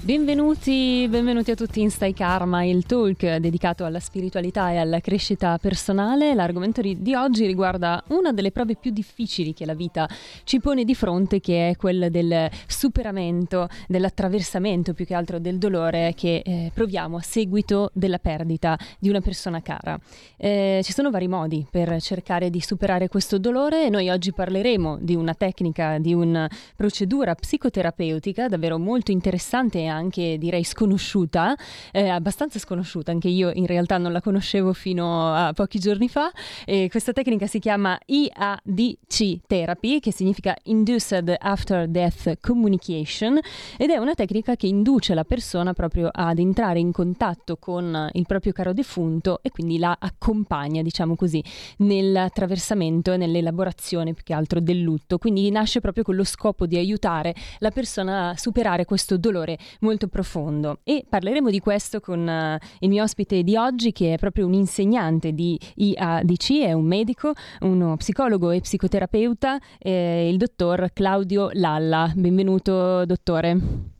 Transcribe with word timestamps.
Benvenuti, 0.00 1.06
benvenuti, 1.10 1.50
a 1.50 1.56
tutti 1.56 1.80
in 1.80 1.90
Stai 1.90 2.14
Karma, 2.14 2.62
il 2.62 2.86
talk 2.86 3.36
dedicato 3.38 3.84
alla 3.84 3.98
spiritualità 3.98 4.70
e 4.70 4.76
alla 4.76 5.00
crescita 5.00 5.58
personale. 5.58 6.34
L'argomento 6.34 6.80
di 6.80 7.14
oggi 7.14 7.44
riguarda 7.44 8.02
una 8.08 8.32
delle 8.32 8.52
prove 8.52 8.76
più 8.76 8.92
difficili 8.92 9.52
che 9.52 9.66
la 9.66 9.74
vita 9.74 10.08
ci 10.44 10.60
pone 10.60 10.84
di 10.84 10.94
fronte, 10.94 11.40
che 11.40 11.70
è 11.70 11.76
quella 11.76 12.08
del 12.08 12.48
superamento, 12.68 13.68
dell'attraversamento 13.88 14.94
più 14.94 15.04
che 15.04 15.14
altro 15.14 15.40
del 15.40 15.58
dolore 15.58 16.14
che 16.16 16.42
eh, 16.44 16.70
proviamo 16.72 17.16
a 17.16 17.22
seguito 17.22 17.90
della 17.92 18.18
perdita 18.18 18.78
di 19.00 19.08
una 19.08 19.20
persona 19.20 19.60
cara. 19.62 19.98
Eh, 20.36 20.80
ci 20.84 20.92
sono 20.92 21.10
vari 21.10 21.26
modi 21.26 21.66
per 21.68 22.00
cercare 22.00 22.50
di 22.50 22.60
superare 22.60 23.08
questo 23.08 23.38
dolore 23.38 23.86
e 23.86 23.90
noi 23.90 24.08
oggi 24.08 24.32
parleremo 24.32 24.98
di 25.00 25.16
una 25.16 25.34
tecnica, 25.34 25.98
di 25.98 26.14
una 26.14 26.48
procedura 26.76 27.34
psicoterapeutica 27.34 28.46
davvero 28.46 28.78
molto 28.78 29.10
interessante 29.10 29.80
e 29.80 29.87
anche 29.88 30.38
direi 30.38 30.64
sconosciuta, 30.64 31.56
eh, 31.92 32.08
abbastanza 32.08 32.58
sconosciuta, 32.58 33.10
anche 33.10 33.28
io 33.28 33.50
in 33.52 33.66
realtà 33.66 33.98
non 33.98 34.12
la 34.12 34.20
conoscevo 34.20 34.72
fino 34.72 35.32
a 35.32 35.52
pochi 35.52 35.78
giorni 35.78 36.08
fa. 36.08 36.30
E 36.64 36.88
questa 36.90 37.12
tecnica 37.12 37.46
si 37.46 37.58
chiama 37.58 37.98
IADC 38.04 39.40
Therapy, 39.46 40.00
che 40.00 40.12
significa 40.12 40.56
Induced 40.64 41.34
After 41.38 41.88
Death 41.88 42.38
Communication, 42.40 43.38
ed 43.76 43.90
è 43.90 43.96
una 43.96 44.14
tecnica 44.14 44.56
che 44.56 44.66
induce 44.66 45.14
la 45.14 45.24
persona 45.24 45.72
proprio 45.72 46.08
ad 46.12 46.38
entrare 46.38 46.78
in 46.78 46.92
contatto 46.92 47.56
con 47.56 48.08
il 48.12 48.26
proprio 48.26 48.52
caro 48.52 48.72
defunto 48.72 49.40
e 49.42 49.50
quindi 49.50 49.78
la 49.78 49.96
accompagna, 49.98 50.82
diciamo 50.82 51.16
così, 51.16 51.42
nell'attraversamento 51.78 53.12
e 53.12 53.16
nell'elaborazione 53.16 54.14
più 54.14 54.24
che 54.24 54.34
altro 54.34 54.60
del 54.60 54.80
lutto. 54.80 55.18
Quindi 55.18 55.50
nasce 55.50 55.80
proprio 55.80 56.04
con 56.04 56.16
lo 56.16 56.24
scopo 56.24 56.66
di 56.66 56.76
aiutare 56.76 57.34
la 57.58 57.70
persona 57.70 58.30
a 58.30 58.36
superare 58.36 58.84
questo 58.84 59.16
dolore 59.16 59.58
molto 59.80 60.08
profondo 60.08 60.80
e 60.84 61.04
parleremo 61.08 61.50
di 61.50 61.60
questo 61.60 62.00
con 62.00 62.26
uh, 62.26 62.66
il 62.80 62.88
mio 62.88 63.02
ospite 63.02 63.42
di 63.42 63.56
oggi 63.56 63.92
che 63.92 64.14
è 64.14 64.18
proprio 64.18 64.46
un 64.46 64.54
insegnante 64.54 65.32
di 65.32 65.58
IADC, 65.76 66.60
è 66.60 66.72
un 66.72 66.84
medico, 66.84 67.32
uno 67.60 67.96
psicologo 67.96 68.50
e 68.50 68.60
psicoterapeuta, 68.60 69.58
eh, 69.78 70.28
il 70.28 70.36
dottor 70.36 70.90
Claudio 70.92 71.50
Lalla. 71.52 72.12
Benvenuto 72.14 73.04
dottore. 73.04 73.96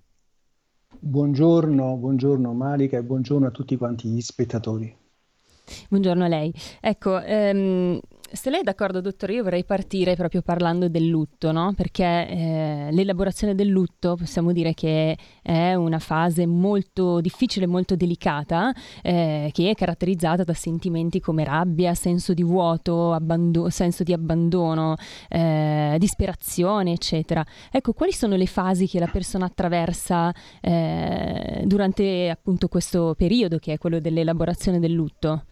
Buongiorno, 1.00 1.96
buongiorno 1.96 2.52
Malika 2.52 2.96
e 2.96 3.02
buongiorno 3.02 3.46
a 3.46 3.50
tutti 3.50 3.76
quanti 3.76 4.08
gli 4.08 4.20
spettatori. 4.20 4.94
Buongiorno 5.88 6.24
a 6.24 6.28
lei. 6.28 6.52
Ecco, 6.80 7.20
ehm, 7.20 8.00
se 8.32 8.50
lei 8.50 8.60
è 8.60 8.62
d'accordo, 8.62 9.00
dottore, 9.00 9.34
io 9.34 9.42
vorrei 9.42 9.64
partire 9.64 10.14
proprio 10.14 10.42
parlando 10.42 10.88
del 10.88 11.06
lutto, 11.06 11.52
no? 11.52 11.72
Perché 11.74 12.04
eh, 12.04 12.88
l'elaborazione 12.90 13.54
del 13.54 13.68
lutto 13.68 14.16
possiamo 14.16 14.52
dire 14.52 14.74
che 14.74 15.16
è 15.42 15.74
una 15.74 15.98
fase 15.98 16.46
molto 16.46 17.20
difficile, 17.20 17.66
molto 17.66 17.96
delicata, 17.96 18.72
eh, 19.02 19.50
che 19.52 19.70
è 19.70 19.74
caratterizzata 19.74 20.44
da 20.44 20.54
sentimenti 20.54 21.20
come 21.20 21.44
rabbia, 21.44 21.94
senso 21.94 22.34
di 22.34 22.42
vuoto, 22.42 23.12
abbando- 23.12 23.70
senso 23.70 24.02
di 24.02 24.12
abbandono, 24.12 24.96
eh, 25.28 25.96
disperazione, 25.98 26.92
eccetera. 26.92 27.44
Ecco, 27.70 27.92
quali 27.92 28.12
sono 28.12 28.36
le 28.36 28.46
fasi 28.46 28.86
che 28.86 28.98
la 28.98 29.06
persona 29.06 29.46
attraversa 29.46 30.32
eh, 30.60 31.62
durante 31.64 32.28
appunto 32.30 32.68
questo 32.68 33.14
periodo 33.16 33.58
che 33.58 33.74
è 33.74 33.78
quello 33.78 34.00
dell'elaborazione 34.00 34.78
del 34.78 34.92
lutto? 34.92 35.44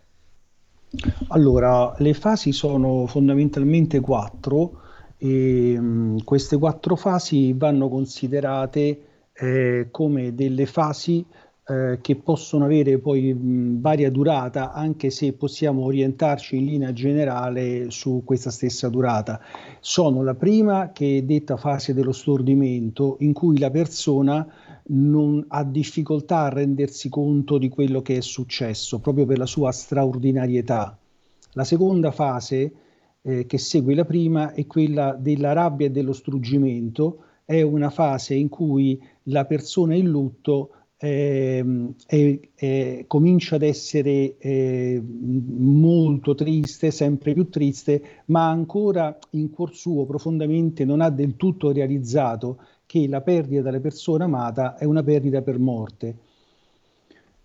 Allora, 1.29 1.95
le 1.98 2.15
fasi 2.15 2.53
sono 2.53 3.06
fondamentalmente 3.06 4.01
quattro 4.01 4.80
e 5.19 5.79
mh, 5.79 6.24
queste 6.24 6.57
quattro 6.58 6.97
fasi 6.97 7.52
vanno 7.52 7.89
considerate 7.89 9.01
eh, 9.33 9.89
come 9.91 10.35
delle 10.35 10.67
fasi 10.67 11.24
eh, 11.69 11.98
che 12.01 12.14
possono 12.17 12.64
avere 12.64 12.98
poi 12.98 13.35
mh, 13.35 13.80
varia 13.80 14.11
durata, 14.11 14.73
anche 14.73 15.11
se 15.11 15.33
possiamo 15.33 15.83
orientarci 15.83 16.57
in 16.57 16.67
linea 16.67 16.92
generale 16.92 17.91
su 17.91 18.23
questa 18.24 18.51
stessa 18.51 18.89
durata. 18.89 19.41
Sono 19.80 20.23
la 20.23 20.35
prima 20.35 20.92
che 20.92 21.18
è 21.18 21.23
detta 21.23 21.57
fase 21.57 21.92
dello 21.92 22.13
stordimento, 22.13 23.17
in 23.20 23.33
cui 23.33 23.58
la 23.58 23.70
persona 23.70 24.47
non 24.89 25.45
ha 25.48 25.64
difficoltà 25.64 26.42
a 26.42 26.48
rendersi 26.48 27.08
conto 27.08 27.58
di 27.58 27.69
quello 27.69 28.02
che 28.02 28.17
è 28.17 28.20
successo, 28.20 28.98
proprio 29.01 29.27
per 29.27 29.39
la 29.39 29.47
sua 29.47 29.73
straordinarietà. 29.73 30.97
La 31.52 31.64
seconda 31.64 32.11
fase 32.11 32.73
eh, 33.23 33.47
che 33.47 33.58
segue 33.58 33.95
la 33.95 34.05
prima 34.05 34.52
è 34.52 34.67
quella 34.67 35.17
della 35.19 35.52
rabbia 35.52 35.86
e 35.86 35.91
dello 35.91 36.13
struggimento, 36.13 37.23
è 37.45 37.63
una 37.63 37.91
fase 37.91 38.35
in 38.35 38.48
cui 38.48 39.01
la 39.24 39.45
persona 39.45 39.95
in 39.95 40.08
lutto 40.08 40.70
eh, 40.98 41.92
eh, 42.07 43.05
comincia 43.07 43.57
ad 43.57 43.63
essere 43.63 44.36
eh, 44.39 45.03
molto 45.03 46.35
triste, 46.35 46.91
sempre 46.91 47.35
più 47.35 47.48
triste, 47.48 48.23
ma 48.27 48.48
ancora 48.48 49.17
in 49.30 49.51
cuor 49.51 49.74
suo 49.74 50.07
profondamente 50.07 50.85
non 50.85 51.01
ha 51.01 51.11
del 51.11 51.36
tutto 51.36 51.70
realizzato 51.73 52.61
che 52.86 53.08
la 53.08 53.20
perdita 53.20 53.63
della 53.63 53.80
persona 53.80 54.24
amata 54.24 54.77
è 54.77 54.85
una 54.85 55.02
perdita 55.02 55.42
per 55.42 55.58
morte. 55.58 56.17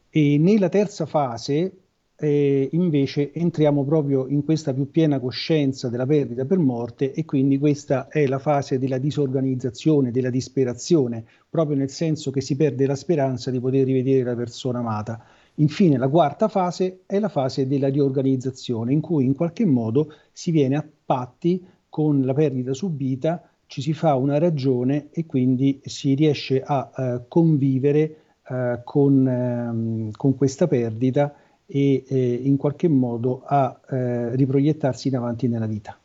E 0.09 0.37
nella 0.37 0.69
terza 0.69 1.05
fase, 1.05 1.71
eh, 2.15 2.69
invece, 2.73 3.31
entriamo 3.33 3.83
proprio 3.83 4.27
in 4.27 4.43
questa 4.43 4.73
più 4.73 4.91
piena 4.91 5.19
coscienza 5.19 5.89
della 5.89 6.05
perdita 6.05 6.45
per 6.45 6.59
morte 6.59 7.13
e 7.13 7.25
quindi 7.25 7.57
questa 7.57 8.07
è 8.07 8.27
la 8.27 8.37
fase 8.37 8.77
della 8.77 8.99
disorganizzazione, 8.99 10.11
della 10.11 10.29
disperazione, 10.29 11.25
proprio 11.49 11.75
nel 11.77 11.89
senso 11.89 12.29
che 12.29 12.41
si 12.41 12.55
perde 12.55 12.85
la 12.85 12.95
speranza 12.95 13.49
di 13.49 13.59
poter 13.59 13.85
rivedere 13.85 14.23
la 14.23 14.35
persona 14.35 14.79
amata. 14.79 15.25
Infine, 15.55 15.97
la 15.97 16.07
quarta 16.07 16.47
fase 16.47 17.01
è 17.07 17.17
la 17.17 17.29
fase 17.29 17.67
della 17.67 17.89
riorganizzazione, 17.89 18.93
in 18.93 19.01
cui 19.01 19.25
in 19.25 19.35
qualche 19.35 19.65
modo 19.65 20.13
si 20.31 20.51
viene 20.51 20.75
a 20.75 20.85
patti 21.05 21.65
con 21.89 22.21
la 22.21 22.33
perdita 22.33 22.73
subita 22.73 23.50
ci 23.71 23.81
si 23.81 23.93
fa 23.93 24.15
una 24.15 24.37
ragione 24.37 25.07
e 25.11 25.25
quindi 25.25 25.79
si 25.85 26.13
riesce 26.13 26.61
a 26.61 26.91
uh, 26.93 27.23
convivere 27.29 28.17
uh, 28.49 28.81
con, 28.83 29.25
um, 29.25 30.11
con, 30.11 30.35
questa 30.35 30.67
perdita 30.67 31.33
e 31.65 32.03
eh, 32.05 32.33
in 32.43 32.57
qualche 32.57 32.89
modo 32.89 33.43
a 33.45 33.79
uh, 33.81 34.35
riproiettarsi 34.35 35.07
in 35.07 35.15
avanti 35.15 35.47
nella 35.47 35.67
vita. 35.67 35.97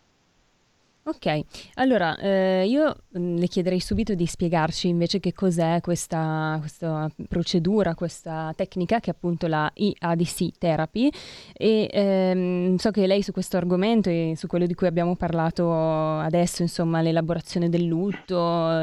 Ok, 1.08 1.40
allora 1.74 2.16
eh, 2.18 2.66
io 2.66 2.96
mm, 3.16 3.36
le 3.36 3.46
chiederei 3.46 3.78
subito 3.78 4.16
di 4.16 4.26
spiegarci 4.26 4.88
invece 4.88 5.20
che 5.20 5.32
cos'è 5.32 5.80
questa, 5.80 6.56
questa, 6.58 7.08
procedura, 7.28 7.94
questa 7.94 8.52
tecnica 8.56 8.98
che 8.98 9.12
è 9.12 9.14
appunto 9.14 9.46
la 9.46 9.70
IADC 9.72 10.58
Therapy. 10.58 11.08
E 11.52 11.88
ehm, 11.92 12.74
so 12.74 12.90
che 12.90 13.06
lei 13.06 13.22
su 13.22 13.30
questo 13.30 13.56
argomento 13.56 14.10
e 14.10 14.32
su 14.36 14.48
quello 14.48 14.66
di 14.66 14.74
cui 14.74 14.88
abbiamo 14.88 15.14
parlato 15.14 15.72
adesso, 15.72 16.62
insomma 16.62 17.00
l'elaborazione 17.02 17.68
del 17.68 17.84
lutto, 17.84 18.34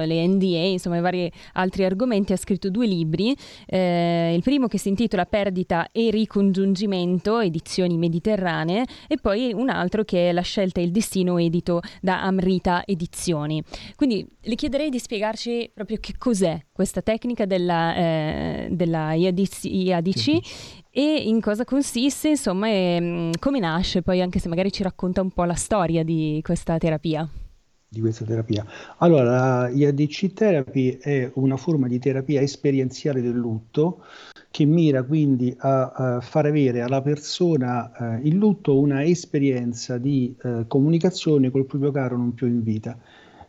le 0.05 0.25
NDA, 0.25 0.63
insomma 0.63 0.95
i 0.95 1.01
vari 1.01 1.29
altri 1.55 1.83
argomenti, 1.83 2.31
ha 2.31 2.37
scritto 2.37 2.69
due 2.69 2.87
libri, 2.87 3.35
eh, 3.65 4.33
il 4.33 4.43
primo 4.43 4.67
che 4.67 4.77
si 4.77 4.87
intitola 4.87 5.25
Perdita 5.25 5.89
e 5.91 6.09
ricongiungimento, 6.09 7.41
edizioni 7.41 7.97
mediterranee 7.97 8.85
e 9.09 9.17
poi 9.21 9.51
un 9.53 9.67
altro 9.67 10.05
che 10.05 10.29
è 10.29 10.31
La 10.31 10.39
scelta 10.39 10.79
e 10.79 10.83
il 10.85 10.91
destino 10.91 11.37
edito 11.37 11.81
da 11.99 12.11
da 12.13 12.21
Amrita 12.21 12.83
Edizioni. 12.85 13.63
Quindi 13.95 14.25
le 14.41 14.55
chiederei 14.55 14.89
di 14.89 14.99
spiegarci 14.99 15.71
proprio 15.73 15.97
che 15.99 16.13
cos'è 16.17 16.59
questa 16.71 17.01
tecnica 17.01 17.45
della, 17.45 17.95
eh, 17.95 18.67
della 18.71 19.13
IADC, 19.13 19.63
IADC 19.63 20.39
e 20.91 21.15
in 21.25 21.41
cosa 21.41 21.65
consiste, 21.65 22.29
insomma, 22.29 22.67
e 22.67 22.99
mm, 23.01 23.31
come 23.39 23.59
nasce, 23.59 24.03
poi 24.03 24.21
anche 24.21 24.39
se 24.39 24.47
magari 24.47 24.71
ci 24.71 24.83
racconta 24.83 25.21
un 25.21 25.31
po' 25.31 25.43
la 25.43 25.55
storia 25.55 26.03
di 26.03 26.39
questa 26.43 26.77
terapia 26.77 27.27
di 27.93 27.99
questa 28.01 28.25
terapia. 28.25 28.65
Allora, 28.97 29.23
la 29.23 29.69
IADC 29.69 30.33
therapy 30.33 30.97
è 30.97 31.29
una 31.35 31.57
forma 31.57 31.87
di 31.87 31.99
terapia 31.99 32.41
esperienziale 32.41 33.21
del 33.21 33.35
lutto 33.35 34.03
che 34.53 34.65
mira 34.65 35.01
quindi 35.01 35.51
a, 35.57 35.89
a 35.89 36.21
far 36.21 36.45
avere 36.45 36.81
alla 36.81 37.01
persona 37.01 38.19
eh, 38.19 38.27
il 38.27 38.35
lutto 38.35 38.77
una 38.77 39.03
esperienza 39.03 39.97
di 39.97 40.35
eh, 40.43 40.65
comunicazione 40.67 41.49
col 41.49 41.65
proprio 41.65 41.89
caro 41.89 42.17
non 42.17 42.35
più 42.35 42.45
in 42.45 42.61
vita. 42.61 42.95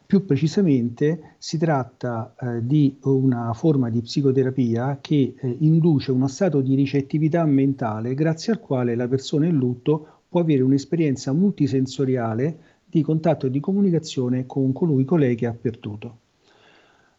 Più 0.06 0.24
precisamente 0.24 1.34
si 1.36 1.58
tratta 1.58 2.34
eh, 2.40 2.66
di 2.66 2.96
una 3.02 3.52
forma 3.52 3.90
di 3.90 4.00
psicoterapia 4.00 4.96
che 5.02 5.34
eh, 5.36 5.56
induce 5.58 6.10
uno 6.10 6.26
stato 6.26 6.62
di 6.62 6.74
ricettività 6.74 7.44
mentale 7.44 8.14
grazie 8.14 8.54
al 8.54 8.60
quale 8.60 8.94
la 8.94 9.06
persona 9.06 9.44
in 9.44 9.56
lutto 9.56 10.22
può 10.26 10.40
avere 10.40 10.62
un'esperienza 10.62 11.34
multisensoriale 11.34 12.58
di 12.86 13.02
contatto 13.02 13.48
e 13.48 13.50
di 13.50 13.60
comunicazione 13.60 14.46
con 14.46 14.72
colui, 14.72 15.04
colei 15.04 15.34
che 15.34 15.44
ha 15.44 15.52
perduto. 15.52 16.20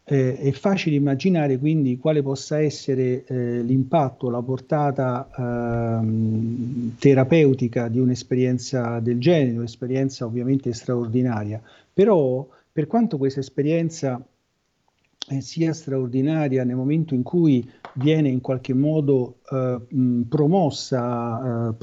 Eh, 0.08 0.38
è 0.38 0.52
facile 0.52 0.98
immaginare 0.98 1.58
quindi 1.58 1.98
quale 1.98 2.22
possa 2.22 2.60
essere 2.60 3.26
eh, 3.26 3.62
l'impatto, 3.64 4.30
la 4.30 4.42
portata 4.44 5.28
ehm, 5.36 6.96
terapeutica 7.00 7.88
di 7.88 7.98
un'esperienza 7.98 9.00
del 9.00 9.20
genere, 9.20 9.58
un'esperienza 9.58 10.26
ovviamente 10.26 10.74
straordinaria. 10.74 11.60
Però 11.92 12.48
per 12.72 12.86
quanto 12.86 13.18
questa 13.18 13.40
esperienza 13.40 14.24
eh, 15.28 15.42
sia 15.42 15.74
straordinaria 15.74 16.64
nel 16.64 16.76
momento 16.76 17.16
in 17.16 17.24
cui 17.24 17.68
viene 17.94 18.30
in 18.30 18.42
qualche 18.42 18.76
modo 18.76 19.40
eh, 19.50 19.80
mh, 19.88 20.22
promossa, 20.24 21.70
eh, 21.70 21.74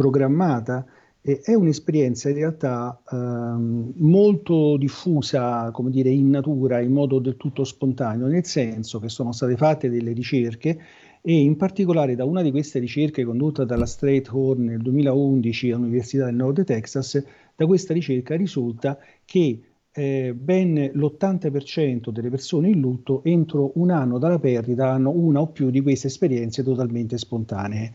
programmata, 1.22 1.50
è 1.50 1.54
un'esperienza 1.54 2.28
in 2.28 2.34
realtà 2.34 3.00
ehm, 3.10 3.92
molto 3.96 4.76
diffusa, 4.76 5.70
come 5.70 5.90
dire, 5.90 6.10
in 6.10 6.30
natura, 6.30 6.80
in 6.80 6.92
modo 6.92 7.19
del 7.19 7.36
tutto 7.36 7.64
spontaneo, 7.64 8.26
nel 8.26 8.44
senso 8.44 8.98
che 8.98 9.08
sono 9.08 9.32
state 9.32 9.56
fatte 9.56 9.88
delle 9.88 10.12
ricerche 10.12 10.78
e 11.24 11.40
in 11.40 11.56
particolare 11.56 12.16
da 12.16 12.24
una 12.24 12.42
di 12.42 12.50
queste 12.50 12.80
ricerche 12.80 13.24
condotta 13.24 13.64
dalla 13.64 13.86
Straighthorn 13.86 14.64
nel 14.64 14.82
2011 14.82 15.70
all'Università 15.70 16.24
del 16.24 16.34
Nord 16.34 16.64
Texas, 16.64 17.25
da 17.54 17.66
questa 17.66 17.94
ricerca 17.94 18.34
risulta 18.34 18.98
che 19.25 19.60
eh, 19.94 20.34
ben 20.34 20.90
l'80% 20.94 22.10
delle 22.10 22.30
persone 22.30 22.70
in 22.70 22.80
lutto 22.80 23.22
entro 23.25 23.72
un 23.75 23.90
anno 23.90 24.18
dalla 24.18 24.38
perdita 24.38 24.90
hanno 24.90 25.10
una 25.10 25.40
o 25.40 25.48
più 25.48 25.70
di 25.70 25.82
queste 25.82 26.08
esperienze 26.08 26.62
totalmente 26.62 27.18
spontanee. 27.18 27.94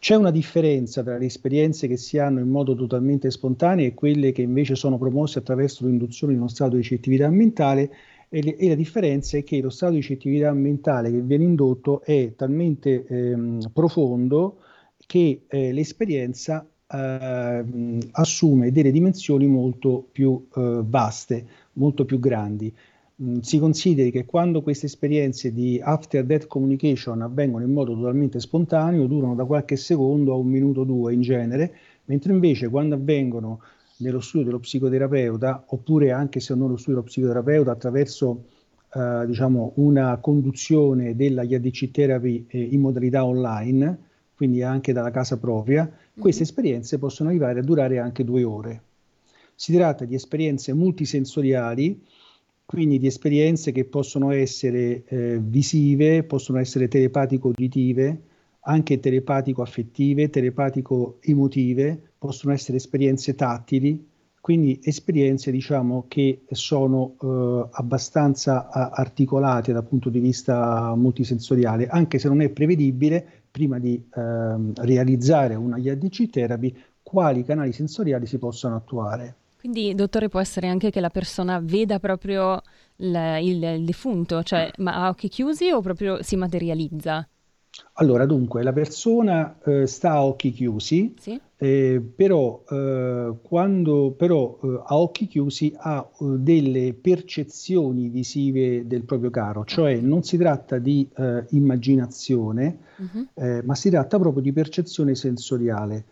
C'è 0.00 0.14
una 0.14 0.30
differenza 0.30 1.02
tra 1.02 1.18
le 1.18 1.26
esperienze 1.26 1.86
che 1.86 1.98
si 1.98 2.16
hanno 2.16 2.40
in 2.40 2.48
modo 2.48 2.74
totalmente 2.74 3.30
spontaneo 3.30 3.84
e 3.86 3.92
quelle 3.92 4.32
che 4.32 4.40
invece 4.40 4.74
sono 4.74 4.96
promosse 4.96 5.40
attraverso 5.40 5.84
l'induzione 5.84 6.32
in 6.32 6.38
uno 6.38 6.48
stato 6.48 6.76
di 6.76 6.82
cettività 6.82 7.28
mentale 7.28 7.92
e, 8.30 8.42
le, 8.42 8.56
e, 8.56 8.68
la 8.68 8.76
differenza 8.76 9.36
è 9.36 9.44
che 9.44 9.60
lo 9.60 9.68
stato 9.68 9.92
di 9.92 10.00
cettività 10.00 10.54
mentale 10.54 11.10
che 11.10 11.20
viene 11.20 11.44
indotto 11.44 12.00
è 12.00 12.32
talmente 12.34 13.04
ehm, 13.04 13.72
profondo 13.74 14.60
che 15.06 15.42
eh, 15.46 15.70
l'esperienza 15.74 16.66
eh, 16.90 17.64
assume 18.12 18.72
delle 18.72 18.92
dimensioni 18.92 19.46
molto 19.46 20.08
più 20.10 20.46
eh, 20.56 20.80
vaste, 20.82 21.46
molto 21.74 22.06
più 22.06 22.18
grandi. 22.18 22.74
Mm, 23.22 23.40
si 23.40 23.58
consideri 23.58 24.10
che 24.10 24.24
quando 24.24 24.62
queste 24.62 24.86
esperienze 24.86 25.52
di 25.52 25.78
after 25.82 26.24
death 26.24 26.46
communication 26.46 27.20
avvengono 27.20 27.64
in 27.64 27.72
modo 27.72 27.94
totalmente 27.94 28.40
spontaneo, 28.40 29.06
durano 29.06 29.34
da 29.34 29.44
qualche 29.44 29.76
secondo 29.76 30.32
a 30.32 30.36
un 30.36 30.46
minuto 30.46 30.80
o 30.80 30.84
due 30.84 31.12
in 31.12 31.20
genere, 31.20 31.74
mentre 32.06 32.32
invece 32.32 32.68
quando 32.70 32.94
avvengono 32.94 33.60
nello 33.98 34.20
studio 34.20 34.46
dello 34.46 34.60
psicoterapeuta, 34.60 35.64
oppure 35.66 36.12
anche 36.12 36.40
se 36.40 36.54
non 36.54 36.64
nello 36.64 36.78
studio 36.78 37.00
dello 37.00 37.06
psicoterapeuta, 37.06 37.70
attraverso 37.72 38.44
eh, 38.94 39.24
diciamo, 39.26 39.72
una 39.76 40.16
conduzione 40.16 41.14
della 41.14 41.42
IADC 41.42 41.90
therapy 41.90 42.46
eh, 42.48 42.58
in 42.58 42.80
modalità 42.80 43.24
online, 43.26 43.98
quindi 44.34 44.62
anche 44.62 44.94
dalla 44.94 45.10
casa 45.10 45.38
propria, 45.38 45.82
mm-hmm. 45.82 46.18
queste 46.18 46.44
esperienze 46.44 46.98
possono 46.98 47.28
arrivare 47.28 47.60
a 47.60 47.62
durare 47.62 47.98
anche 47.98 48.24
due 48.24 48.44
ore. 48.44 48.82
Si 49.54 49.74
tratta 49.74 50.06
di 50.06 50.14
esperienze 50.14 50.72
multisensoriali 50.72 52.02
quindi 52.70 53.00
di 53.00 53.08
esperienze 53.08 53.72
che 53.72 53.84
possono 53.84 54.30
essere 54.30 55.02
eh, 55.06 55.40
visive, 55.42 56.22
possono 56.22 56.60
essere 56.60 56.86
telepatico-uditive, 56.86 58.20
anche 58.60 59.00
telepatico-affettive, 59.00 60.30
telepatico-emotive, 60.30 62.12
possono 62.16 62.52
essere 62.52 62.76
esperienze 62.76 63.34
tattili, 63.34 64.06
quindi 64.40 64.78
esperienze 64.84 65.50
diciamo 65.50 66.04
che 66.06 66.42
sono 66.52 67.16
eh, 67.20 67.68
abbastanza 67.72 68.70
a- 68.70 68.90
articolate 68.90 69.72
dal 69.72 69.84
punto 69.84 70.08
di 70.08 70.20
vista 70.20 70.94
multisensoriale, 70.94 71.88
anche 71.88 72.20
se 72.20 72.28
non 72.28 72.40
è 72.40 72.50
prevedibile 72.50 73.42
prima 73.50 73.80
di 73.80 73.96
eh, 73.96 74.56
realizzare 74.76 75.56
una 75.56 75.76
IADC 75.76 76.30
therapy 76.30 76.72
quali 77.02 77.42
canali 77.42 77.72
sensoriali 77.72 78.26
si 78.26 78.38
possono 78.38 78.76
attuare. 78.76 79.39
Quindi, 79.60 79.94
dottore, 79.94 80.30
può 80.30 80.40
essere 80.40 80.68
anche 80.68 80.90
che 80.90 81.00
la 81.00 81.10
persona 81.10 81.60
veda 81.62 81.98
proprio 81.98 82.62
il, 82.96 83.38
il, 83.42 83.62
il 83.62 83.84
defunto, 83.84 84.42
cioè 84.42 84.70
ma 84.78 84.94
a 85.04 85.08
occhi 85.10 85.28
chiusi 85.28 85.70
o 85.70 85.82
proprio 85.82 86.22
si 86.22 86.34
materializza? 86.36 87.28
Allora, 87.94 88.24
dunque, 88.24 88.62
la 88.62 88.72
persona 88.72 89.58
eh, 89.62 89.86
sta 89.86 90.12
a 90.12 90.24
occhi 90.24 90.50
chiusi, 90.50 91.14
sì. 91.18 91.38
eh, 91.58 92.02
però, 92.16 92.64
eh, 92.70 93.34
quando, 93.42 94.14
però 94.16 94.58
eh, 94.62 94.82
a 94.86 94.96
occhi 94.96 95.26
chiusi 95.26 95.74
ha 95.76 96.08
eh, 96.10 96.24
delle 96.38 96.94
percezioni 96.94 98.08
visive 98.08 98.86
del 98.86 99.04
proprio 99.04 99.28
caro, 99.28 99.66
cioè 99.66 100.00
non 100.00 100.22
si 100.22 100.38
tratta 100.38 100.78
di 100.78 101.06
eh, 101.14 101.44
immaginazione, 101.50 102.78
uh-huh. 102.96 103.62
ma 103.64 103.74
si 103.74 103.90
tratta 103.90 104.18
proprio 104.18 104.42
di 104.42 104.52
percezione 104.52 105.14
sensoriale 105.14 106.04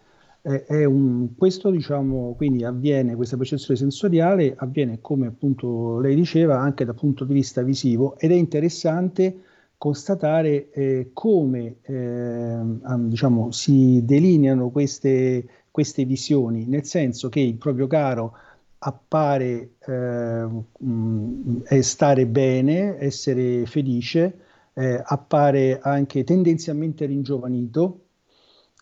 un, 0.42 1.34
questo 1.36 1.70
diciamo, 1.70 2.34
quindi 2.36 2.64
avviene, 2.64 3.14
questa 3.16 3.36
percezione 3.36 3.78
sensoriale 3.78 4.54
avviene 4.56 5.00
come 5.00 5.26
appunto 5.26 5.98
lei 6.00 6.14
diceva 6.14 6.58
anche 6.58 6.84
dal 6.84 6.94
punto 6.94 7.24
di 7.24 7.34
vista 7.34 7.62
visivo 7.62 8.16
ed 8.18 8.30
è 8.30 8.34
interessante 8.34 9.42
constatare 9.78 10.70
eh, 10.70 11.10
come 11.12 11.76
eh, 11.82 12.58
diciamo, 12.96 13.52
si 13.52 14.00
delineano 14.04 14.70
queste, 14.70 15.46
queste 15.70 16.04
visioni, 16.04 16.66
nel 16.66 16.84
senso 16.84 17.28
che 17.28 17.40
il 17.40 17.54
proprio 17.54 17.86
caro 17.86 18.32
appare 18.78 19.74
eh, 19.86 20.46
mh, 20.78 21.78
stare 21.80 22.26
bene, 22.26 22.98
essere 22.98 23.66
felice, 23.66 24.38
eh, 24.74 25.00
appare 25.04 25.78
anche 25.80 26.24
tendenzialmente 26.24 27.06
ringiovanito, 27.06 28.07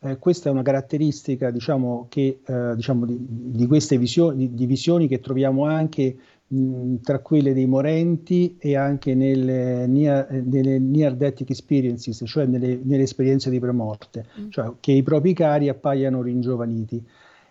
eh, 0.06 0.19
questa 0.19 0.49
è 0.49 0.53
una 0.53 0.62
caratteristica 0.62 1.50
diciamo, 1.50 2.06
che, 2.08 2.41
eh, 2.44 2.73
diciamo, 2.76 3.05
di, 3.05 3.19
di, 3.20 3.67
queste 3.67 3.99
visioni, 3.99 4.55
di, 4.55 4.67
visioni 4.67 5.08
che 5.08 5.20
troviamo 5.20 5.64
anche 5.64 6.17
mh, 6.47 6.97
tra 7.03 7.19
quelle 7.19 7.53
dei 7.53 7.67
morenti 7.67 8.56
e 8.58 8.76
anche 8.76 9.14
nelle 9.14 9.87
near, 9.87 10.31
nelle 10.31 10.79
near 10.79 11.14
death 11.14 11.43
experiences, 11.43 12.23
cioè 12.25 12.47
nelle, 12.47 12.79
nelle 12.82 13.03
esperienze 13.03 13.50
di 13.50 13.58
premorte, 13.58 14.26
mm. 14.41 14.49
cioè 14.50 14.73
che 14.81 14.93
i 14.93 15.03
propri 15.03 15.32
cari 15.32 15.69
appaiano 15.69 16.23
ringiovaniti. 16.23 17.05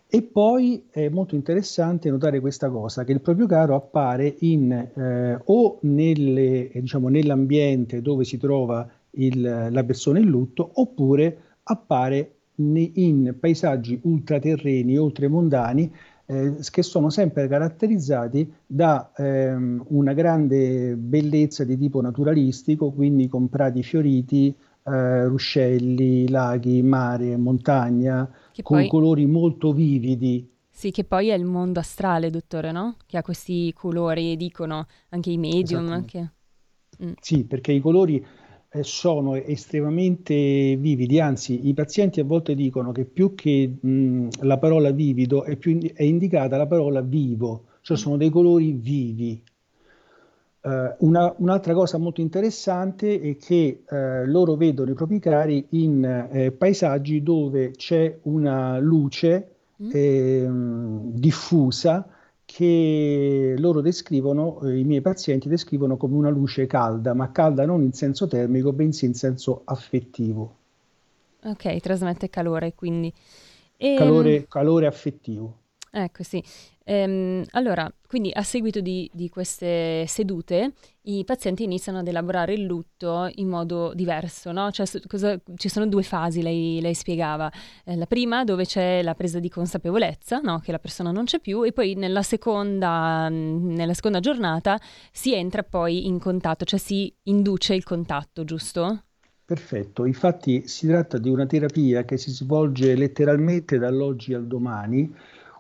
E 0.08 0.22
poi 0.22 0.86
è 0.92 1.10
molto 1.10 1.36
interessante 1.36 2.10
notare 2.10 2.40
questa 2.40 2.70
cosa, 2.70 3.04
che 3.04 3.12
il 3.12 3.22
proprio 3.22 3.48
caro 3.48 3.76
appare 3.76 4.36
in, 4.40 4.72
eh, 4.72 5.42
o 5.44 5.80
nelle, 5.82 6.70
diciamo, 6.74 7.10
nell'ambiente 7.10 8.02
dove 8.02 8.24
si 8.24 8.38
trova 8.38 8.88
il, 9.18 9.68
la 9.72 9.84
persona 9.84 10.20
in 10.20 10.28
lutto, 10.28 10.70
oppure 10.76 11.38
appare 11.64 12.35
in 12.56 13.36
paesaggi 13.40 14.00
ultraterreni, 14.04 14.98
oltremondani, 14.98 15.92
eh, 16.28 16.56
che 16.72 16.82
sono 16.82 17.10
sempre 17.10 17.48
caratterizzati 17.48 18.52
da 18.66 19.12
ehm, 19.16 19.86
una 19.90 20.14
grande 20.14 20.96
bellezza 20.96 21.64
di 21.64 21.78
tipo 21.78 22.02
naturalistico, 22.02 22.92
quindi 22.92 23.28
con 23.28 23.50
prati 23.50 23.84
fioriti, 23.84 24.56
eh, 24.84 25.26
ruscelli, 25.26 26.30
laghi, 26.30 26.82
mare, 26.82 27.38
montagna, 27.38 28.30
che 28.52 28.64
con 28.64 28.78
poi... 28.78 28.88
colori 28.88 29.26
molto 29.26 29.74
vividi. 29.74 30.50
Sì, 30.70 30.92
che 30.92 31.06
poi 31.06 31.30
è 31.30 31.36
il 31.36 31.46
mondo 31.46 31.80
astrale, 31.80 32.30
dottore, 32.30 32.72
no? 32.72 32.98
Che 33.06 33.18
ha 33.18 33.22
questi 33.22 33.72
colori, 33.74 34.36
dicono 34.36 34.88
anche 35.10 35.30
i 35.30 35.38
medium. 35.38 36.04
Che... 36.06 36.30
Mm. 37.02 37.12
Sì, 37.22 37.46
perché 37.46 37.72
i 37.72 37.80
colori 37.80 38.24
sono 38.84 39.36
estremamente 39.36 40.34
vividi, 40.78 41.20
anzi 41.20 41.68
i 41.68 41.74
pazienti 41.74 42.20
a 42.20 42.24
volte 42.24 42.56
dicono 42.56 42.92
che 42.92 43.06
più 43.06 43.34
che 43.36 43.78
mh, 43.80 44.28
la 44.42 44.58
parola 44.58 44.92
vivido 44.92 45.44
è, 45.44 45.56
più, 45.56 45.80
è, 45.94 46.04
indicata 46.04 46.58
la 46.58 46.68
parola 46.68 47.02
vivo, 47.02 47.66
cioè 47.82 47.98
sono 47.98 48.18
dei 48.18 48.30
colori 48.30 48.72
vivi. 48.74 49.42
Uh, 50.62 50.96
una, 51.06 51.32
un'altra 51.38 51.74
cosa 51.76 52.00
molto 52.00 52.22
interessante 52.22 53.22
è 53.22 53.36
che 53.38 53.84
uh, 53.88 54.26
loro 54.26 54.56
vedono 54.56 54.90
i 54.90 54.96
propri 54.96 55.20
cari 55.20 55.64
in 55.70 56.04
eh, 56.04 56.52
paesaggi 56.52 57.22
dove 57.22 57.70
c'è 57.70 58.18
una 58.24 58.80
luce 58.80 59.50
mm. 59.84 59.90
eh, 59.94 60.50
diffusa 61.20 62.10
che 62.56 63.54
loro 63.58 63.82
descrivono, 63.82 64.62
eh, 64.62 64.78
i 64.78 64.86
miei 64.86 65.02
pazienti 65.02 65.50
descrivono 65.50 65.98
come 65.98 66.16
una 66.16 66.30
luce 66.30 66.68
calda, 66.68 67.14
ma 67.14 67.30
calda 67.30 67.66
non 67.66 67.82
in 67.82 67.92
senso 67.92 68.28
termico, 68.28 68.72
bensì 68.72 69.04
in 69.04 69.14
senso 69.14 69.64
affettivo. 69.66 70.56
Ok, 71.44 71.82
trasmette 71.82 72.30
calore 72.30 72.74
quindi. 72.74 73.12
E... 73.76 73.96
Calore, 73.98 74.46
calore 74.48 74.86
affettivo. 74.86 75.64
Ecco, 75.98 76.24
sì. 76.24 76.44
Ehm, 76.84 77.46
allora, 77.52 77.90
quindi 78.06 78.30
a 78.34 78.44
seguito 78.44 78.82
di, 78.82 79.10
di, 79.14 79.30
queste 79.30 80.06
sedute, 80.08 80.74
i 81.04 81.24
pazienti 81.24 81.64
iniziano 81.64 82.00
ad 82.00 82.08
elaborare 82.10 82.54
il 82.54 82.64
lutto 82.66 83.32
in 83.36 83.48
modo 83.48 83.94
diverso, 83.94 84.52
no? 84.52 84.70
Cioè, 84.72 84.86
cosa, 85.08 85.40
ci 85.56 85.70
sono 85.70 85.88
due 85.88 86.04
fasi, 86.04 86.42
lei, 86.42 86.82
lei 86.82 86.94
spiegava. 86.94 87.50
Eh, 87.86 87.96
la 87.96 88.08
prima 88.08 88.44
dove 88.44 88.66
c'è 88.66 89.02
la 89.04 89.16
presa 89.16 89.40
di 89.40 89.48
consapevolezza, 89.48 90.40
no? 90.40 90.60
Che 90.60 90.74
la 90.74 90.80
persona 90.80 91.12
non 91.12 91.24
c'è 91.24 91.40
più, 91.40 91.64
e 91.64 91.72
poi 91.72 91.94
nella 91.94 92.24
seconda, 92.24 93.30
nella 93.30 93.94
seconda 93.94 94.20
giornata 94.20 94.78
si 95.14 95.34
entra 95.34 95.64
poi 95.64 96.08
in 96.08 96.20
contatto, 96.20 96.66
cioè 96.66 96.78
si 96.78 97.14
induce 97.24 97.74
il 97.74 97.86
contatto, 97.86 98.44
giusto? 98.44 99.04
Perfetto, 99.46 100.06
infatti 100.06 100.68
si 100.68 100.88
tratta 100.88 101.20
di 101.20 101.30
una 101.30 101.46
terapia 101.46 102.04
che 102.04 102.18
si 102.18 102.32
svolge 102.32 102.96
letteralmente 102.96 103.78
dall'oggi 103.78 104.34
al 104.34 104.48
domani, 104.48 105.14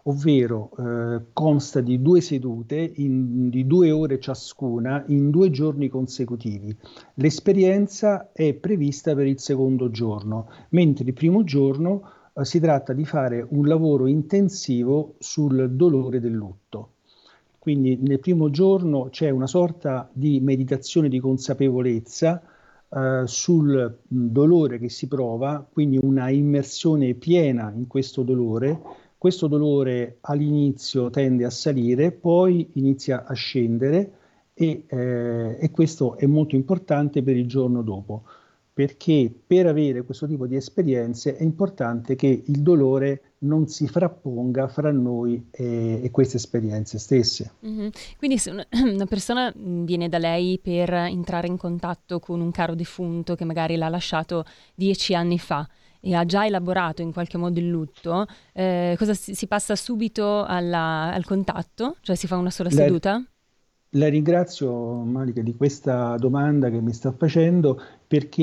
ovvero 0.07 0.71
eh, 0.77 1.25
consta 1.33 1.81
di 1.81 2.01
due 2.01 2.21
sedute 2.21 2.91
in, 2.95 3.49
di 3.49 3.65
due 3.65 3.91
ore 3.91 4.19
ciascuna 4.19 5.03
in 5.07 5.29
due 5.29 5.49
giorni 5.49 5.89
consecutivi. 5.89 6.75
L'esperienza 7.15 8.31
è 8.31 8.53
prevista 8.53 9.15
per 9.15 9.25
il 9.25 9.39
secondo 9.39 9.89
giorno, 9.89 10.47
mentre 10.69 11.05
il 11.05 11.13
primo 11.13 11.43
giorno 11.43 12.03
eh, 12.33 12.45
si 12.45 12.59
tratta 12.59 12.93
di 12.93 13.05
fare 13.05 13.45
un 13.49 13.67
lavoro 13.67 14.07
intensivo 14.07 15.15
sul 15.19 15.71
dolore 15.71 16.19
del 16.19 16.33
lutto. 16.33 16.89
Quindi 17.57 17.97
nel 17.99 18.19
primo 18.19 18.51
giorno 18.51 19.07
c'è 19.09 19.31
una 19.31 19.47
sorta 19.47 20.07
di 20.13 20.39
meditazione 20.39 21.09
di 21.09 21.19
consapevolezza 21.19 22.43
eh, 22.87 23.23
sul 23.25 23.97
dolore 24.07 24.77
che 24.77 24.89
si 24.89 25.07
prova, 25.07 25.67
quindi 25.67 25.97
una 25.99 26.29
immersione 26.29 27.15
piena 27.15 27.73
in 27.75 27.87
questo 27.87 28.21
dolore. 28.21 28.79
Questo 29.25 29.47
dolore 29.47 30.17
all'inizio 30.21 31.09
tende 31.09 31.45
a 31.45 31.49
salire, 31.49 32.11
poi 32.11 32.69
inizia 32.73 33.25
a 33.25 33.33
scendere 33.33 34.11
e, 34.53 34.83
eh, 34.85 35.57
e 35.59 35.71
questo 35.71 36.15
è 36.15 36.27
molto 36.27 36.53
importante 36.53 37.23
per 37.23 37.35
il 37.35 37.47
giorno 37.47 37.81
dopo, 37.81 38.21
perché 38.71 39.33
per 39.47 39.65
avere 39.65 40.03
questo 40.03 40.27
tipo 40.27 40.45
di 40.45 40.55
esperienze 40.55 41.37
è 41.37 41.41
importante 41.41 42.15
che 42.15 42.43
il 42.45 42.61
dolore 42.61 43.37
non 43.39 43.67
si 43.67 43.87
frapponga 43.87 44.67
fra 44.67 44.91
noi 44.91 45.47
e, 45.49 46.01
e 46.03 46.11
queste 46.11 46.37
esperienze 46.37 46.99
stesse. 46.99 47.53
Mm-hmm. 47.65 47.87
Quindi 48.19 48.37
se 48.37 48.51
una, 48.51 48.67
una, 48.93 49.07
persona 49.07 49.51
viene 49.55 50.07
da 50.07 50.19
lei 50.19 50.59
per 50.61 50.93
entrare 50.93 51.47
in 51.47 51.57
contatto 51.57 52.19
con 52.19 52.41
un 52.41 52.51
caro 52.51 52.75
defunto 52.75 53.33
che 53.33 53.43
magari 53.43 53.75
l'ha 53.75 53.89
lasciato 53.89 54.45
dieci 54.75 55.15
anni 55.15 55.39
fa 55.39 55.67
e 56.05 56.13
ha 56.13 56.23
già 56.23 56.45
elaborato 56.45 57.01
in 57.01 57.11
qualche 57.11 57.35
modo 57.35 57.59
il 57.59 57.67
lutto, 57.67 58.27
eh, 58.53 58.93
cosa 58.95 59.15
si, 59.15 59.33
si, 59.33 59.47
passa 59.47 59.75
subito 59.75 60.43
alla, 60.43 61.11
al 61.11 61.25
contatto? 61.25 61.95
Cioè 62.01 62.15
si 62.15 62.27
fa 62.27 62.37
una 62.37 62.51
sola 62.51 62.69
seduta? 62.69 63.23
La 63.89 64.07
ringrazio 64.07 64.71
Malika 64.71 65.41
di 65.41 65.55
questa 65.55 66.15
domanda 66.17 66.69
che 66.69 66.79
mi 66.79 66.93
sta 66.93 67.11
facendo 67.11 67.81
perché 68.05 68.41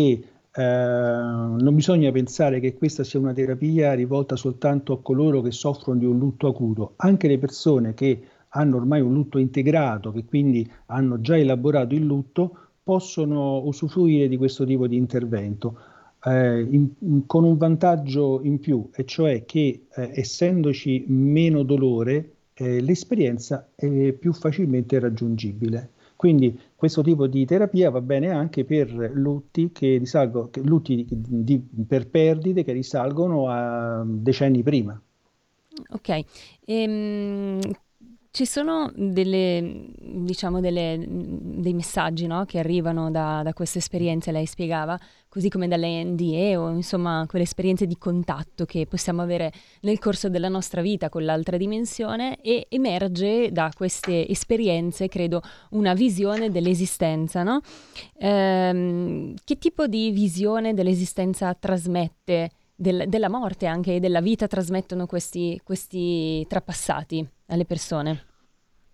eh, 0.50 0.60
non 0.60 1.74
bisogna 1.74 2.10
pensare 2.10 2.58
che 2.58 2.74
questa 2.74 3.04
sia 3.04 3.20
una 3.20 3.32
terapia 3.32 3.92
rivolta 3.92 4.34
soltanto 4.34 4.94
a 4.94 5.00
coloro 5.00 5.40
che 5.40 5.52
soffrono 5.52 6.00
di 6.00 6.04
un 6.04 6.18
lutto 6.18 6.48
acuto, 6.48 6.94
anche 6.96 7.28
le 7.28 7.38
persone 7.38 7.94
che 7.94 8.22
hanno 8.48 8.76
ormai 8.76 9.00
un 9.00 9.12
lutto 9.12 9.38
integrato, 9.38 10.10
che 10.10 10.24
quindi 10.24 10.68
hanno 10.86 11.20
già 11.20 11.38
elaborato 11.38 11.94
il 11.94 12.04
lutto, 12.04 12.56
possono 12.82 13.62
usufruire 13.64 14.26
di 14.26 14.36
questo 14.36 14.64
tipo 14.64 14.88
di 14.88 14.96
intervento. 14.96 15.76
Eh, 16.24 16.60
in, 16.60 16.88
in, 17.00 17.26
con 17.26 17.44
un 17.44 17.56
vantaggio 17.56 18.40
in 18.42 18.60
più, 18.60 18.88
e 18.94 19.04
cioè 19.04 19.44
che 19.44 19.86
eh, 19.92 20.10
essendoci 20.14 21.04
meno 21.08 21.62
dolore, 21.64 22.30
eh, 22.54 22.80
l'esperienza 22.80 23.68
è 23.74 24.12
più 24.12 24.32
facilmente 24.32 24.98
raggiungibile. 24.98 25.90
Quindi 26.14 26.56
questo 26.76 27.02
tipo 27.02 27.26
di 27.26 27.44
terapia 27.44 27.90
va 27.90 28.00
bene 28.00 28.30
anche 28.30 28.64
per 28.64 28.92
lutti, 29.12 29.72
che 29.72 29.96
risalgono, 29.98 30.50
lutti 30.62 31.04
di, 31.10 31.42
di, 31.42 31.84
per 31.84 32.06
perdite 32.06 32.62
che 32.62 32.70
risalgono 32.70 33.48
a 33.48 34.04
decenni 34.06 34.62
prima. 34.62 35.00
Ok, 35.88 36.20
ehm, 36.64 37.60
ci 38.32 38.46
sono 38.46 38.90
delle, 38.94 39.88
diciamo 40.00 40.60
delle, 40.60 40.98
dei 41.06 41.74
messaggi 41.74 42.26
no? 42.26 42.46
che 42.46 42.58
arrivano 42.58 43.10
da, 43.10 43.42
da, 43.42 43.52
queste 43.52 43.76
esperienze, 43.76 44.32
lei 44.32 44.46
spiegava, 44.46 44.98
così 45.28 45.50
come 45.50 45.68
dalle 45.68 46.02
NDE 46.02 46.56
o 46.56 46.70
insomma 46.70 47.26
quelle 47.28 47.44
esperienze 47.44 47.86
di 47.86 47.98
contatto 47.98 48.64
che 48.64 48.86
possiamo 48.86 49.20
avere 49.20 49.52
nel 49.82 49.98
corso 49.98 50.30
della 50.30 50.48
nostra 50.48 50.80
vita 50.80 51.10
con 51.10 51.26
l'altra 51.26 51.58
dimensione 51.58 52.40
e 52.40 52.68
emerge 52.70 53.52
da 53.52 53.70
queste 53.76 54.26
esperienze, 54.26 55.08
credo, 55.08 55.42
una 55.72 55.92
visione 55.92 56.50
dell'esistenza. 56.50 57.42
No? 57.42 57.60
Ehm, 58.18 59.34
che 59.44 59.58
tipo 59.58 59.86
di 59.86 60.10
visione 60.10 60.72
dell'esistenza 60.72 61.52
trasmette? 61.52 62.50
Del, 62.74 63.04
della 63.06 63.28
morte 63.28 63.66
anche 63.66 63.96
e 63.96 64.00
della 64.00 64.20
vita 64.22 64.48
trasmettono 64.48 65.06
questi, 65.06 65.60
questi 65.62 66.44
trapassati? 66.48 67.24
Alle 67.52 67.64
persone? 67.64 68.26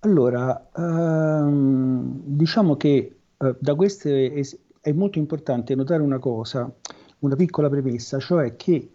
Allora, 0.01 0.71
ehm, 0.77 2.21
diciamo 2.25 2.77
che 2.77 3.17
eh, 3.41 3.57
da 3.59 3.75
queste 3.75 4.33
es- 4.35 4.59
è 4.81 4.93
molto 4.93 5.19
importante 5.19 5.75
notare 5.75 6.03
una 6.03 6.19
cosa, 6.19 6.73
una 7.21 7.35
piccola 7.37 7.69
premessa, 7.69 8.19
cioè 8.19 8.55
che 8.57 8.91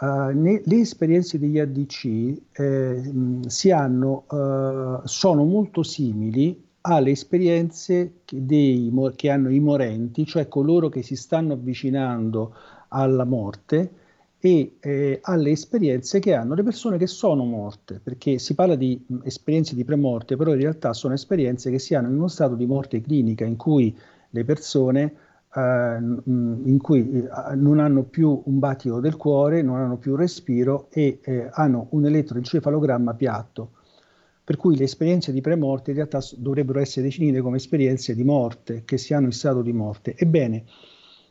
uh, 0.00 0.06
ne- 0.32 0.60
le 0.64 0.80
esperienze 0.80 1.38
degli 1.38 1.58
ADC 1.58 2.42
eh, 2.52 3.12
si 3.46 3.70
hanno, 3.70 4.24
uh, 4.28 5.00
sono 5.06 5.44
molto 5.44 5.82
simili 5.82 6.62
alle 6.82 7.10
esperienze 7.12 8.20
che, 8.24 8.44
dei, 8.44 8.92
che 9.16 9.30
hanno 9.30 9.50
i 9.50 9.60
morenti, 9.60 10.26
cioè 10.26 10.48
coloro 10.48 10.88
che 10.90 11.02
si 11.02 11.16
stanno 11.16 11.54
avvicinando 11.54 12.54
alla 12.88 13.24
morte 13.24 13.90
e 14.44 14.76
eh, 14.80 15.20
alle 15.22 15.52
esperienze 15.52 16.18
che 16.18 16.34
hanno 16.34 16.52
le 16.52 16.62
persone 16.62 16.98
che 16.98 17.06
sono 17.06 17.46
morte, 17.46 17.98
perché 17.98 18.38
si 18.38 18.54
parla 18.54 18.74
di 18.74 19.02
mh, 19.06 19.20
esperienze 19.22 19.74
di 19.74 19.84
premorte, 19.84 20.36
però 20.36 20.52
in 20.52 20.60
realtà 20.60 20.92
sono 20.92 21.14
esperienze 21.14 21.70
che 21.70 21.78
si 21.78 21.94
hanno 21.94 22.08
in 22.08 22.16
uno 22.16 22.28
stato 22.28 22.54
di 22.54 22.66
morte 22.66 23.00
clinica 23.00 23.46
in 23.46 23.56
cui 23.56 23.96
le 24.28 24.44
persone 24.44 25.14
eh, 25.54 25.98
mh, 25.98 26.62
in 26.66 26.78
cui 26.78 27.10
eh, 27.10 27.54
non 27.54 27.78
hanno 27.78 28.02
più 28.02 28.42
un 28.44 28.58
battito 28.58 29.00
del 29.00 29.16
cuore, 29.16 29.62
non 29.62 29.76
hanno 29.76 29.96
più 29.96 30.14
respiro 30.14 30.88
e 30.90 31.20
eh, 31.22 31.48
hanno 31.50 31.86
un 31.92 32.04
elettroencefalogramma 32.04 33.14
piatto. 33.14 33.70
Per 34.44 34.58
cui 34.58 34.76
le 34.76 34.84
esperienze 34.84 35.32
di 35.32 35.40
premorte 35.40 35.92
in 35.92 35.96
realtà 35.96 36.20
dovrebbero 36.36 36.80
essere 36.80 37.06
definite 37.06 37.40
come 37.40 37.56
esperienze 37.56 38.14
di 38.14 38.24
morte, 38.24 38.82
che 38.84 38.98
si 38.98 39.14
hanno 39.14 39.24
in 39.24 39.32
stato 39.32 39.62
di 39.62 39.72
morte. 39.72 40.14
Ebbene, 40.14 40.64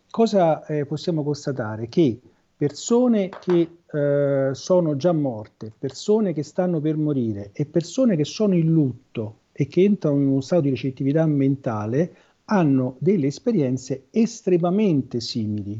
cosa 0.09 0.65
eh, 0.65 0.87
possiamo 0.87 1.23
constatare? 1.23 1.87
Che 1.87 2.19
persone 2.55 3.29
che 3.29 3.77
eh, 3.91 4.49
sono 4.53 4.95
già 4.95 5.11
morte, 5.11 5.71
persone 5.77 6.33
che 6.33 6.43
stanno 6.43 6.79
per 6.79 6.97
morire 6.97 7.51
e 7.53 7.65
persone 7.65 8.15
che 8.15 8.25
sono 8.25 8.55
in 8.55 8.71
lutto 8.71 9.39
e 9.51 9.67
che 9.67 9.83
entrano 9.83 10.17
in 10.17 10.27
uno 10.27 10.41
stato 10.41 10.63
di 10.63 10.69
recettività 10.69 11.25
mentale 11.25 12.15
hanno 12.45 12.95
delle 12.99 13.27
esperienze 13.27 14.07
estremamente 14.11 15.19
simili, 15.19 15.79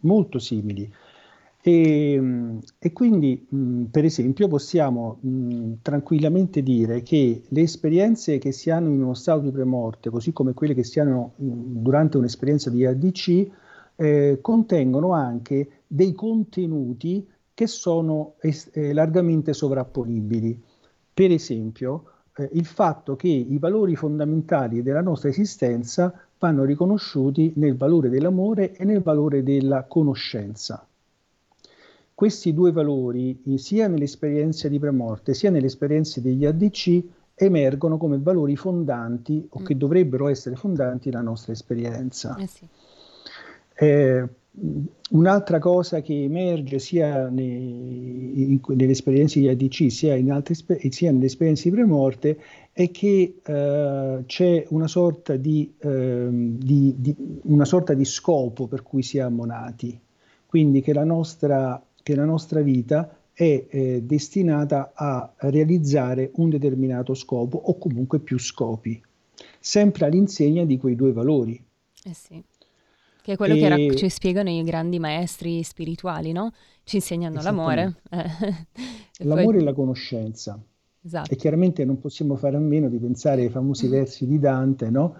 molto 0.00 0.38
simili. 0.38 0.90
E, 1.66 2.20
e 2.78 2.92
quindi, 2.92 3.46
mh, 3.48 3.84
per 3.84 4.04
esempio, 4.04 4.48
possiamo 4.48 5.16
mh, 5.20 5.72
tranquillamente 5.80 6.62
dire 6.62 7.02
che 7.02 7.42
le 7.46 7.60
esperienze 7.62 8.36
che 8.36 8.52
si 8.52 8.68
hanno 8.70 8.90
in 8.90 9.02
uno 9.02 9.14
stato 9.14 9.40
di 9.40 9.50
premorte, 9.50 10.10
così 10.10 10.32
come 10.32 10.52
quelle 10.52 10.74
che 10.74 10.84
si 10.84 11.00
hanno 11.00 11.32
mh, 11.36 11.52
durante 11.82 12.18
un'esperienza 12.18 12.68
di 12.68 12.84
ADC, 12.84 13.50
eh, 13.96 14.38
contengono 14.42 15.12
anche 15.12 15.83
dei 15.94 16.12
contenuti 16.12 17.24
che 17.54 17.68
sono 17.68 18.34
eh, 18.40 18.92
largamente 18.92 19.52
sovrapponibili. 19.52 20.60
Per 21.14 21.30
esempio, 21.30 22.10
eh, 22.36 22.48
il 22.54 22.64
fatto 22.64 23.14
che 23.14 23.28
i 23.28 23.58
valori 23.58 23.94
fondamentali 23.94 24.82
della 24.82 25.02
nostra 25.02 25.28
esistenza 25.28 26.12
vanno 26.36 26.64
riconosciuti 26.64 27.52
nel 27.56 27.76
valore 27.76 28.08
dell'amore 28.08 28.72
e 28.72 28.84
nel 28.84 29.02
valore 29.02 29.44
della 29.44 29.84
conoscenza. 29.84 30.84
Questi 32.12 32.52
due 32.52 32.72
valori, 32.72 33.40
sia 33.56 33.86
nell'esperienza 33.86 34.66
di 34.66 34.80
premorte 34.80 35.32
sia 35.32 35.50
nelle 35.50 35.66
esperienze 35.66 36.20
degli 36.20 36.44
ADC, 36.44 37.02
emergono 37.36 37.98
come 37.98 38.18
valori 38.18 38.56
fondanti 38.56 39.46
o 39.48 39.62
che 39.62 39.76
mm. 39.76 39.78
dovrebbero 39.78 40.26
essere 40.26 40.56
fondanti 40.56 41.12
la 41.12 41.20
nostra 41.20 41.52
esperienza. 41.52 42.36
Eh 42.36 42.46
sì. 42.48 42.66
Eh, 43.76 44.28
un'altra 45.10 45.58
cosa 45.58 46.00
che 46.00 46.22
emerge 46.22 46.78
sia 46.78 47.28
nei, 47.28 48.52
in, 48.52 48.60
nelle 48.66 48.92
esperienze 48.92 49.40
di 49.40 49.48
ADC 49.48 49.90
sia, 49.90 50.14
altre, 50.32 50.54
sia 50.90 51.10
nelle 51.10 51.26
esperienze 51.26 51.68
di 51.68 51.74
premorte 51.74 52.38
è 52.72 52.90
che 52.90 53.40
eh, 53.44 54.22
c'è 54.24 54.66
una 54.68 54.86
sorta 54.86 55.36
di, 55.36 55.74
eh, 55.78 56.28
di, 56.30 56.94
di, 56.96 57.14
una 57.44 57.64
sorta 57.64 57.94
di 57.94 58.04
scopo 58.04 58.66
per 58.66 58.82
cui 58.82 59.02
siamo 59.02 59.44
nati, 59.44 59.98
quindi 60.46 60.80
che 60.80 60.92
la 60.92 61.04
nostra, 61.04 61.84
che 62.02 62.14
la 62.14 62.24
nostra 62.24 62.60
vita 62.60 63.18
è 63.32 63.66
eh, 63.68 64.02
destinata 64.02 64.92
a 64.94 65.32
realizzare 65.36 66.30
un 66.36 66.50
determinato 66.50 67.14
scopo 67.14 67.58
o 67.58 67.76
comunque 67.78 68.20
più 68.20 68.38
scopi, 68.38 69.02
sempre 69.58 70.06
all'insegna 70.06 70.64
di 70.64 70.78
quei 70.78 70.94
due 70.94 71.12
valori. 71.12 71.60
Eh 72.04 72.14
sì. 72.14 72.42
Che 73.24 73.32
è 73.32 73.36
quello 73.36 73.54
e... 73.54 73.58
che 73.58 73.68
rac- 73.70 73.94
ci 73.94 74.10
spiegano 74.10 74.50
i 74.50 74.62
grandi 74.64 74.98
maestri 74.98 75.62
spirituali, 75.62 76.32
no? 76.32 76.52
Ci 76.84 76.96
insegnano 76.96 77.40
l'amore. 77.40 77.94
e 78.10 79.24
l'amore 79.24 79.44
poi... 79.44 79.56
e 79.56 79.62
la 79.62 79.72
conoscenza. 79.72 80.62
Esatto. 81.02 81.32
E 81.32 81.36
chiaramente 81.36 81.86
non 81.86 81.98
possiamo 81.98 82.36
fare 82.36 82.56
a 82.56 82.60
meno 82.60 82.90
di 82.90 82.98
pensare 82.98 83.40
ai 83.40 83.48
famosi 83.48 83.88
versi 83.88 84.26
di 84.26 84.38
Dante, 84.38 84.90
no? 84.90 85.16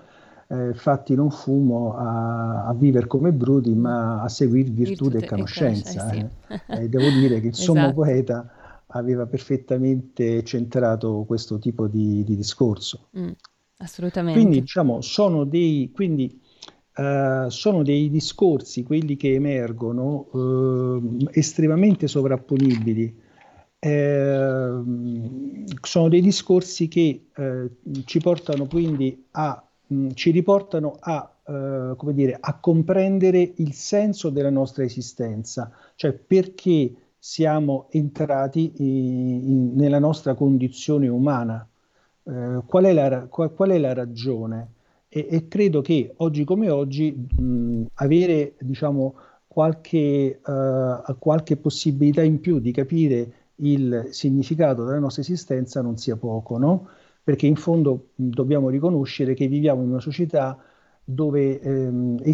eh, 0.48 0.74
fatti 0.74 1.14
non 1.14 1.30
fumo 1.30 1.96
a, 1.96 2.66
a 2.66 2.74
vivere 2.74 3.06
come 3.06 3.32
bruti, 3.32 3.72
ma 3.72 4.20
a 4.20 4.28
seguire 4.28 4.68
virtù 4.68 5.08
e 5.10 5.24
conoscenza. 5.24 6.10
Eh, 6.12 6.28
sì. 6.48 6.60
eh. 6.66 6.88
devo 6.90 7.08
dire 7.08 7.40
che 7.40 7.46
il 7.46 7.52
esatto. 7.56 7.72
sommo 7.72 7.94
poeta 7.94 8.82
aveva 8.88 9.24
perfettamente 9.24 10.44
centrato 10.44 11.24
questo 11.26 11.58
tipo 11.58 11.86
di, 11.86 12.22
di 12.22 12.36
discorso. 12.36 13.08
Mm, 13.18 13.30
assolutamente. 13.78 14.38
Quindi, 14.38 14.60
diciamo, 14.60 15.00
sono 15.00 15.44
dei, 15.44 15.90
quindi, 15.94 16.40
uh, 16.96 17.48
sono 17.48 17.82
dei 17.82 18.10
discorsi, 18.10 18.82
quelli 18.82 19.16
che 19.16 19.34
emergono, 19.34 20.28
uh, 20.30 21.28
estremamente 21.32 22.06
sovrapponibili. 22.06 23.22
Eh, 23.78 24.82
sono 25.82 26.08
dei 26.08 26.22
discorsi 26.22 26.88
che 26.88 27.26
eh, 27.36 27.70
ci 28.06 28.18
portano 28.18 28.64
quindi 28.64 29.26
a 29.32 29.62
mh, 29.86 30.10
ci 30.14 30.30
riportano 30.30 30.96
a, 30.98 31.30
eh, 31.46 31.94
come 31.96 32.14
dire, 32.14 32.36
a 32.40 32.58
comprendere 32.58 33.52
il 33.56 33.72
senso 33.72 34.30
della 34.30 34.50
nostra 34.50 34.84
esistenza, 34.84 35.70
cioè 35.94 36.12
perché 36.12 36.94
siamo 37.18 37.88
entrati 37.90 38.72
in, 38.76 39.50
in, 39.50 39.74
nella 39.74 39.98
nostra 39.98 40.34
condizione 40.34 41.08
umana, 41.08 41.66
eh, 42.24 42.62
qual, 42.66 42.84
è 42.84 42.92
la, 42.92 43.26
qual, 43.28 43.52
qual, 43.54 43.70
è 43.70 43.78
la, 43.78 43.92
ragione. 43.94 44.72
E, 45.16 45.28
e, 45.30 45.46
credo 45.46 45.80
che 45.80 46.12
oggi 46.16 46.42
come 46.42 46.68
oggi 46.70 47.12
mh, 47.12 47.84
avere 47.94 48.54
diciamo, 48.58 49.14
qualche, 49.46 50.40
uh, 50.44 51.16
qualche 51.20 51.56
possibilità 51.56 52.20
in 52.20 52.40
più 52.40 52.58
di 52.58 52.72
capire 52.72 53.32
il 53.58 54.08
significato 54.10 54.84
della 54.84 54.98
nostra 54.98 55.22
esistenza 55.22 55.80
non 55.82 55.96
sia 55.98 56.16
poco, 56.16 56.58
no? 56.58 56.88
perché 57.22 57.46
in 57.46 57.54
fondo 57.54 58.08
dobbiamo 58.16 58.68
riconoscere 58.70 59.34
che 59.34 59.46
viviamo 59.46 59.82
in 59.82 59.90
una 59.90 60.00
società 60.00 60.58
dove, 61.04 61.60
ehm, 61.60 62.30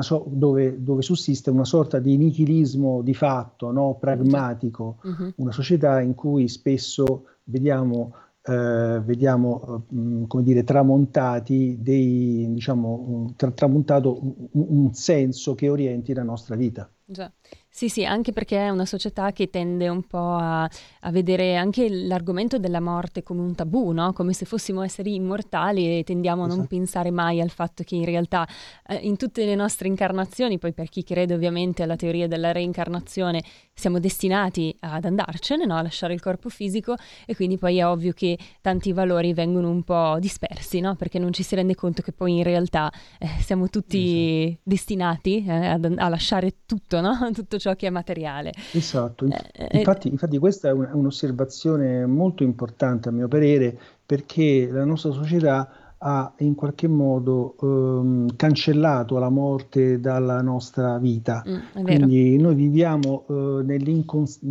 so- 0.00 0.24
dove, 0.28 0.82
dove 0.82 1.02
sussiste 1.02 1.50
una 1.50 1.66
sorta 1.66 1.98
di 1.98 2.16
nichilismo 2.16 3.02
di 3.02 3.12
fatto, 3.12 3.70
no? 3.70 3.98
pragmatico, 4.00 4.96
uh-huh. 5.02 5.32
una 5.36 5.52
società 5.52 6.00
in 6.00 6.14
cui 6.14 6.48
spesso 6.48 7.26
vediamo, 7.44 8.14
eh, 8.42 9.00
vediamo 9.04 9.86
mh, 9.88 10.24
come 10.26 10.42
dire, 10.42 10.64
tramontati 10.64 11.78
dei, 11.80 12.46
diciamo, 12.52 13.32
tra- 13.36 13.50
tramontato 13.52 14.20
un, 14.20 14.48
un 14.52 14.94
senso 14.94 15.54
che 15.54 15.68
orienti 15.68 16.12
la 16.14 16.22
nostra 16.22 16.56
vita. 16.56 16.90
Già. 17.04 17.32
Sì, 17.74 17.88
sì, 17.88 18.04
anche 18.04 18.32
perché 18.32 18.58
è 18.58 18.68
una 18.68 18.84
società 18.84 19.32
che 19.32 19.48
tende 19.48 19.88
un 19.88 20.02
po' 20.02 20.34
a, 20.34 20.64
a, 20.64 21.10
vedere 21.10 21.56
anche 21.56 21.88
l'argomento 21.88 22.58
della 22.58 22.80
morte 22.80 23.22
come 23.22 23.40
un 23.40 23.54
tabù, 23.54 23.92
no? 23.92 24.12
come 24.12 24.34
se 24.34 24.44
fossimo 24.44 24.82
esseri 24.82 25.14
immortali 25.14 25.98
e 25.98 26.04
tendiamo 26.04 26.42
a 26.42 26.46
non 26.48 26.58
esatto. 26.58 26.68
pensare 26.68 27.10
mai 27.10 27.40
al 27.40 27.48
fatto 27.48 27.82
che 27.82 27.94
in 27.94 28.04
realtà 28.04 28.46
eh, 28.86 28.96
in 28.96 29.16
tutte 29.16 29.46
le 29.46 29.54
nostre 29.54 29.88
incarnazioni, 29.88 30.58
poi 30.58 30.74
per 30.74 30.90
chi 30.90 31.02
crede 31.02 31.32
ovviamente 31.32 31.82
alla 31.82 31.96
teoria 31.96 32.28
della 32.28 32.52
reincarnazione, 32.52 33.42
siamo 33.72 33.98
destinati 33.98 34.76
ad 34.80 35.06
andarcene, 35.06 35.64
no? 35.64 35.78
a 35.78 35.82
lasciare 35.82 36.12
il 36.12 36.20
corpo 36.20 36.50
fisico 36.50 36.94
e 37.24 37.34
quindi 37.34 37.56
poi 37.56 37.78
è 37.78 37.86
ovvio 37.86 38.12
che 38.12 38.38
tanti 38.60 38.92
valori 38.92 39.32
vengono 39.32 39.70
un 39.70 39.82
po' 39.82 40.18
dispersi, 40.20 40.80
no? 40.80 40.94
perché 40.94 41.18
non 41.18 41.32
ci 41.32 41.42
si 41.42 41.54
rende 41.54 41.74
conto 41.74 42.02
che 42.02 42.12
poi 42.12 42.36
in 42.36 42.42
realtà 42.42 42.92
eh, 43.18 43.28
siamo 43.40 43.70
tutti 43.70 44.42
esatto. 44.42 44.60
destinati 44.62 45.44
eh, 45.48 45.52
a, 45.52 45.80
a, 45.80 46.08
lasciare 46.10 46.56
tutto, 46.66 47.00
tutto 47.32 47.58
ciò 47.62 47.76
che 47.76 47.86
è 47.86 47.90
materiale. 47.90 48.52
Esatto, 48.72 49.24
eh, 49.26 49.38
eh, 49.52 49.78
infatti, 49.78 50.08
infatti, 50.08 50.38
questa 50.38 50.68
è 50.68 50.72
un- 50.72 50.90
un'osservazione 50.92 52.04
molto 52.06 52.42
importante 52.42 53.08
a 53.08 53.12
mio 53.12 53.28
parere 53.28 53.78
perché 54.04 54.68
la 54.70 54.84
nostra 54.84 55.12
società 55.12 55.94
ha 56.04 56.34
in 56.38 56.56
qualche 56.56 56.88
modo 56.88 57.54
ehm, 57.62 58.34
cancellato 58.34 59.18
la 59.18 59.28
morte 59.28 60.00
dalla 60.00 60.42
nostra 60.42 60.98
vita. 60.98 61.44
Mm, 61.48 61.82
Quindi 61.84 62.36
noi 62.38 62.56
viviamo, 62.56 63.24
eh, 63.28 64.04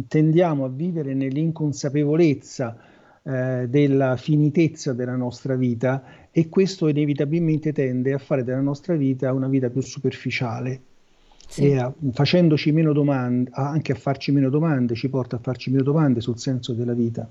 tendiamo 0.07 0.63
a 0.63 0.69
vivere 0.69 1.13
nell'inconsapevolezza 1.13 2.77
eh, 3.23 3.67
della 3.69 4.15
finitezza 4.15 4.93
della 4.93 5.17
nostra 5.17 5.55
vita 5.55 6.03
e 6.31 6.47
questo 6.47 6.87
inevitabilmente 6.87 7.73
tende 7.73 8.13
a 8.13 8.17
fare 8.17 8.45
della 8.45 8.61
nostra 8.61 8.95
vita 8.95 9.33
una 9.33 9.49
vita 9.49 9.69
più 9.69 9.81
superficiale 9.81 10.81
sì. 11.51 11.67
e 11.69 11.77
a, 11.77 11.93
facendoci 12.13 12.71
meno 12.71 12.93
domande, 12.93 13.51
anche 13.53 13.91
a 13.91 13.95
farci 13.95 14.31
meno 14.31 14.49
domande, 14.49 14.95
ci 14.95 15.09
porta 15.09 15.35
a 15.35 15.39
farci 15.39 15.69
meno 15.69 15.83
domande 15.83 16.21
sul 16.21 16.39
senso 16.39 16.73
della 16.73 16.93
vita 16.93 17.29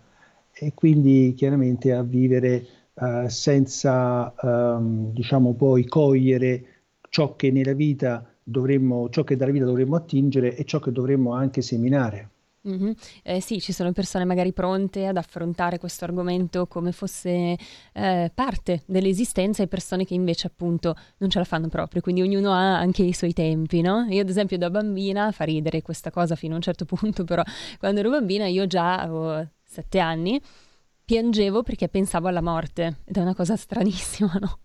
e 0.53 0.73
quindi 0.75 1.33
chiaramente 1.35 1.93
a 1.93 2.03
vivere 2.03 2.67
uh, 2.95 3.29
senza, 3.29 4.35
um, 4.43 5.13
diciamo, 5.13 5.55
poi 5.55 5.87
cogliere 5.87 6.65
ciò 7.09 7.35
che 7.35 7.51
nella 7.51 7.73
vita 7.73 8.25
dovremmo, 8.43 9.09
ciò 9.09 9.25
che 9.25 9.37
dalla 9.37 9.53
vita 9.53 9.65
dovremmo 9.65 9.97
attingere 9.97 10.55
e 10.55 10.65
ciò 10.65 10.81
che 10.81 10.93
dovremmo 10.93 11.33
anche 11.33 11.63
seminare. 11.63 12.29
Mm-hmm. 12.69 12.91
Eh, 13.23 13.41
sì, 13.41 13.59
ci 13.59 13.73
sono 13.73 13.91
persone 13.93 14.27
magari 14.27 14.53
pronte 14.53 15.07
ad 15.07 15.17
affrontare 15.17 15.79
questo 15.79 16.05
argomento 16.05 16.67
come 16.67 16.93
fosse 16.93 17.57
eh, 17.95 18.31
parte 18.35 18.83
dell'esistenza 18.87 19.63
e 19.63 19.67
persone 19.67 20.05
che 20.05 20.13
invece 20.13 20.49
appunto 20.49 20.95
non 21.19 21.31
ce 21.31 21.39
la 21.39 21.47
fanno 21.47 21.69
proprio, 21.69 22.03
quindi 22.03 22.21
ognuno 22.21 22.53
ha 22.53 22.77
anche 22.79 23.03
i 23.03 23.15
suoi 23.15 23.33
tempi, 23.33 23.81
no? 23.81 24.07
Io 24.11 24.21
ad 24.21 24.29
esempio 24.29 24.59
da 24.59 24.69
bambina, 24.69 25.33
fa 25.33 25.45
ridere 25.45 25.81
questa 25.81 26.11
cosa 26.11 26.35
fino 26.35 26.53
a 26.53 26.57
un 26.57 26.63
certo 26.63 26.85
punto, 26.87 27.25
però 27.25 27.43
quando 27.79 28.01
ero 28.01 28.11
bambina 28.11 28.47
io 28.47 28.67
già 28.67 28.99
avevo 28.99 29.49
sette 29.65 29.99
anni 29.99 30.41
piangevo 31.03 31.63
perché 31.63 31.89
pensavo 31.89 32.29
alla 32.29 32.41
morte 32.43 32.99
ed 33.05 33.17
è 33.17 33.21
una 33.21 33.35
cosa 33.35 33.57
stranissima, 33.57 34.33
no? 34.39 34.59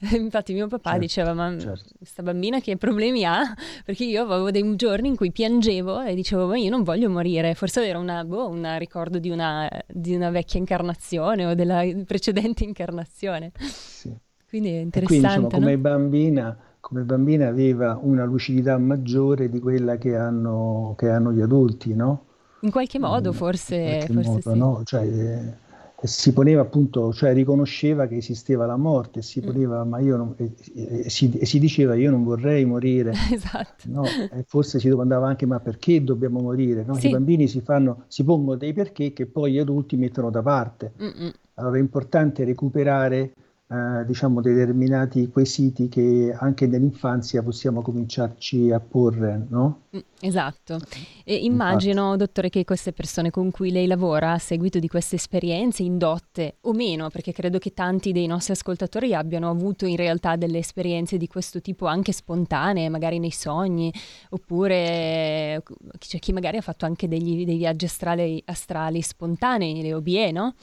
Infatti 0.16 0.52
mio 0.52 0.66
papà 0.68 0.90
certo, 0.90 1.04
diceva, 1.04 1.32
ma 1.32 1.58
certo. 1.58 1.90
questa 1.96 2.22
bambina 2.22 2.60
che 2.60 2.76
problemi 2.76 3.24
ha? 3.24 3.42
Perché 3.84 4.04
io 4.04 4.22
avevo 4.22 4.50
dei 4.50 4.76
giorni 4.76 5.08
in 5.08 5.16
cui 5.16 5.30
piangevo 5.30 6.02
e 6.02 6.14
dicevo, 6.14 6.46
ma 6.46 6.56
io 6.56 6.70
non 6.70 6.82
voglio 6.82 7.10
morire, 7.10 7.54
forse 7.54 7.86
era 7.86 8.24
boh, 8.24 8.48
un 8.48 8.76
ricordo 8.78 9.18
di 9.18 9.30
una, 9.30 9.68
di 9.86 10.14
una, 10.14 10.30
vecchia 10.30 10.58
incarnazione 10.58 11.46
o 11.46 11.54
della 11.54 11.82
precedente 12.06 12.64
incarnazione. 12.64 13.52
Sì. 13.58 14.14
Quindi 14.48 14.70
è 14.70 14.80
interessante. 14.80 15.06
quindi, 15.06 15.26
insomma, 15.26 15.48
come, 15.48 15.78
bambina, 15.78 16.56
come 16.80 17.02
bambina 17.02 17.48
aveva 17.48 17.98
una 18.00 18.24
lucidità 18.24 18.76
maggiore 18.78 19.48
di 19.48 19.60
quella 19.60 19.96
che 19.96 20.16
hanno, 20.16 20.94
che 20.96 21.08
hanno 21.08 21.32
gli 21.32 21.40
adulti, 21.40 21.94
no? 21.94 22.26
In 22.60 22.70
qualche 22.70 22.98
modo, 22.98 23.30
mm, 23.30 23.34
forse, 23.34 23.76
in 23.76 23.90
qualche 23.90 24.12
forse 24.12 24.30
modo, 24.30 24.52
sì. 24.52 24.58
no? 24.58 24.82
Cioè, 24.84 25.56
si 26.06 26.32
poneva 26.32 26.62
appunto, 26.62 27.12
cioè 27.12 27.32
riconosceva 27.32 28.06
che 28.06 28.16
esisteva 28.16 28.66
la 28.66 28.76
morte, 28.76 29.22
si 29.22 29.40
poneva, 29.40 29.84
mm. 29.84 29.88
ma 29.88 30.00
io 30.00 30.16
non, 30.16 30.34
e, 30.36 30.52
e, 30.74 31.10
si, 31.10 31.30
e, 31.38 31.46
si, 31.46 31.58
diceva 31.58 31.94
io 31.94 32.10
non 32.10 32.24
vorrei 32.24 32.64
morire. 32.64 33.12
Esatto. 33.32 33.84
No? 33.86 34.04
E 34.04 34.44
forse 34.46 34.78
si 34.78 34.88
domandava 34.88 35.26
anche 35.26 35.46
ma 35.46 35.58
perché 35.60 36.02
dobbiamo 36.02 36.40
morire? 36.40 36.84
No? 36.84 36.94
Sì. 36.94 37.08
I 37.08 37.10
bambini 37.10 37.48
si, 37.48 37.60
fanno, 37.60 38.04
si 38.08 38.24
pongono 38.24 38.56
dei 38.56 38.72
perché 38.72 39.12
che 39.12 39.26
poi 39.26 39.52
gli 39.52 39.58
adulti 39.58 39.96
mettono 39.96 40.30
da 40.30 40.42
parte. 40.42 40.92
Mm-mm. 41.00 41.32
Allora 41.54 41.76
è 41.76 41.80
importante 41.80 42.44
recuperare 42.44 43.32
eh, 43.72 44.04
diciamo 44.04 44.42
determinati 44.42 45.30
quesiti 45.30 45.88
che 45.88 46.36
anche 46.38 46.66
nell'infanzia 46.66 47.42
possiamo 47.42 47.80
cominciarci 47.80 48.70
a 48.70 48.80
porre, 48.80 49.46
no? 49.48 49.84
Mm, 49.96 50.00
esatto. 50.20 50.78
E 51.24 51.36
immagino, 51.36 52.02
Infatti. 52.02 52.18
dottore, 52.18 52.50
che 52.50 52.64
queste 52.64 52.92
persone 52.92 53.30
con 53.30 53.50
cui 53.50 53.70
lei 53.70 53.86
lavora 53.86 54.32
a 54.32 54.38
seguito 54.38 54.78
di 54.78 54.88
queste 54.88 55.16
esperienze 55.16 55.82
indotte 55.82 56.56
o 56.62 56.72
meno, 56.72 57.08
perché 57.08 57.32
credo 57.32 57.56
che 57.56 57.72
tanti 57.72 58.12
dei 58.12 58.26
nostri 58.26 58.52
ascoltatori 58.52 59.14
abbiano 59.14 59.48
avuto 59.48 59.86
in 59.86 59.96
realtà 59.96 60.36
delle 60.36 60.58
esperienze 60.58 61.16
di 61.16 61.26
questo 61.26 61.62
tipo 61.62 61.86
anche 61.86 62.12
spontanee, 62.12 62.90
magari 62.90 63.18
nei 63.18 63.30
sogni, 63.30 63.90
oppure 64.28 65.62
c'è 65.98 66.18
chi 66.18 66.32
magari 66.34 66.58
ha 66.58 66.62
fatto 66.62 66.84
anche 66.84 67.08
degli, 67.08 67.46
dei 67.46 67.56
viaggi 67.56 67.86
astrali, 67.86 68.42
astrali 68.44 69.00
spontanei, 69.00 69.80
le 69.80 69.94
OBE, 69.94 70.30
no? 70.30 70.54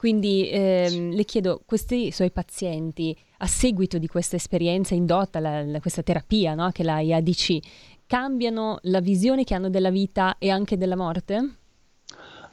Quindi 0.00 0.48
ehm, 0.50 1.10
le 1.10 1.24
chiedo, 1.24 1.60
questi 1.66 2.10
suoi 2.10 2.30
pazienti, 2.30 3.14
a 3.36 3.46
seguito 3.46 3.98
di 3.98 4.06
questa 4.06 4.36
esperienza 4.36 4.94
indotta, 4.94 5.40
la, 5.40 5.62
la, 5.62 5.78
questa 5.78 6.02
terapia 6.02 6.54
no, 6.54 6.70
che 6.70 6.82
la 6.82 7.00
IADC, 7.00 7.58
cambiano 8.06 8.78
la 8.84 9.00
visione 9.00 9.44
che 9.44 9.52
hanno 9.52 9.68
della 9.68 9.90
vita 9.90 10.38
e 10.38 10.48
anche 10.48 10.78
della 10.78 10.96
morte? 10.96 11.54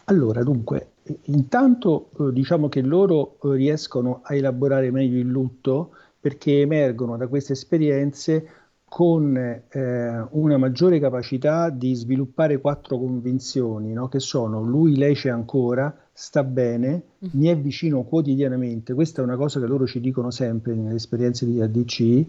Allora, 0.04 0.44
dunque, 0.44 0.96
intanto 1.28 2.10
eh, 2.20 2.34
diciamo 2.34 2.68
che 2.68 2.82
loro 2.82 3.38
eh, 3.42 3.56
riescono 3.56 4.20
a 4.24 4.36
elaborare 4.36 4.92
meglio 4.92 5.18
il 5.18 5.30
lutto 5.30 5.92
perché 6.20 6.60
emergono 6.60 7.16
da 7.16 7.28
queste 7.28 7.54
esperienze 7.54 8.46
con 8.84 9.38
eh, 9.38 10.28
una 10.32 10.58
maggiore 10.58 11.00
capacità 11.00 11.70
di 11.70 11.96
sviluppare 11.96 12.60
quattro 12.60 12.98
convinzioni, 12.98 13.94
no? 13.94 14.10
che 14.10 14.20
sono 14.20 14.62
lui, 14.62 14.98
lei 14.98 15.14
c'è 15.14 15.30
ancora, 15.30 15.96
sta 16.20 16.44
bene, 16.44 17.04
mm. 17.24 17.30
mi 17.34 17.46
è 17.46 17.56
vicino 17.56 18.02
quotidianamente, 18.02 18.96
questa 18.96 19.22
è 19.22 19.24
una 19.24 19.36
cosa 19.36 19.60
che 19.60 19.68
loro 19.68 19.86
ci 19.86 20.00
dicono 20.00 20.32
sempre 20.32 20.74
nelle 20.74 20.96
esperienze 20.96 21.46
di 21.46 21.62
ADC, 21.62 22.26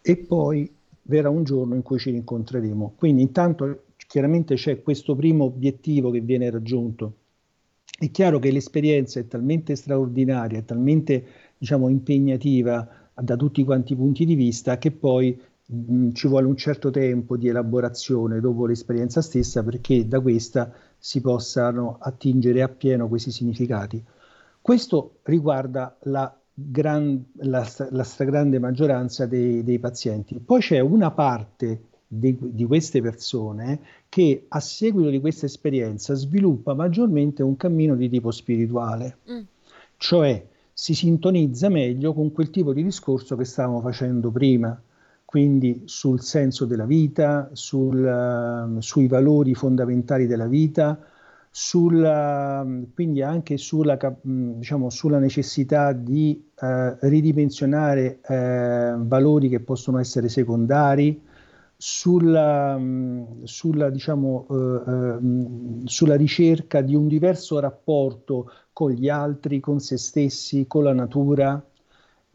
e 0.00 0.16
poi 0.18 0.72
verrà 1.02 1.28
un 1.28 1.42
giorno 1.42 1.74
in 1.74 1.82
cui 1.82 1.98
ci 1.98 2.12
rincontreremo. 2.12 2.94
Quindi 2.96 3.22
intanto 3.22 3.86
chiaramente 4.06 4.54
c'è 4.54 4.82
questo 4.82 5.16
primo 5.16 5.44
obiettivo 5.44 6.12
che 6.12 6.20
viene 6.20 6.48
raggiunto. 6.48 7.14
È 7.98 8.08
chiaro 8.12 8.38
che 8.38 8.52
l'esperienza 8.52 9.18
è 9.18 9.26
talmente 9.26 9.74
straordinaria, 9.74 10.60
è 10.60 10.64
talmente 10.64 11.24
diciamo, 11.58 11.88
impegnativa 11.88 12.88
da 13.12 13.34
tutti 13.34 13.64
quanti 13.64 13.94
i 13.94 13.96
punti 13.96 14.24
di 14.26 14.36
vista 14.36 14.78
che 14.78 14.92
poi 14.92 15.36
mh, 15.66 16.12
ci 16.12 16.28
vuole 16.28 16.46
un 16.46 16.56
certo 16.56 16.90
tempo 16.90 17.36
di 17.36 17.48
elaborazione 17.48 18.38
dopo 18.38 18.66
l'esperienza 18.66 19.20
stessa 19.22 19.64
perché 19.64 20.06
da 20.06 20.20
questa 20.20 20.72
si 20.98 21.20
possano 21.20 21.98
attingere 22.00 22.62
appieno 22.62 23.08
questi 23.08 23.30
significati. 23.30 24.02
Questo 24.60 25.18
riguarda 25.22 25.96
la, 26.02 26.34
gran, 26.52 27.24
la, 27.36 27.66
la 27.90 28.02
stragrande 28.02 28.58
maggioranza 28.58 29.26
dei, 29.26 29.62
dei, 29.62 29.78
pazienti. 29.78 30.38
Poi 30.40 30.60
c'è 30.60 30.80
una 30.80 31.10
parte 31.10 31.82
di, 32.06 32.36
di, 32.40 32.64
queste 32.64 33.00
persone 33.00 33.80
che 34.08 34.46
a 34.48 34.60
seguito 34.60 35.10
di 35.10 35.20
questa 35.20 35.46
esperienza 35.46 36.14
sviluppa 36.14 36.74
maggiormente 36.74 37.42
un 37.42 37.56
cammino 37.56 37.94
di 37.94 38.08
tipo 38.08 38.30
spirituale, 38.30 39.18
mm. 39.30 39.40
cioè 39.96 40.46
si 40.72 40.94
sintonizza 40.94 41.68
meglio 41.68 42.14
con 42.14 42.32
quel 42.32 42.50
tipo 42.50 42.72
di 42.72 42.82
discorso 42.82 43.36
che 43.36 43.44
stavamo 43.44 43.80
facendo 43.80 44.30
prima, 44.30 44.80
quindi 45.28 45.82
sul 45.84 46.22
senso 46.22 46.64
della 46.64 46.86
vita, 46.86 47.50
sul, 47.52 47.98
uh, 48.02 48.80
sui 48.80 49.08
valori 49.08 49.52
fondamentali 49.52 50.26
della 50.26 50.46
vita, 50.46 50.98
sulla, 51.50 52.66
quindi 52.94 53.20
anche 53.20 53.58
sulla, 53.58 53.98
diciamo, 54.22 54.88
sulla 54.88 55.18
necessità 55.18 55.92
di 55.92 56.48
uh, 56.58 56.96
ridimensionare 57.00 58.20
uh, 58.26 59.04
valori 59.06 59.50
che 59.50 59.60
possono 59.60 59.98
essere 59.98 60.30
secondari, 60.30 61.22
sulla, 61.76 62.80
sulla, 63.42 63.90
diciamo, 63.90 64.46
sulla 65.84 66.16
ricerca 66.16 66.80
di 66.80 66.94
un 66.94 67.06
diverso 67.06 67.60
rapporto 67.60 68.50
con 68.72 68.92
gli 68.92 69.10
altri, 69.10 69.60
con 69.60 69.78
se 69.78 69.98
stessi, 69.98 70.66
con 70.66 70.84
la 70.84 70.94
natura, 70.94 71.62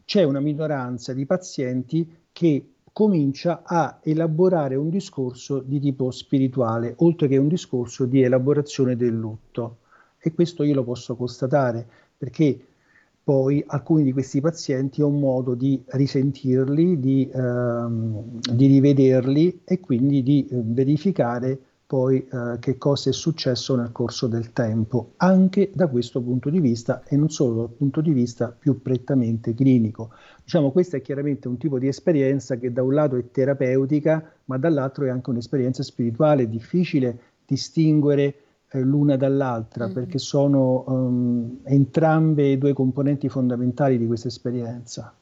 c'è 0.04 0.22
una 0.22 0.40
minoranza 0.40 1.12
di 1.12 1.26
pazienti 1.26 2.22
che 2.30 2.73
comincia 2.94 3.62
a 3.64 3.98
elaborare 4.04 4.76
un 4.76 4.88
discorso 4.88 5.58
di 5.58 5.80
tipo 5.80 6.12
spirituale, 6.12 6.94
oltre 6.98 7.26
che 7.26 7.36
un 7.36 7.48
discorso 7.48 8.04
di 8.04 8.22
elaborazione 8.22 8.94
del 8.94 9.12
lutto. 9.12 9.78
E 10.20 10.32
questo 10.32 10.62
io 10.62 10.74
lo 10.74 10.84
posso 10.84 11.16
constatare 11.16 11.84
perché 12.16 12.56
poi 13.24 13.64
alcuni 13.66 14.04
di 14.04 14.12
questi 14.12 14.40
pazienti 14.40 15.02
ho 15.02 15.08
modo 15.08 15.54
di 15.54 15.82
risentirli, 15.84 17.00
di, 17.00 17.28
ehm, 17.34 18.40
di 18.52 18.66
rivederli 18.68 19.62
e 19.64 19.80
quindi 19.80 20.22
di 20.22 20.46
eh, 20.46 20.60
verificare 20.62 21.58
poi 21.86 22.26
eh, 22.26 22.58
che 22.60 22.78
cosa 22.78 23.10
è 23.10 23.12
successo 23.12 23.76
nel 23.76 23.92
corso 23.92 24.26
del 24.26 24.52
tempo, 24.52 25.12
anche 25.18 25.70
da 25.74 25.86
questo 25.86 26.20
punto 26.22 26.48
di 26.50 26.60
vista 26.60 27.02
e 27.04 27.16
non 27.16 27.28
solo 27.28 27.54
dal 27.54 27.70
punto 27.70 28.00
di 28.00 28.12
vista 28.12 28.48
più 28.48 28.80
prettamente 28.80 29.54
clinico. 29.54 30.10
Diciamo, 30.42 30.70
questo 30.70 30.96
è 30.96 31.02
chiaramente 31.02 31.46
un 31.48 31.58
tipo 31.58 31.78
di 31.78 31.86
esperienza 31.88 32.56
che 32.56 32.72
da 32.72 32.82
un 32.82 32.94
lato 32.94 33.16
è 33.16 33.30
terapeutica, 33.30 34.32
ma 34.46 34.56
dall'altro 34.56 35.04
è 35.04 35.10
anche 35.10 35.30
un'esperienza 35.30 35.82
spirituale, 35.82 36.48
difficile 36.48 37.18
distinguere 37.46 38.34
eh, 38.70 38.80
l'una 38.80 39.16
dall'altra, 39.16 39.84
mm-hmm. 39.84 39.94
perché 39.94 40.18
sono 40.18 40.84
um, 40.86 41.58
entrambe 41.64 42.58
due 42.58 42.72
componenti 42.72 43.28
fondamentali 43.28 43.98
di 43.98 44.06
questa 44.06 44.28
esperienza. 44.28 45.14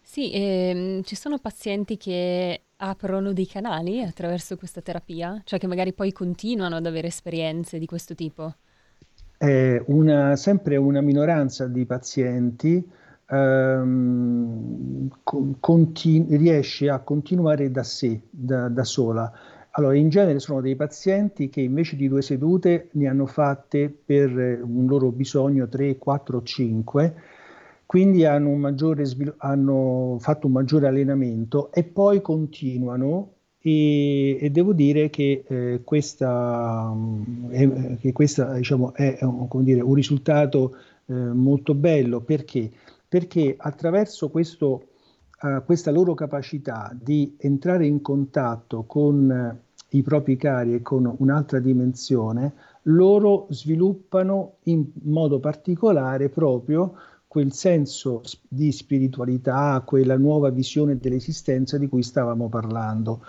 Sì, 0.00 0.30
ehm, 0.32 1.02
ci 1.02 1.14
sono 1.14 1.38
pazienti 1.38 1.96
che 1.96 2.60
aprono 2.80 3.32
dei 3.32 3.46
canali 3.46 4.02
attraverso 4.02 4.56
questa 4.56 4.80
terapia? 4.80 5.40
Cioè 5.44 5.58
che 5.58 5.66
magari 5.66 5.92
poi 5.92 6.12
continuano 6.12 6.76
ad 6.76 6.86
avere 6.86 7.08
esperienze 7.08 7.78
di 7.78 7.86
questo 7.86 8.14
tipo? 8.14 8.54
È 9.36 9.82
una, 9.86 10.36
sempre 10.36 10.76
una 10.76 11.00
minoranza 11.00 11.66
di 11.66 11.84
pazienti 11.86 12.86
ehm, 13.26 15.08
continu- 15.60 16.30
riesce 16.30 16.88
a 16.88 17.00
continuare 17.00 17.70
da 17.70 17.82
sé, 17.82 18.20
da, 18.30 18.68
da 18.68 18.84
sola. 18.84 19.32
Allora, 19.72 19.94
in 19.94 20.08
genere 20.08 20.40
sono 20.40 20.60
dei 20.60 20.74
pazienti 20.74 21.48
che 21.48 21.60
invece 21.60 21.96
di 21.96 22.08
due 22.08 22.22
sedute 22.22 22.88
ne 22.92 23.08
hanno 23.08 23.26
fatte 23.26 23.88
per 23.88 24.30
un 24.30 24.86
loro 24.86 25.10
bisogno 25.12 25.68
3, 25.68 25.96
4, 25.96 26.42
5 26.42 27.14
quindi 27.90 28.24
hanno, 28.24 28.72
svil- 29.02 29.34
hanno, 29.38 30.16
fatto 30.20 30.46
un 30.46 30.52
maggiore 30.52 30.86
allenamento 30.86 31.72
e 31.72 31.82
poi 31.82 32.20
continuano 32.20 33.32
e, 33.58 34.38
e 34.40 34.50
devo 34.50 34.72
dire 34.72 35.10
che 35.10 35.42
eh, 35.44 35.80
questa, 35.82 36.94
è, 37.48 37.96
che 37.98 38.12
questa 38.12 38.52
diciamo, 38.52 38.94
è 38.94 39.18
dire, 39.54 39.80
un 39.80 39.94
risultato 39.94 40.76
eh, 41.06 41.14
molto 41.14 41.74
bello 41.74 42.20
perché? 42.20 42.70
Perché 43.08 43.56
attraverso 43.58 44.28
questo, 44.30 44.84
uh, 45.42 45.64
questa 45.64 45.90
loro 45.90 46.14
capacità 46.14 46.96
di 46.96 47.34
entrare 47.38 47.86
in 47.86 48.00
contatto 48.02 48.84
con 48.84 49.58
i 49.88 50.02
propri 50.02 50.36
cari 50.36 50.74
e 50.74 50.82
con 50.82 51.12
un'altra 51.18 51.58
dimensione, 51.58 52.52
loro 52.82 53.48
sviluppano 53.50 54.58
in 54.64 54.84
modo 55.02 55.40
particolare 55.40 56.28
proprio 56.28 56.94
quel 57.30 57.52
senso 57.52 58.22
di 58.48 58.72
spiritualità, 58.72 59.80
quella 59.86 60.16
nuova 60.16 60.50
visione 60.50 60.98
dell'esistenza 60.98 61.78
di 61.78 61.86
cui 61.86 62.02
stavamo 62.02 62.48
parlando. 62.48 63.24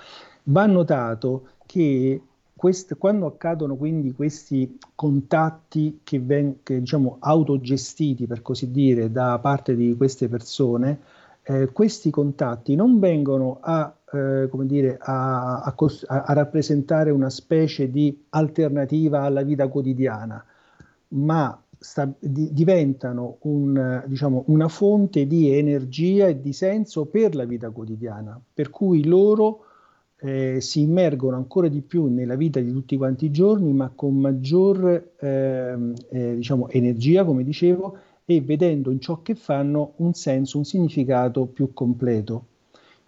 Va 0.45 0.65
notato 0.65 1.49
che 1.67 2.19
quest, 2.55 2.97
quando 2.97 3.27
accadono 3.27 3.75
quindi 3.75 4.11
questi 4.13 4.79
contatti 4.95 5.99
che, 6.03 6.19
ven, 6.19 6.57
diciamo 6.63 7.17
autogestiti, 7.19 8.25
per 8.25 8.41
così 8.41 8.71
dire, 8.71 9.11
da 9.11 9.37
parte 9.37 9.75
di 9.75 9.95
queste 9.95 10.27
persone, 10.27 10.99
eh, 11.43 11.71
questi 11.71 12.09
contatti 12.09 12.73
non 12.73 12.97
vengono 12.97 13.59
a, 13.61 13.95
eh, 14.13 14.49
dire, 14.61 14.97
a, 14.99 15.61
a, 15.61 15.75
a 16.07 16.33
rappresentare 16.33 17.11
una 17.11 17.29
specie 17.29 17.91
di 17.91 18.25
alternativa 18.29 19.21
alla 19.21 19.43
vita 19.43 19.67
quotidiana, 19.67 20.43
ma 21.09 21.55
sta, 21.84 22.13
di, 22.20 22.54
diventano 22.54 23.38
un, 23.41 24.04
diciamo, 24.06 24.44
una 24.48 24.67
fonte 24.67 25.26
di 25.26 25.50
energia 25.50 26.28
e 26.28 26.39
di 26.39 26.54
senso 26.54 27.06
per 27.06 27.34
la 27.34 27.46
vita 27.46 27.72
quotidiana, 27.72 28.39
per 28.54 28.70
cui 28.70 29.04
loro 29.04 29.65
eh, 30.20 30.62
si 30.62 30.82
immergono 30.82 31.36
ancora 31.36 31.67
di 31.67 31.82
più 31.82 32.06
nella 32.06 32.36
vita 32.36 32.60
di 32.60 32.72
tutti 32.72 32.96
quanti 32.98 33.26
i 33.26 33.32
giorni, 33.32 33.74
ma 33.74 33.91
con 33.94 34.15
maggior 34.15 35.13
eh, 35.20 35.94
eh, 36.12 36.36
diciamo, 36.36 36.70
energia, 36.70 37.26
come 37.26 37.44
dicevo, 37.44 37.98
e 38.26 38.41
vedendo 38.41 38.91
in 38.91 39.00
ciò 39.00 39.24
che 39.24 39.34
fanno 39.34 39.94
un 39.98 40.13
senso, 40.13 40.60
un 40.60 40.65
significato 40.65 41.48
più 41.48 41.74
completo. 41.74 42.46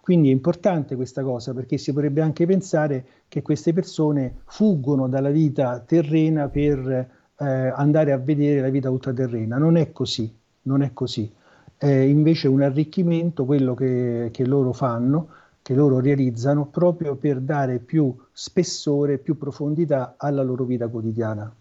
Quindi 0.00 0.28
è 0.28 0.32
importante 0.32 0.96
questa 0.96 1.22
cosa 1.22 1.54
perché 1.54 1.78
si 1.78 1.92
potrebbe 1.92 2.20
anche 2.20 2.44
pensare 2.44 3.06
che 3.28 3.40
queste 3.40 3.72
persone 3.72 4.42
fuggono 4.46 5.08
dalla 5.08 5.30
vita 5.30 5.78
terrena 5.78 6.48
per 6.48 7.22
eh, 7.38 7.44
andare 7.44 8.12
a 8.12 8.18
vedere 8.18 8.60
la 8.60 8.68
vita 8.68 8.90
ultraterrena. 8.90 9.58
Non 9.58 9.76
è 9.76 9.92
così, 9.92 10.32
non 10.62 10.82
è 10.82 10.92
così. 10.92 11.30
È 11.76 11.86
invece 11.86 12.48
un 12.48 12.62
arricchimento 12.62 13.44
quello 13.44 13.74
che, 13.74 14.30
che 14.32 14.46
loro 14.46 14.72
fanno, 14.72 15.28
che 15.62 15.74
loro 15.74 16.00
realizzano 16.00 16.66
proprio 16.66 17.16
per 17.16 17.40
dare 17.40 17.78
più 17.78 18.14
spessore, 18.32 19.18
più 19.18 19.36
profondità 19.36 20.14
alla 20.16 20.42
loro 20.42 20.64
vita 20.64 20.88
quotidiana. 20.88 21.52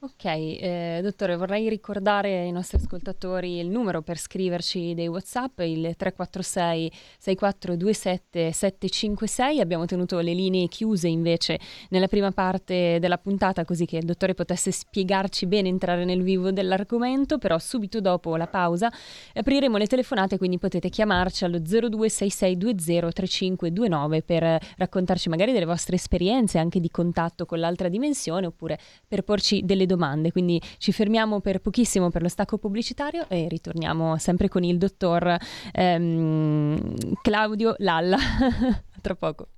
Ok, 0.00 0.26
eh, 0.26 1.00
dottore, 1.02 1.34
vorrei 1.34 1.68
ricordare 1.68 2.38
ai 2.38 2.52
nostri 2.52 2.76
ascoltatori 2.76 3.58
il 3.58 3.68
numero 3.68 4.00
per 4.00 4.16
scriverci 4.16 4.94
dei 4.94 5.08
WhatsApp, 5.08 5.58
il 5.58 5.96
346 5.96 6.92
6427 7.18 8.52
756. 8.52 9.58
Abbiamo 9.58 9.86
tenuto 9.86 10.20
le 10.20 10.34
linee 10.34 10.68
chiuse 10.68 11.08
invece 11.08 11.58
nella 11.88 12.06
prima 12.06 12.30
parte 12.30 12.98
della 13.00 13.18
puntata 13.18 13.64
così 13.64 13.86
che 13.86 13.96
il 13.96 14.04
dottore 14.04 14.34
potesse 14.34 14.70
spiegarci 14.70 15.46
bene, 15.46 15.68
entrare 15.68 16.04
nel 16.04 16.22
vivo 16.22 16.52
dell'argomento, 16.52 17.38
però 17.38 17.58
subito 17.58 18.00
dopo 18.00 18.36
la 18.36 18.46
pausa 18.46 18.88
apriremo 19.34 19.78
le 19.78 19.88
telefonate, 19.88 20.38
quindi 20.38 20.58
potete 20.58 20.90
chiamarci 20.90 21.44
allo 21.44 21.58
0266203529 21.58 24.20
per 24.24 24.60
raccontarci 24.76 25.28
magari 25.28 25.50
delle 25.50 25.64
vostre 25.64 25.96
esperienze 25.96 26.58
anche 26.58 26.78
di 26.78 26.88
contatto 26.88 27.46
con 27.46 27.58
l'altra 27.58 27.88
dimensione 27.88 28.46
oppure 28.46 28.78
per 29.08 29.22
porci 29.22 29.64
delle 29.64 29.86
domande. 29.88 30.30
Quindi 30.30 30.62
ci 30.78 30.92
fermiamo 30.92 31.40
per 31.40 31.60
pochissimo 31.60 32.10
per 32.10 32.22
lo 32.22 32.28
stacco 32.28 32.58
pubblicitario 32.58 33.26
e 33.28 33.48
ritorniamo 33.48 34.16
sempre 34.18 34.48
con 34.48 34.62
il 34.62 34.78
dottor 34.78 35.36
ehm, 35.72 36.94
Claudio 37.20 37.74
Lalla. 37.78 38.18
Tra 39.02 39.16
poco. 39.16 39.48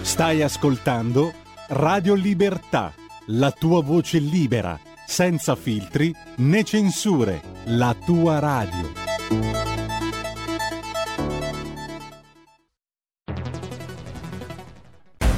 Stai 0.00 0.42
ascoltando 0.42 1.32
Radio 1.68 2.14
Libertà, 2.14 2.94
la 3.26 3.50
tua 3.50 3.82
voce 3.82 4.18
libera, 4.18 4.78
senza 5.06 5.54
filtri 5.54 6.14
né 6.36 6.64
censure, 6.64 7.42
la 7.66 7.94
tua 7.94 8.38
radio. 8.38 9.37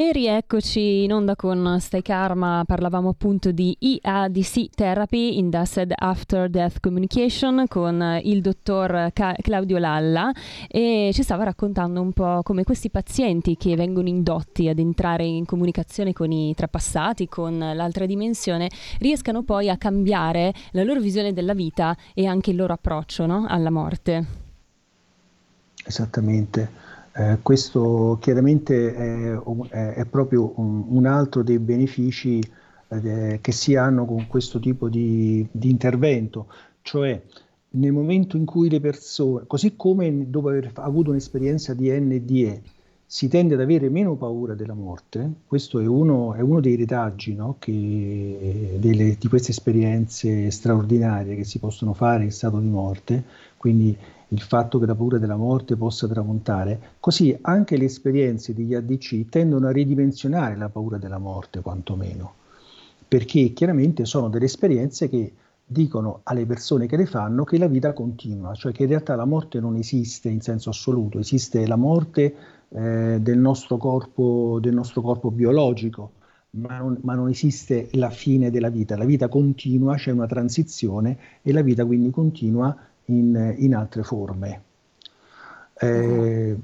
E 0.00 0.12
rieccoci 0.12 1.02
in 1.02 1.12
onda 1.12 1.36
con 1.36 1.76
Stai 1.78 2.00
Karma, 2.00 2.64
parlavamo 2.66 3.10
appunto 3.10 3.52
di 3.52 3.76
EADC 3.78 4.70
Therapy, 4.74 5.36
Induced 5.36 5.92
After 5.94 6.48
Death 6.48 6.80
Communication, 6.80 7.66
con 7.68 8.18
il 8.22 8.40
dottor 8.40 9.10
Ca- 9.12 9.36
Claudio 9.38 9.76
Lalla 9.76 10.32
e 10.68 11.10
ci 11.12 11.22
stava 11.22 11.44
raccontando 11.44 12.00
un 12.00 12.14
po' 12.14 12.40
come 12.42 12.64
questi 12.64 12.88
pazienti 12.88 13.58
che 13.58 13.76
vengono 13.76 14.08
indotti 14.08 14.70
ad 14.70 14.78
entrare 14.78 15.26
in 15.26 15.44
comunicazione 15.44 16.14
con 16.14 16.32
i 16.32 16.54
trapassati, 16.54 17.28
con 17.28 17.58
l'altra 17.58 18.06
dimensione, 18.06 18.70
riescano 19.00 19.42
poi 19.42 19.68
a 19.68 19.76
cambiare 19.76 20.54
la 20.70 20.82
loro 20.82 21.00
visione 21.00 21.34
della 21.34 21.52
vita 21.52 21.94
e 22.14 22.24
anche 22.24 22.52
il 22.52 22.56
loro 22.56 22.72
approccio 22.72 23.26
no? 23.26 23.44
alla 23.46 23.70
morte. 23.70 24.26
Esattamente. 25.84 26.89
Eh, 27.20 27.40
questo 27.42 28.16
chiaramente 28.18 28.94
è, 28.94 29.92
è, 29.92 30.06
proprio 30.06 30.54
un, 30.56 30.86
un, 30.88 31.04
altro 31.04 31.42
dei 31.42 31.58
benefici 31.58 32.40
eh, 32.88 33.38
che 33.42 33.52
si 33.52 33.76
hanno 33.76 34.06
con 34.06 34.26
questo 34.26 34.58
tipo 34.58 34.88
di, 34.88 35.46
di, 35.50 35.68
intervento, 35.68 36.46
cioè 36.80 37.20
nel 37.72 37.92
momento 37.92 38.38
in 38.38 38.46
cui 38.46 38.70
le 38.70 38.80
persone, 38.80 39.44
così 39.46 39.76
come 39.76 40.30
dopo 40.30 40.48
aver 40.48 40.70
avuto 40.76 41.10
un'esperienza 41.10 41.74
di 41.74 41.90
NDE, 41.90 42.62
si 43.04 43.28
tende 43.28 43.52
ad 43.52 43.60
avere 43.60 43.90
meno 43.90 44.14
paura 44.16 44.54
della 44.54 44.72
morte, 44.72 45.30
questo 45.46 45.78
è 45.78 45.86
uno, 45.86 46.32
è 46.32 46.40
uno 46.40 46.60
dei 46.60 46.76
retaggi 46.76 47.34
no? 47.34 47.56
che, 47.58 48.78
delle, 48.78 49.16
di 49.18 49.28
queste 49.28 49.50
esperienze 49.50 50.50
straordinarie 50.50 51.36
che 51.36 51.44
si 51.44 51.58
possono 51.58 51.92
fare 51.92 52.24
in 52.24 52.32
stato 52.32 52.58
di 52.60 52.68
morte, 52.68 53.22
quindi 53.58 53.94
il 54.32 54.40
fatto 54.40 54.78
che 54.78 54.86
la 54.86 54.94
paura 54.94 55.18
della 55.18 55.36
morte 55.36 55.76
possa 55.76 56.06
tramontare, 56.06 56.80
così 57.00 57.36
anche 57.40 57.76
le 57.76 57.86
esperienze 57.86 58.54
degli 58.54 58.74
ADC 58.74 59.28
tendono 59.28 59.66
a 59.66 59.72
ridimensionare 59.72 60.56
la 60.56 60.68
paura 60.68 60.98
della 60.98 61.18
morte, 61.18 61.60
quantomeno, 61.60 62.34
perché 63.06 63.52
chiaramente 63.52 64.04
sono 64.04 64.28
delle 64.28 64.44
esperienze 64.44 65.08
che 65.08 65.32
dicono 65.64 66.20
alle 66.24 66.46
persone 66.46 66.86
che 66.86 66.96
le 66.96 67.06
fanno 67.06 67.44
che 67.44 67.58
la 67.58 67.66
vita 67.66 67.92
continua, 67.92 68.54
cioè 68.54 68.72
che 68.72 68.82
in 68.82 68.88
realtà 68.88 69.16
la 69.16 69.24
morte 69.24 69.60
non 69.60 69.76
esiste 69.76 70.28
in 70.28 70.40
senso 70.40 70.70
assoluto, 70.70 71.18
esiste 71.18 71.66
la 71.66 71.76
morte 71.76 72.34
eh, 72.68 73.18
del, 73.20 73.38
nostro 73.38 73.76
corpo, 73.76 74.58
del 74.60 74.74
nostro 74.74 75.00
corpo 75.00 75.30
biologico, 75.30 76.12
ma 76.50 76.78
non, 76.78 76.98
ma 77.02 77.14
non, 77.14 77.28
esiste 77.28 77.88
la 77.92 78.10
fine 78.10 78.50
della 78.50 78.68
vita, 78.70 78.96
la 78.96 79.04
vita 79.04 79.28
continua, 79.28 79.94
c'è 79.94 80.10
una 80.10 80.26
transizione 80.26 81.18
e 81.42 81.52
la 81.52 81.62
vita 81.62 81.84
quindi 81.84 82.10
continua 82.10 82.76
in, 83.18 83.54
in 83.58 83.74
altre 83.74 84.02
forme. 84.02 84.62
Eh, 85.82 86.58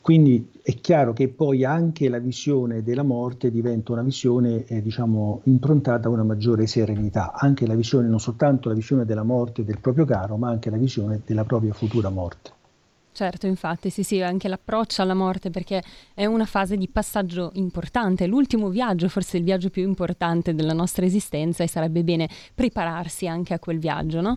quindi 0.00 0.48
è 0.62 0.74
chiaro 0.76 1.12
che 1.12 1.26
poi 1.26 1.64
anche 1.64 2.08
la 2.08 2.18
visione 2.18 2.84
della 2.84 3.02
morte 3.02 3.50
diventa 3.50 3.90
una 3.90 4.02
visione 4.02 4.64
eh, 4.66 4.80
diciamo 4.80 5.40
improntata 5.44 6.06
a 6.06 6.12
una 6.12 6.22
maggiore 6.22 6.68
serenità, 6.68 7.32
anche 7.32 7.66
la 7.66 7.74
visione, 7.74 8.06
non 8.06 8.20
soltanto 8.20 8.68
la 8.68 8.76
visione 8.76 9.04
della 9.04 9.24
morte 9.24 9.64
del 9.64 9.80
proprio 9.80 10.04
caro, 10.04 10.36
ma 10.36 10.50
anche 10.50 10.70
la 10.70 10.76
visione 10.76 11.22
della 11.26 11.42
propria 11.44 11.72
futura 11.72 12.10
morte. 12.10 12.52
Certo, 13.10 13.46
infatti, 13.46 13.90
sì, 13.90 14.02
sì, 14.02 14.20
anche 14.22 14.48
l'approccio 14.48 15.02
alla 15.02 15.14
morte 15.14 15.50
perché 15.50 15.82
è 16.14 16.24
una 16.24 16.46
fase 16.46 16.76
di 16.76 16.88
passaggio 16.88 17.50
importante, 17.54 18.26
l'ultimo 18.26 18.68
viaggio, 18.68 19.08
forse 19.08 19.36
il 19.36 19.44
viaggio 19.44 19.70
più 19.70 19.82
importante 19.82 20.52
della 20.52 20.72
nostra 20.72 21.04
esistenza 21.04 21.62
e 21.62 21.68
sarebbe 21.68 22.02
bene 22.02 22.28
prepararsi 22.54 23.28
anche 23.28 23.54
a 23.54 23.60
quel 23.60 23.78
viaggio, 23.78 24.20
no? 24.20 24.36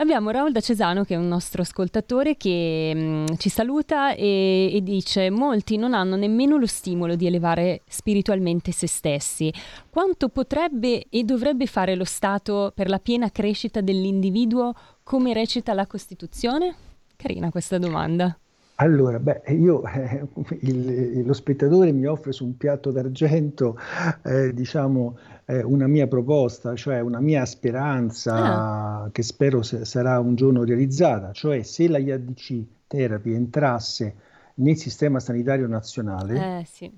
Abbiamo 0.00 0.30
Raul 0.30 0.50
da 0.50 0.60
Cesano 0.60 1.04
che 1.04 1.12
è 1.12 1.18
un 1.18 1.28
nostro 1.28 1.60
ascoltatore 1.60 2.38
che 2.38 2.92
mh, 2.94 3.00
mm, 3.00 3.26
ci 3.36 3.50
saluta 3.50 4.14
e, 4.14 4.70
e, 4.72 4.82
dice 4.82 5.28
molti 5.28 5.76
non 5.76 5.92
hanno 5.92 6.16
nemmeno 6.16 6.56
lo 6.56 6.66
stimolo 6.66 7.16
di 7.16 7.26
elevare 7.26 7.82
spiritualmente 7.86 8.72
se 8.72 8.86
stessi. 8.86 9.52
Quanto 9.90 10.30
potrebbe 10.30 11.04
e 11.10 11.22
dovrebbe 11.22 11.66
fare 11.66 11.96
lo 11.96 12.04
Stato 12.04 12.72
per 12.74 12.88
la 12.88 12.98
piena 12.98 13.30
crescita 13.30 13.82
dell'individuo 13.82 14.72
come 15.02 15.34
recita 15.34 15.74
la 15.74 15.86
Costituzione? 15.86 16.74
Carina 17.14 17.50
questa 17.50 17.76
domanda. 17.76 18.34
Allora, 18.80 19.18
beh, 19.18 19.42
io, 19.48 19.86
eh, 19.86 20.26
il, 20.60 21.22
lo 21.26 21.34
spettatore 21.34 21.92
mi 21.92 22.06
offre 22.06 22.32
su 22.32 22.46
un 22.46 22.56
piatto 22.56 22.90
d'argento, 22.90 23.76
eh, 24.24 24.54
diciamo, 24.54 25.18
eh, 25.44 25.62
una 25.62 25.86
mia 25.86 26.06
proposta, 26.06 26.74
cioè 26.74 27.00
una 27.00 27.20
mia 27.20 27.44
speranza 27.44 28.34
ah. 28.34 29.10
che 29.12 29.22
spero 29.22 29.62
se, 29.62 29.84
sarà 29.84 30.18
un 30.18 30.34
giorno 30.34 30.64
realizzata, 30.64 31.32
cioè 31.32 31.62
se 31.62 31.88
la 31.88 31.98
IADC 31.98 32.64
Therapy 32.86 33.34
entrasse 33.34 34.14
nel 34.54 34.76
sistema 34.78 35.20
sanitario 35.20 35.66
nazionale, 35.66 36.60
eh, 36.60 36.64
sì. 36.64 36.90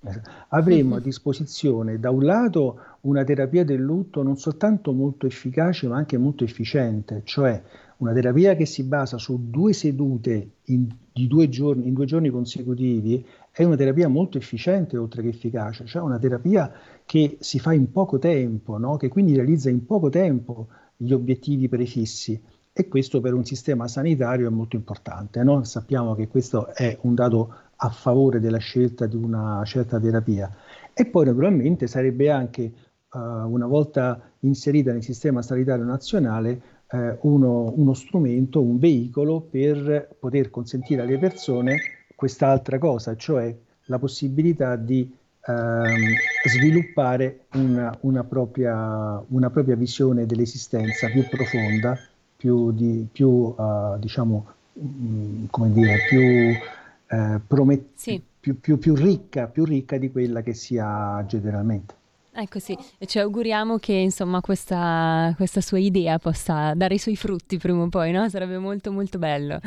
Eh, 0.00 0.20
avremo 0.48 0.96
a 0.96 1.00
disposizione 1.00 1.98
da 1.98 2.10
un 2.10 2.24
lato 2.24 2.80
una 3.02 3.24
terapia 3.24 3.64
del 3.64 3.80
lutto 3.80 4.22
non 4.22 4.36
soltanto 4.36 4.92
molto 4.92 5.26
efficace 5.26 5.88
ma 5.88 5.96
anche 5.96 6.16
molto 6.16 6.44
efficiente, 6.44 7.20
cioè 7.24 7.60
una 7.98 8.12
terapia 8.12 8.54
che 8.54 8.66
si 8.66 8.84
basa 8.84 9.18
su 9.18 9.50
due 9.50 9.72
sedute 9.72 10.50
in, 10.64 10.86
due 11.12 11.48
giorni, 11.48 11.88
in 11.88 11.94
due 11.94 12.06
giorni 12.06 12.30
consecutivi 12.30 13.24
è 13.50 13.64
una 13.64 13.76
terapia 13.76 14.08
molto 14.08 14.38
efficiente 14.38 14.96
oltre 14.96 15.22
che 15.22 15.28
efficace, 15.28 15.84
cioè 15.84 16.02
una 16.02 16.18
terapia 16.18 16.72
che 17.04 17.38
si 17.40 17.58
fa 17.58 17.72
in 17.72 17.90
poco 17.90 18.18
tempo, 18.18 18.78
no? 18.78 18.96
che 18.96 19.08
quindi 19.08 19.34
realizza 19.34 19.68
in 19.68 19.84
poco 19.84 20.10
tempo 20.10 20.68
gli 20.96 21.12
obiettivi 21.12 21.68
prefissi 21.68 22.40
e 22.72 22.86
questo 22.86 23.20
per 23.20 23.34
un 23.34 23.44
sistema 23.44 23.88
sanitario 23.88 24.46
è 24.46 24.50
molto 24.50 24.76
importante. 24.76 25.42
No? 25.42 25.64
Sappiamo 25.64 26.14
che 26.14 26.28
questo 26.28 26.72
è 26.72 26.96
un 27.02 27.14
dato 27.14 27.52
a 27.74 27.88
favore 27.88 28.38
della 28.38 28.58
scelta 28.58 29.06
di 29.06 29.16
una 29.16 29.60
certa 29.64 29.98
terapia 29.98 30.54
e 30.92 31.06
poi 31.06 31.24
naturalmente 31.24 31.88
sarebbe 31.88 32.30
anche 32.30 32.72
uh, 33.10 33.18
una 33.18 33.66
volta 33.66 34.20
inserita 34.40 34.92
nel 34.92 35.02
sistema 35.02 35.42
sanitario 35.42 35.84
nazionale 35.84 36.77
eh, 36.90 37.18
uno, 37.22 37.72
uno 37.76 37.94
strumento, 37.94 38.60
un 38.60 38.78
veicolo 38.78 39.40
per 39.40 40.16
poter 40.18 40.50
consentire 40.50 41.02
alle 41.02 41.18
persone 41.18 41.76
quest'altra 42.14 42.78
cosa, 42.78 43.16
cioè 43.16 43.54
la 43.84 43.98
possibilità 43.98 44.76
di 44.76 45.10
ehm, 45.46 46.14
sviluppare 46.44 47.46
una, 47.54 47.96
una, 48.00 48.24
propria, 48.24 49.22
una, 49.28 49.50
propria, 49.50 49.76
visione 49.76 50.26
dell'esistenza 50.26 51.08
più 51.08 51.26
profonda, 51.28 51.98
più, 52.36 52.72
di, 52.72 53.06
più 53.10 53.28
uh, 53.28 53.98
diciamo, 53.98 54.46
mh, 54.72 54.82
mm, 54.82 55.44
come 55.50 55.72
dire, 55.72 55.96
più, 56.08 56.20
eh, 56.20 57.40
promet- 57.46 57.88
sì. 57.94 58.22
più, 58.40 58.60
più, 58.60 58.78
più, 58.78 58.94
ricca, 58.94 59.46
più 59.46 59.64
ricca 59.64 59.96
di 59.96 60.10
quella 60.10 60.42
che 60.42 60.54
si 60.54 60.78
ha 60.78 61.24
generalmente. 61.26 61.94
Ecco 62.40 62.60
sì, 62.60 62.78
e 62.98 63.06
ci 63.06 63.18
auguriamo 63.18 63.78
che 63.78 63.94
insomma 63.94 64.40
questa, 64.40 65.32
questa, 65.36 65.60
sua 65.60 65.80
idea 65.80 66.20
possa 66.20 66.72
dare 66.74 66.94
i 66.94 66.98
suoi 66.98 67.16
frutti 67.16 67.58
prima 67.58 67.82
o 67.82 67.88
poi, 67.88 68.12
no? 68.12 68.28
Sarebbe 68.28 68.58
molto 68.58 68.92
molto 68.92 69.18
bello. 69.18 69.58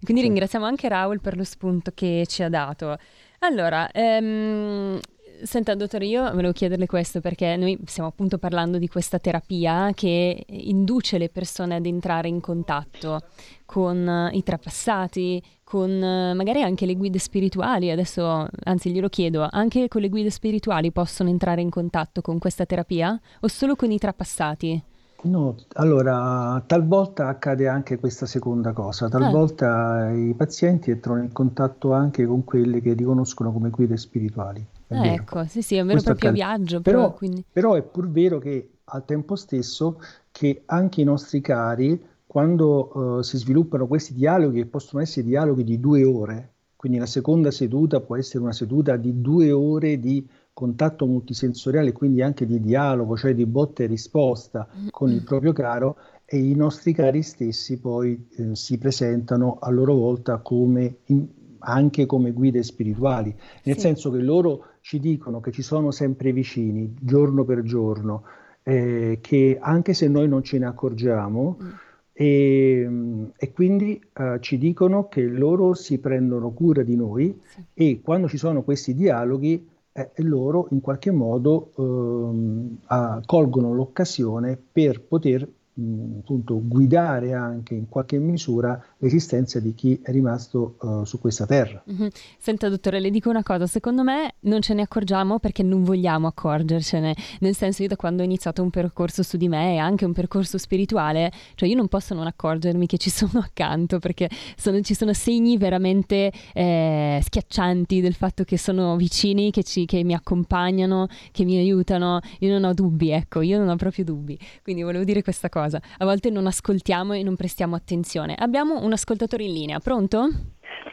Quindi 0.00 0.22
ringraziamo 0.22 0.64
anche 0.64 0.88
Raul 0.88 1.20
per 1.20 1.36
lo 1.36 1.42
spunto 1.42 1.90
che 1.92 2.24
ci 2.28 2.44
ha 2.44 2.48
dato. 2.48 2.96
Allora, 3.40 3.90
ehm, 3.90 5.00
Senta, 5.42 5.74
dottore, 5.74 6.06
io 6.06 6.22
volevo 6.30 6.52
chiederle 6.52 6.86
questo 6.86 7.20
perché 7.20 7.56
noi 7.56 7.76
stiamo 7.86 8.08
appunto 8.08 8.38
parlando 8.38 8.78
di 8.78 8.86
questa 8.86 9.18
terapia 9.18 9.90
che 9.92 10.44
induce 10.46 11.18
le 11.18 11.30
persone 11.30 11.74
ad 11.74 11.84
entrare 11.84 12.28
in 12.28 12.40
contatto 12.40 13.20
con 13.64 14.30
i 14.32 14.42
trapassati, 14.44 15.42
con 15.64 15.90
magari 15.98 16.62
anche 16.62 16.86
le 16.86 16.94
guide 16.94 17.18
spirituali. 17.18 17.90
Adesso, 17.90 18.46
anzi, 18.64 18.92
glielo 18.92 19.08
chiedo, 19.08 19.48
anche 19.50 19.88
con 19.88 20.00
le 20.00 20.08
guide 20.08 20.30
spirituali 20.30 20.92
possono 20.92 21.28
entrare 21.28 21.60
in 21.60 21.70
contatto 21.70 22.20
con 22.20 22.38
questa 22.38 22.64
terapia 22.64 23.20
o 23.40 23.48
solo 23.48 23.74
con 23.74 23.90
i 23.90 23.98
trapassati? 23.98 24.82
No, 25.22 25.54
allora 25.74 26.62
talvolta 26.66 27.28
accade 27.28 27.68
anche 27.68 27.98
questa 27.98 28.26
seconda 28.26 28.72
cosa, 28.72 29.08
talvolta 29.08 30.10
eh. 30.10 30.30
i 30.30 30.34
pazienti 30.34 30.90
entrano 30.90 31.22
in 31.22 31.30
contatto 31.32 31.92
anche 31.92 32.26
con 32.26 32.42
quelle 32.44 32.80
che 32.80 32.94
riconoscono 32.94 33.52
come 33.52 33.70
guide 33.70 33.96
spirituali. 33.96 34.66
Ah, 34.88 35.06
ecco, 35.06 35.44
sì, 35.46 35.62
sì, 35.62 35.76
è 35.76 35.80
un 35.80 35.86
vero 35.86 36.00
e 36.00 36.02
proprio 36.02 36.30
accade. 36.30 36.44
viaggio. 36.44 36.80
Però, 36.80 37.12
però, 37.12 37.32
però, 37.52 37.74
è 37.74 37.82
pur 37.82 38.10
vero 38.10 38.38
che 38.38 38.70
al 38.84 39.04
tempo 39.04 39.36
stesso 39.36 40.00
che 40.32 40.62
anche 40.66 41.00
i 41.00 41.04
nostri 41.04 41.40
cari, 41.40 42.02
quando 42.26 42.96
uh, 42.96 43.22
si 43.22 43.36
sviluppano 43.36 43.86
questi 43.86 44.14
dialoghi, 44.14 44.58
che 44.58 44.66
possono 44.66 45.02
essere 45.02 45.24
dialoghi 45.26 45.62
di 45.62 45.78
due 45.78 46.02
ore, 46.02 46.50
quindi 46.74 46.98
la 46.98 47.06
seconda 47.06 47.52
seduta 47.52 48.00
può 48.00 48.16
essere 48.16 48.42
una 48.42 48.52
seduta 48.52 48.96
di 48.96 49.20
due 49.20 49.52
ore 49.52 50.00
di 50.00 50.26
contatto 50.52 51.06
multisensoriale, 51.06 51.92
quindi 51.92 52.22
anche 52.22 52.46
di 52.46 52.60
dialogo, 52.60 53.16
cioè 53.16 53.34
di 53.34 53.46
botta 53.46 53.82
e 53.82 53.86
risposta 53.86 54.68
con 54.90 55.10
il 55.10 55.22
proprio 55.22 55.52
caro 55.52 55.96
e 56.24 56.38
i 56.38 56.54
nostri 56.54 56.92
cari 56.92 57.22
stessi 57.22 57.78
poi 57.78 58.28
eh, 58.36 58.54
si 58.54 58.78
presentano 58.78 59.58
a 59.60 59.70
loro 59.70 59.94
volta 59.94 60.38
come 60.38 60.96
in, 61.06 61.26
anche 61.64 62.06
come 62.06 62.32
guide 62.32 62.62
spirituali, 62.62 63.34
nel 63.64 63.74
sì. 63.76 63.80
senso 63.80 64.10
che 64.10 64.18
loro 64.18 64.66
ci 64.80 64.98
dicono 64.98 65.40
che 65.40 65.52
ci 65.52 65.62
sono 65.62 65.90
sempre 65.90 66.32
vicini, 66.32 66.94
giorno 67.00 67.44
per 67.44 67.62
giorno, 67.62 68.24
eh, 68.62 69.18
che 69.20 69.58
anche 69.60 69.94
se 69.94 70.08
noi 70.08 70.28
non 70.28 70.42
ce 70.42 70.58
ne 70.58 70.66
accorgiamo, 70.66 71.58
mm. 71.62 71.68
e, 72.12 73.30
e, 73.36 73.52
quindi 73.52 74.02
eh, 74.12 74.38
ci 74.40 74.58
dicono 74.58 75.08
che 75.08 75.22
loro 75.22 75.74
si 75.74 75.98
prendono 75.98 76.50
cura 76.50 76.82
di 76.82 76.96
noi 76.96 77.40
sì. 77.44 77.64
e 77.74 78.00
quando 78.02 78.28
ci 78.28 78.38
sono 78.38 78.62
questi 78.62 78.94
dialoghi 78.94 79.68
eh, 79.92 80.10
loro 80.16 80.68
in 80.70 80.80
qualche 80.80 81.10
modo 81.10 81.72
ehm, 81.76 82.78
colgono 83.26 83.72
l'occasione 83.74 84.56
per 84.56 85.02
poter 85.02 85.48
mh, 85.74 86.18
appunto 86.20 86.60
guidare 86.66 87.32
anche 87.34 87.74
in 87.74 87.88
qualche 87.88 88.18
misura 88.18 88.82
l'esistenza 89.02 89.58
di 89.58 89.74
chi 89.74 89.98
è 90.02 90.10
rimasto 90.10 90.76
uh, 90.80 91.04
su 91.04 91.18
questa 91.18 91.44
terra. 91.44 91.82
Mm-hmm. 91.90 92.08
Senta 92.38 92.68
dottore, 92.68 93.00
le 93.00 93.10
dico 93.10 93.28
una 93.30 93.42
cosa, 93.42 93.66
secondo 93.66 94.02
me 94.04 94.34
non 94.40 94.60
ce 94.60 94.74
ne 94.74 94.82
accorgiamo 94.82 95.38
perché 95.40 95.62
non 95.62 95.82
vogliamo 95.82 96.28
accorgercene, 96.28 97.14
nel 97.40 97.54
senso 97.54 97.82
io 97.82 97.88
da 97.88 97.96
quando 97.96 98.22
ho 98.22 98.24
iniziato 98.24 98.62
un 98.62 98.70
percorso 98.70 99.22
su 99.22 99.36
di 99.36 99.48
me 99.48 99.74
e 99.74 99.78
anche 99.78 100.04
un 100.04 100.12
percorso 100.12 100.56
spirituale, 100.56 101.32
cioè 101.54 101.68
io 101.68 101.74
non 101.74 101.88
posso 101.88 102.14
non 102.14 102.26
accorgermi 102.26 102.86
che 102.86 102.96
ci 102.96 103.10
sono 103.10 103.40
accanto 103.40 103.98
perché 103.98 104.30
sono, 104.56 104.80
ci 104.82 104.94
sono 104.94 105.12
segni 105.12 105.58
veramente 105.58 106.32
eh, 106.52 107.20
schiaccianti 107.22 108.00
del 108.00 108.14
fatto 108.14 108.44
che 108.44 108.56
sono 108.56 108.96
vicini, 108.96 109.50
che, 109.50 109.64
ci, 109.64 109.84
che 109.84 110.04
mi 110.04 110.14
accompagnano, 110.14 111.08
che 111.32 111.44
mi 111.44 111.58
aiutano, 111.58 112.20
io 112.38 112.52
non 112.52 112.62
ho 112.64 112.72
dubbi, 112.72 113.10
ecco, 113.10 113.40
io 113.40 113.58
non 113.58 113.68
ho 113.68 113.76
proprio 113.76 114.04
dubbi, 114.04 114.38
quindi 114.62 114.82
volevo 114.82 115.02
dire 115.02 115.22
questa 115.24 115.48
cosa. 115.48 115.80
A 115.98 116.04
volte 116.04 116.30
non 116.30 116.46
ascoltiamo 116.46 117.14
e 117.14 117.24
non 117.24 117.34
prestiamo 117.34 117.74
attenzione. 117.74 118.36
Abbiamo 118.38 118.80
un 118.80 118.91
ascoltatore 118.94 119.44
in 119.44 119.52
linea, 119.52 119.78
pronto? 119.78 120.28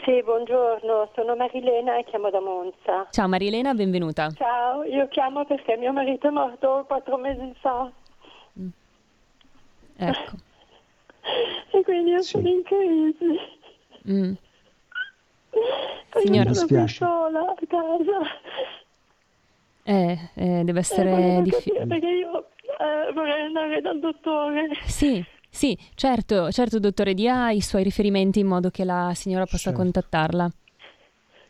Sì, 0.04 0.24
buongiorno, 0.24 1.12
sono 1.14 1.36
Marilena 1.36 1.98
e 1.98 2.04
chiamo 2.06 2.30
da 2.30 2.40
Monza. 2.40 3.08
Ciao 3.12 3.28
Marilena, 3.28 3.74
benvenuta. 3.74 4.32
Ciao, 4.32 4.84
io 4.84 5.08
chiamo 5.10 5.46
perché 5.46 5.78
mio 5.78 5.92
marito 5.92 6.28
è 6.28 6.32
morto 6.32 6.84
quattro 6.88 7.18
mesi 7.18 7.54
fa. 7.60 7.92
Mm. 8.60 8.68
Ecco. 9.98 10.36
e 11.78 11.84
quindi 11.84 12.12
io 12.12 12.22
sì. 12.22 12.30
sono 12.30 12.48
in 12.48 12.64
crisi. 12.64 13.40
Mm. 14.10 14.34
Signora, 16.22 16.54
sono 16.54 16.88
sola 16.88 17.40
a 17.42 17.56
casa. 17.68 18.20
Eh, 19.84 20.18
eh 20.36 20.64
deve 20.64 20.80
essere 20.80 21.42
difficile. 21.44 21.86
Perché 21.86 22.08
io 22.08 22.48
eh, 22.80 23.12
vorrei 23.14 23.42
andare 23.44 23.82
dal 23.82 24.00
dottore. 24.00 24.70
Sì, 24.86 25.24
sì, 25.50 25.78
certo, 25.96 26.52
certo 26.52 26.80
dottore, 26.80 27.14
dia 27.14 27.52
i 27.52 27.62
suoi 27.62 27.84
riferimenti 27.84 28.40
in 28.40 28.48
modo 28.48 28.70
che 28.70 28.84
la 28.84 29.12
signora 29.16 29.46
possa 29.46 29.72
certo. 29.72 29.80
contattarla. 29.80 30.52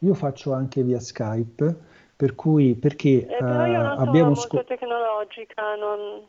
Io 0.01 0.15
faccio 0.15 0.53
anche 0.53 0.83
via 0.83 1.01
Skype, 1.01 1.77
per 2.15 2.35
cui 2.35 2.75
perché 2.75 3.27
eh, 3.27 3.37
però 3.39 3.67
io 3.67 3.83
non 3.83 3.97
sono 3.97 4.09
abbiamo 4.09 4.27
molto 4.27 4.41
sco- 4.43 4.65
tecnologica, 4.65 5.75
non... 5.77 6.23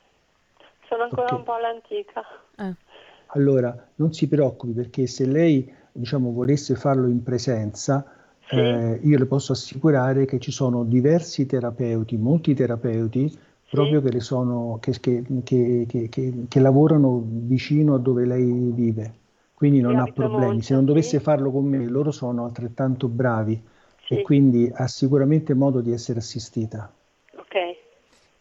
sono 0.87 1.03
ancora 1.03 1.23
okay. 1.23 1.37
un 1.37 1.43
po' 1.43 1.53
all'antica. 1.53 2.21
Eh. 2.57 2.73
Allora, 3.33 3.87
non 3.95 4.13
si 4.13 4.27
preoccupi 4.27 4.71
perché 4.71 5.07
se 5.07 5.25
lei 5.25 5.71
diciamo, 5.91 6.31
volesse 6.31 6.75
farlo 6.75 7.07
in 7.07 7.21
presenza, 7.21 8.05
sì. 8.49 8.55
eh, 8.57 8.99
io 9.03 9.17
le 9.17 9.25
posso 9.25 9.53
assicurare 9.53 10.25
che 10.25 10.39
ci 10.39 10.51
sono 10.51 10.83
diversi 10.83 11.45
terapeuti, 11.45 12.17
molti 12.17 12.53
terapeuti, 12.53 13.37
proprio 13.69 14.01
che, 14.01 14.19
sono, 14.19 14.79
che, 14.81 14.99
che, 14.99 16.09
che, 16.47 16.59
lavorano 16.59 17.23
vicino 17.23 17.93
a 17.93 17.99
dove 17.99 18.25
lei 18.25 18.71
vive 18.73 19.13
quindi 19.59 19.81
non 19.81 19.97
ha 19.97 20.05
problemi. 20.05 20.45
Molto, 20.45 20.61
Se 20.61 20.73
non 20.73 20.85
dovesse 20.85 21.17
sì. 21.17 21.23
farlo 21.23 21.51
con 21.51 21.65
me, 21.65 21.85
loro 21.85 22.11
sono 22.11 22.45
altrettanto 22.45 23.09
bravi 23.09 23.61
sì. 24.05 24.13
e 24.13 24.21
quindi 24.21 24.71
ha 24.73 24.87
sicuramente 24.87 25.53
modo 25.53 25.81
di 25.81 25.91
essere 25.91 26.19
assistita. 26.19 26.89
Ok. 27.35 27.55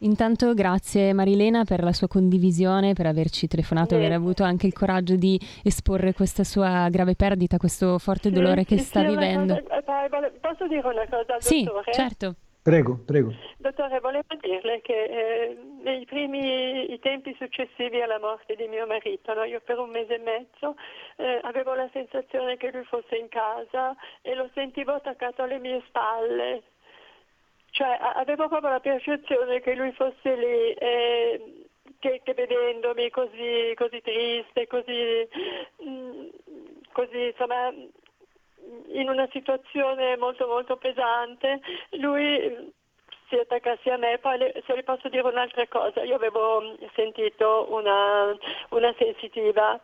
Intanto 0.01 0.53
grazie 0.53 1.11
Marilena 1.11 1.65
per 1.65 1.83
la 1.83 1.91
sua 1.91 2.07
condivisione, 2.07 2.93
per 2.93 3.05
averci 3.05 3.47
telefonato 3.47 3.95
e 3.95 3.97
aver 3.97 4.13
avuto 4.13 4.43
anche 4.43 4.65
il 4.65 4.71
coraggio 4.71 5.15
di 5.15 5.37
esporre 5.61 6.13
questa 6.13 6.45
sua 6.45 6.87
grave 6.89 7.15
perdita, 7.15 7.57
questo 7.57 7.97
forte 7.97 8.31
dolore 8.31 8.63
che 8.63 8.77
sta 8.77 9.03
vivendo. 9.03 9.61
Cosa, 9.61 10.05
eh, 10.05 10.31
posso 10.39 10.67
dire 10.67 10.87
una 10.87 11.05
cosa 11.09 11.33
al 11.33 11.43
sì, 11.43 11.63
dottore? 11.63 11.91
certo. 11.91 12.35
Prego, 12.61 12.99
prego. 13.05 13.33
Dottore, 13.57 13.99
volevo 13.99 14.27
dirle 14.39 14.81
che 14.81 15.03
eh, 15.03 15.57
nei 15.81 16.05
primi 16.05 16.91
i 16.91 16.99
tempi 16.99 17.35
successivi 17.37 18.01
alla 18.01 18.19
morte 18.19 18.55
di 18.55 18.67
mio 18.67 18.85
marito, 18.85 19.33
no? 19.33 19.43
io 19.43 19.59
per 19.61 19.79
un 19.79 19.89
mese 19.89 20.15
e 20.15 20.19
mezzo 20.19 20.75
eh, 21.15 21.39
avevo 21.43 21.73
la 21.73 21.89
sensazione 21.91 22.57
che 22.57 22.69
lui 22.71 22.83
fosse 22.83 23.15
in 23.15 23.27
casa 23.27 23.95
e 24.21 24.35
lo 24.35 24.49
sentivo 24.53 24.93
attaccato 24.93 25.41
alle 25.41 25.59
mie 25.59 25.81
spalle. 25.87 26.63
Cioè 27.71 27.97
avevo 28.15 28.47
proprio 28.47 28.71
la 28.71 28.79
percezione 28.79 29.61
che 29.61 29.75
lui 29.75 29.91
fosse 29.93 30.35
lì. 30.35 30.73
Eh, 30.73 31.67
che, 31.99 32.21
che, 32.23 32.33
vedendomi 32.33 33.09
così, 33.09 33.73
così 33.75 34.01
triste, 34.01 34.67
così, 34.67 35.27
mm, 35.83 36.27
così 36.93 37.25
insomma, 37.25 37.73
in 38.87 39.09
una 39.09 39.27
situazione 39.31 40.17
molto 40.17 40.47
molto 40.47 40.77
pesante, 40.77 41.59
lui 41.91 42.71
si 43.27 43.35
attaccasse 43.35 43.91
a 43.91 43.97
me. 43.97 44.17
Poi 44.17 44.37
le, 44.37 44.63
se 44.65 44.75
le 44.75 44.83
posso 44.83 45.09
dire 45.09 45.27
un'altra 45.27 45.67
cosa, 45.67 46.03
io 46.03 46.15
avevo 46.15 46.75
sentito 46.95 47.67
una, 47.69 48.35
una 48.69 48.93
sensitiva 48.97 49.79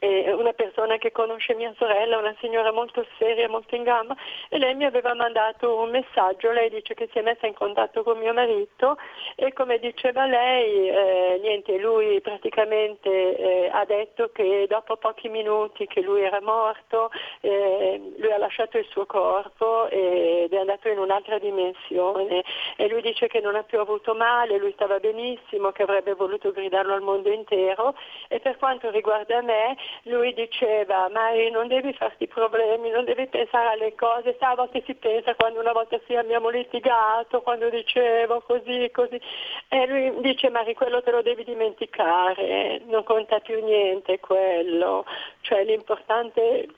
e 0.00 0.32
una 0.32 0.52
persona 0.54 0.96
che 0.96 1.12
conosce 1.12 1.54
mia 1.54 1.72
sorella, 1.76 2.18
una 2.18 2.34
signora 2.40 2.72
molto 2.72 3.06
seria, 3.18 3.48
molto 3.48 3.74
in 3.74 3.84
gamba, 3.84 4.16
e 4.48 4.58
lei 4.58 4.74
mi 4.74 4.86
aveva 4.86 5.14
mandato 5.14 5.76
un 5.76 5.90
messaggio, 5.90 6.50
lei 6.50 6.70
dice 6.70 6.94
che 6.94 7.08
si 7.12 7.18
è 7.18 7.22
messa 7.22 7.46
in 7.46 7.54
contatto 7.54 8.02
con 8.02 8.18
mio 8.18 8.32
marito 8.32 8.96
e 9.36 9.52
come 9.52 9.78
diceva 9.78 10.24
lei, 10.24 10.88
eh, 10.88 11.38
niente, 11.42 11.76
lui 11.76 12.20
praticamente 12.22 13.36
eh, 13.36 13.68
ha 13.70 13.84
detto 13.84 14.30
che 14.32 14.66
dopo 14.68 14.96
pochi 14.96 15.28
minuti 15.28 15.86
che 15.86 16.00
lui 16.00 16.22
era 16.22 16.40
morto, 16.40 17.10
eh, 17.40 18.00
lui 18.16 18.32
ha 18.32 18.38
lasciato 18.38 18.78
il 18.78 18.86
suo 18.86 19.04
corpo 19.04 19.88
ed 19.88 20.52
è 20.52 20.56
andato 20.56 20.88
in 20.88 20.98
un'altra 20.98 21.38
dimensione. 21.38 22.42
E 22.76 22.88
lui 22.88 23.02
dice 23.02 23.26
che 23.26 23.40
non 23.40 23.54
ha 23.54 23.62
più 23.62 23.78
avuto 23.80 24.14
male, 24.14 24.58
lui 24.58 24.72
stava 24.72 24.98
benissimo, 24.98 25.72
che 25.72 25.82
avrebbe 25.82 26.14
voluto 26.14 26.52
gridarlo 26.52 26.94
al 26.94 27.02
mondo 27.02 27.30
intero. 27.30 27.94
E 28.28 28.40
per 28.40 28.56
quanto 28.56 28.90
riguarda 28.90 29.42
me 29.42 29.76
lui 30.04 30.32
diceva 30.34 31.08
Mari 31.08 31.50
non 31.50 31.68
devi 31.68 31.92
farti 31.92 32.26
problemi, 32.26 32.90
non 32.90 33.04
devi 33.04 33.26
pensare 33.26 33.68
alle 33.68 33.94
cose, 33.94 34.36
sai 34.38 34.52
a 34.52 34.56
volte 34.56 34.82
si 34.86 34.94
pensa 34.94 35.34
quando 35.34 35.60
una 35.60 35.72
volta 35.72 35.98
sì 36.06 36.14
abbiamo 36.14 36.48
litigato, 36.48 37.42
quando 37.42 37.68
dicevo 37.70 38.40
così, 38.40 38.90
così 38.92 39.20
e 39.68 39.86
lui 39.86 40.20
dice 40.20 40.50
Mari 40.50 40.74
quello 40.74 41.02
te 41.02 41.10
lo 41.10 41.22
devi 41.22 41.44
dimenticare, 41.44 42.80
non 42.86 43.04
conta 43.04 43.40
più 43.40 43.62
niente 43.64 44.20
quello, 44.20 45.04
cioè 45.40 45.64
l'importante 45.64 46.68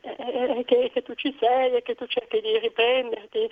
è 0.00 0.62
che, 0.64 0.90
che 0.92 1.02
tu 1.02 1.14
ci 1.14 1.36
sei 1.38 1.74
e 1.74 1.82
che 1.82 1.94
tu 1.94 2.06
cerchi 2.06 2.40
di 2.40 2.58
riprenderti, 2.58 3.50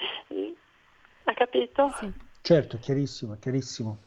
ha 1.24 1.34
capito? 1.34 1.88
Sì. 1.96 2.28
Certo, 2.42 2.78
chiarissimo, 2.78 3.36
chiarissimo. 3.38 3.98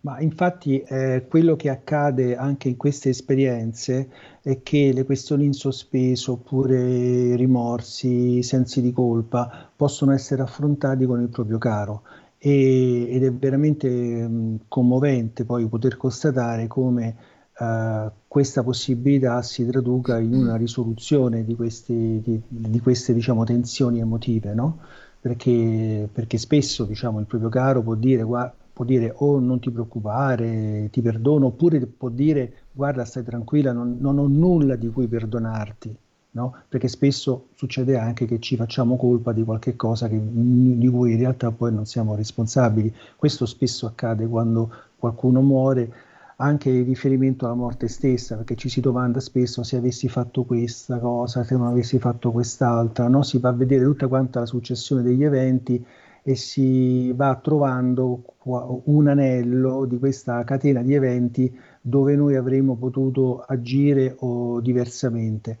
Ma 0.00 0.18
infatti 0.20 0.80
eh, 0.80 1.26
quello 1.28 1.54
che 1.54 1.68
accade 1.68 2.34
anche 2.34 2.68
in 2.68 2.76
queste 2.76 3.10
esperienze 3.10 4.10
è 4.42 4.62
che 4.62 4.92
le 4.92 5.04
questioni 5.04 5.44
in 5.44 5.52
sospeso 5.52 6.32
oppure 6.32 7.36
rimorsi, 7.36 8.42
sensi 8.42 8.80
di 8.80 8.92
colpa 8.92 9.70
possono 9.76 10.12
essere 10.12 10.42
affrontati 10.42 11.04
con 11.04 11.20
il 11.20 11.28
proprio 11.28 11.58
caro 11.58 12.02
e, 12.38 13.06
ed 13.10 13.22
è 13.24 13.32
veramente 13.32 13.88
mh, 13.88 14.60
commovente 14.68 15.44
poi 15.44 15.66
poter 15.66 15.96
constatare 15.96 16.66
come 16.66 17.16
eh, 17.58 18.10
questa 18.26 18.62
possibilità 18.62 19.40
si 19.42 19.64
traduca 19.66 20.18
in 20.18 20.34
una 20.34 20.56
risoluzione 20.56 21.44
di 21.44 21.54
queste, 21.54 21.94
di, 21.94 22.42
di 22.48 22.80
queste 22.80 23.14
diciamo, 23.14 23.44
tensioni 23.44 24.00
emotive, 24.00 24.52
no? 24.54 24.80
Perché, 25.24 26.06
perché 26.12 26.36
spesso 26.36 26.84
diciamo, 26.84 27.18
il 27.18 27.24
proprio 27.24 27.48
caro 27.48 27.80
può 27.80 27.94
dire, 27.94 28.26
può 28.26 28.84
dire 28.84 29.10
oh 29.16 29.38
non 29.38 29.58
ti 29.58 29.70
preoccupare, 29.70 30.90
ti 30.92 31.00
perdono, 31.00 31.46
oppure 31.46 31.80
può 31.86 32.10
dire 32.10 32.52
guarda 32.72 33.06
stai 33.06 33.24
tranquilla, 33.24 33.72
non, 33.72 33.96
non 34.00 34.18
ho 34.18 34.26
nulla 34.26 34.76
di 34.76 34.90
cui 34.90 35.06
perdonarti, 35.06 35.96
no? 36.32 36.54
perché 36.68 36.88
spesso 36.88 37.46
succede 37.54 37.96
anche 37.96 38.26
che 38.26 38.38
ci 38.38 38.56
facciamo 38.56 38.96
colpa 38.96 39.32
di 39.32 39.42
qualche 39.44 39.76
cosa 39.76 40.08
che, 40.08 40.20
di 40.20 40.88
cui 40.88 41.12
in 41.12 41.18
realtà 41.18 41.50
poi 41.52 41.72
non 41.72 41.86
siamo 41.86 42.14
responsabili. 42.14 42.94
Questo 43.16 43.46
spesso 43.46 43.86
accade 43.86 44.26
quando 44.26 44.70
qualcuno 44.98 45.40
muore 45.40 45.90
anche 46.36 46.70
in 46.70 46.84
riferimento 46.84 47.46
alla 47.46 47.54
morte 47.54 47.88
stessa, 47.88 48.36
perché 48.36 48.56
ci 48.56 48.68
si 48.68 48.80
domanda 48.80 49.20
spesso 49.20 49.62
se 49.62 49.76
avessi 49.76 50.08
fatto 50.08 50.44
questa 50.44 50.98
cosa, 50.98 51.44
se 51.44 51.56
non 51.56 51.68
avessi 51.68 51.98
fatto 51.98 52.32
quest'altra, 52.32 53.08
no? 53.08 53.22
si 53.22 53.38
va 53.38 53.50
a 53.50 53.52
vedere 53.52 53.84
tutta 53.84 54.08
quanta 54.08 54.40
la 54.40 54.46
successione 54.46 55.02
degli 55.02 55.22
eventi 55.22 55.84
e 56.26 56.36
si 56.36 57.12
va 57.12 57.36
trovando 57.36 58.22
un 58.44 59.08
anello 59.08 59.84
di 59.84 59.98
questa 59.98 60.42
catena 60.44 60.82
di 60.82 60.94
eventi 60.94 61.54
dove 61.80 62.16
noi 62.16 62.34
avremmo 62.34 62.76
potuto 62.76 63.44
agire 63.46 64.16
o 64.20 64.60
diversamente. 64.60 65.56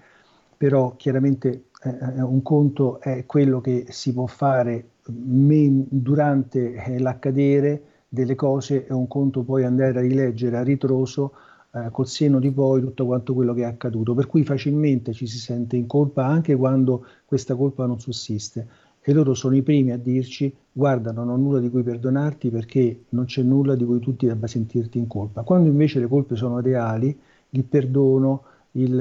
Però 0.56 0.94
chiaramente 0.96 1.64
eh, 1.82 1.90
eh 2.16 2.22
un 2.22 2.42
conto 2.42 2.98
è 3.00 3.26
quello 3.26 3.60
che 3.60 3.86
si 3.90 4.14
può 4.14 4.26
fare 4.26 4.92
men- 5.08 5.86
durante 5.90 6.72
eh, 6.74 6.98
l'accadere 6.98 7.82
delle 8.14 8.34
cose 8.34 8.86
è 8.86 8.92
un 8.92 9.06
conto 9.06 9.42
poi 9.42 9.64
andare 9.64 9.98
a 9.98 10.00
rileggere 10.00 10.56
a 10.56 10.62
ritroso 10.62 11.32
eh, 11.72 11.88
col 11.90 12.06
seno 12.06 12.38
di 12.38 12.50
poi 12.50 12.80
tutto 12.80 13.04
quanto 13.04 13.34
quello 13.34 13.52
che 13.52 13.62
è 13.62 13.66
accaduto, 13.66 14.14
per 14.14 14.26
cui 14.26 14.44
facilmente 14.44 15.12
ci 15.12 15.26
si 15.26 15.38
sente 15.38 15.76
in 15.76 15.86
colpa 15.86 16.24
anche 16.24 16.54
quando 16.54 17.04
questa 17.26 17.54
colpa 17.56 17.84
non 17.84 18.00
sussiste. 18.00 18.66
E 19.02 19.12
loro 19.12 19.34
sono 19.34 19.54
i 19.54 19.62
primi 19.62 19.90
a 19.90 19.98
dirci 19.98 20.54
guarda 20.72 21.12
non 21.12 21.28
ho 21.28 21.36
nulla 21.36 21.60
di 21.60 21.68
cui 21.68 21.82
perdonarti 21.82 22.48
perché 22.48 23.04
non 23.10 23.26
c'è 23.26 23.42
nulla 23.42 23.74
di 23.74 23.84
cui 23.84 23.98
tu 23.98 24.16
ti 24.16 24.26
debba 24.26 24.46
sentirti 24.46 24.96
in 24.96 25.06
colpa, 25.06 25.42
quando 25.42 25.68
invece 25.68 26.00
le 26.00 26.06
colpe 26.06 26.36
sono 26.36 26.60
reali, 26.60 27.14
il 27.50 27.64
perdono, 27.64 28.42
il, 28.72 28.94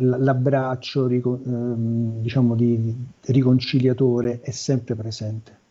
l'abbraccio 0.00 1.08
ehm, 1.08 2.20
diciamo 2.20 2.54
di 2.54 2.94
riconciliatore 3.26 4.40
è 4.40 4.50
sempre 4.50 4.94
presente. 4.94 5.64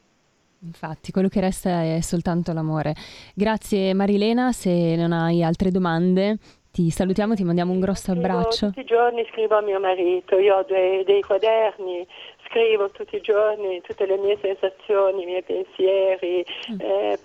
Infatti, 0.65 1.11
quello 1.11 1.27
che 1.27 1.39
resta 1.39 1.83
è 1.83 2.01
soltanto 2.01 2.51
l'amore. 2.51 2.95
Grazie 3.33 3.93
Marilena, 3.93 4.51
se 4.51 4.95
non 4.95 5.11
hai 5.11 5.43
altre 5.43 5.69
domande 5.71 6.37
ti 6.75 6.89
salutiamo, 6.89 7.35
ti 7.35 7.45
mandiamo 7.45 7.71
un 7.71 7.79
grosso 7.79 8.11
abbraccio. 8.11 8.67
Tutti 8.67 8.81
i 8.81 8.83
giorni 8.83 9.25
scrivo 9.31 9.55
a 9.55 9.61
mio 9.61 9.79
marito, 9.79 10.37
io 10.37 10.57
ho 10.57 10.65
dei, 10.67 11.05
dei 11.05 11.21
quaderni, 11.21 12.05
scrivo 12.47 12.89
tutti 12.91 13.15
i 13.15 13.21
giorni 13.21 13.81
tutte 13.81 14.05
le 14.05 14.17
mie 14.17 14.37
sensazioni, 14.41 15.23
i 15.23 15.25
miei 15.25 15.43
pensieri, 15.43 16.45
mm. 16.71 16.79
eh, 16.79 17.19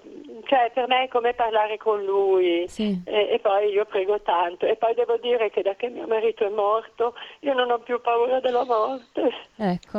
cioè 0.45 0.71
per 0.75 0.89
me 0.89 1.05
è 1.05 1.09
come 1.09 1.35
parlare 1.35 1.77
con 1.77 2.03
lui 2.05 2.67
sì. 2.69 3.01
e, 3.05 3.29
e, 3.33 3.39
poi 3.41 3.71
io 3.71 3.85
prego 3.85 4.21
tanto 4.23 4.67
e 4.67 4.77
poi 4.77 4.95
devo 4.95 5.17
dire 5.19 5.51
che 5.51 5.63
da 5.63 5.75
che 5.75 5.89
mio 5.89 6.07
marito 6.07 6.47
è 6.47 6.51
morto 6.51 7.15
io 7.41 7.55
non 7.55 7.71
ho 7.71 7.79
più 7.79 8.01
paura 8.01 8.41
della 8.41 8.65
morte. 8.65 9.31
Ecco. 9.57 9.99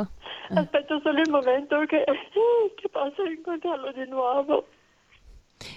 Eh. 0.50 0.54
Aspetto 0.58 1.00
solo 1.02 1.20
il 1.20 1.30
momento 1.30 1.78
che, 1.86 2.04
che 2.74 2.88
possa 2.88 3.22
incontrarlo 3.22 3.92
di 3.92 4.06
nuovo. 4.08 4.66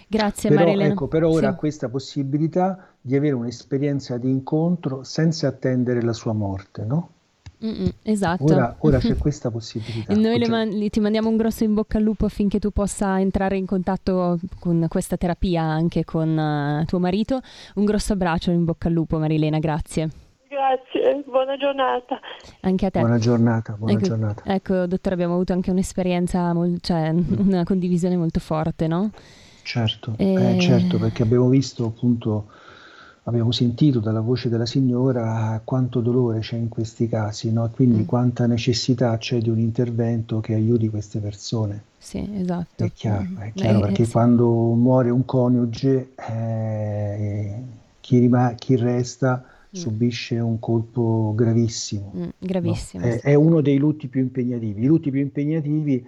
Grazie 0.08 0.50
però, 0.50 0.64
Marilena. 0.64 0.92
Ecco, 0.94 1.08
però 1.08 1.30
ora 1.30 1.52
sì. 1.52 1.58
questa 1.58 1.90
possibilità 1.90 2.96
di 3.02 3.16
avere 3.16 3.36
un'esperienza 3.36 4.18
di 4.18 4.30
incontro 4.30 5.04
senza 5.04 5.48
attendere 5.48 6.02
la 6.02 6.14
sua 6.14 6.34
morte, 6.34 6.84
no? 6.84 7.10
Mm-mm, 7.66 7.92
esatto. 8.04 8.44
Ora, 8.44 8.76
ora, 8.80 9.00
c'è 9.00 9.18
questa 9.18 9.50
possibilità. 9.50 10.14
E 10.14 10.16
noi 10.16 10.40
man- 10.48 10.90
ti 10.90 11.00
mandiamo 11.00 11.30
un 11.30 11.38
grosso 11.38 11.64
in 11.64 11.74
bocca 11.74 11.98
al 11.98 12.04
lupo 12.04 12.26
affinché 12.26 12.60
tu 12.60 12.70
possa 12.70 13.20
entrare 13.20 13.58
in 13.58 13.66
contatto 13.66 14.40
con 14.60 14.86
questa 14.88 15.18
terapia 15.18 15.64
anche 15.64 16.06
con 16.06 16.38
uh, 16.38 16.86
tuo 16.86 17.00
marito. 17.00 17.42
Un 17.76 17.86
grosso 17.86 18.14
abbraccio 18.14 18.52
in 18.52 18.64
bocca 18.66 18.88
al 18.88 18.94
lupo 18.94 19.18
Marilena, 19.18 19.58
grazie. 19.58 20.10
Grazie, 20.48 21.24
buona 21.26 21.58
giornata. 21.58 22.20
Anche 22.62 22.86
a 22.86 22.92
te. 22.92 23.00
Buona 23.00 23.18
giornata, 23.18 23.74
buona 23.74 23.94
ecco, 23.94 24.06
giornata. 24.06 24.44
Ecco, 24.46 24.86
dottore, 24.86 25.16
abbiamo 25.16 25.34
avuto 25.34 25.54
anche 25.54 25.72
un'esperienza, 25.72 26.54
mol- 26.54 26.78
cioè 26.82 27.10
una 27.10 27.64
condivisione 27.64 28.16
molto 28.16 28.40
forte, 28.40 28.88
no? 28.88 29.12
Certo, 29.64 30.14
e... 30.18 30.56
eh, 30.56 30.60
certo, 30.60 30.98
perché 31.00 31.24
abbiamo 31.24 31.50
visto 31.50 31.86
appunto 31.86 32.46
abbiamo 33.28 33.52
sentito 33.52 34.00
dalla 34.00 34.20
voce 34.20 34.50
della 34.50 34.66
signora 34.66 35.60
quanto 35.64 36.00
dolore 36.00 36.40
c'è 36.40 36.58
in 36.58 36.70
questi 36.70 37.08
casi, 37.08 37.52
no? 37.52 37.70
quindi 37.74 38.02
mm. 38.02 38.06
quanta 38.06 38.46
necessità 38.46 39.18
c'è 39.18 39.40
di 39.40 39.50
un 39.50 39.60
intervento 39.60 40.40
che 40.40 40.54
aiuti 40.54 40.90
queste 40.90 41.20
persone. 41.20 41.84
Sì, 41.98 42.28
esatto. 42.36 42.84
È 42.84 42.92
chiaro, 42.94 43.24
mm. 43.24 43.38
è 43.38 43.52
chiaro 43.54 43.80
Beh, 43.80 43.86
perché 43.88 44.02
eh, 44.04 44.06
sì. 44.06 44.12
quando 44.12 44.48
muore 44.74 45.10
un 45.10 45.26
coniuge, 45.26 46.10
eh, 46.16 47.54
chi, 48.00 48.20
rima- 48.20 48.54
chi, 48.54 48.76
resta 48.76 49.44
mm. 49.44 49.70
subisce 49.72 50.38
un 50.38 50.60
colpo 50.60 51.34
gravissimo. 51.36 52.12
Mm, 52.16 52.30
gravissimo. 52.38 53.06
No? 53.06 53.12
È, 53.12 53.20
è, 53.22 53.34
uno 53.34 53.62
dei 53.62 53.78
lutti 53.78 54.08
più 54.08 54.22
impegnativi. 54.22 54.84
I 54.84 54.86
lutti 54.86 55.10
più 55.10 55.22
impegnativi 55.22 56.06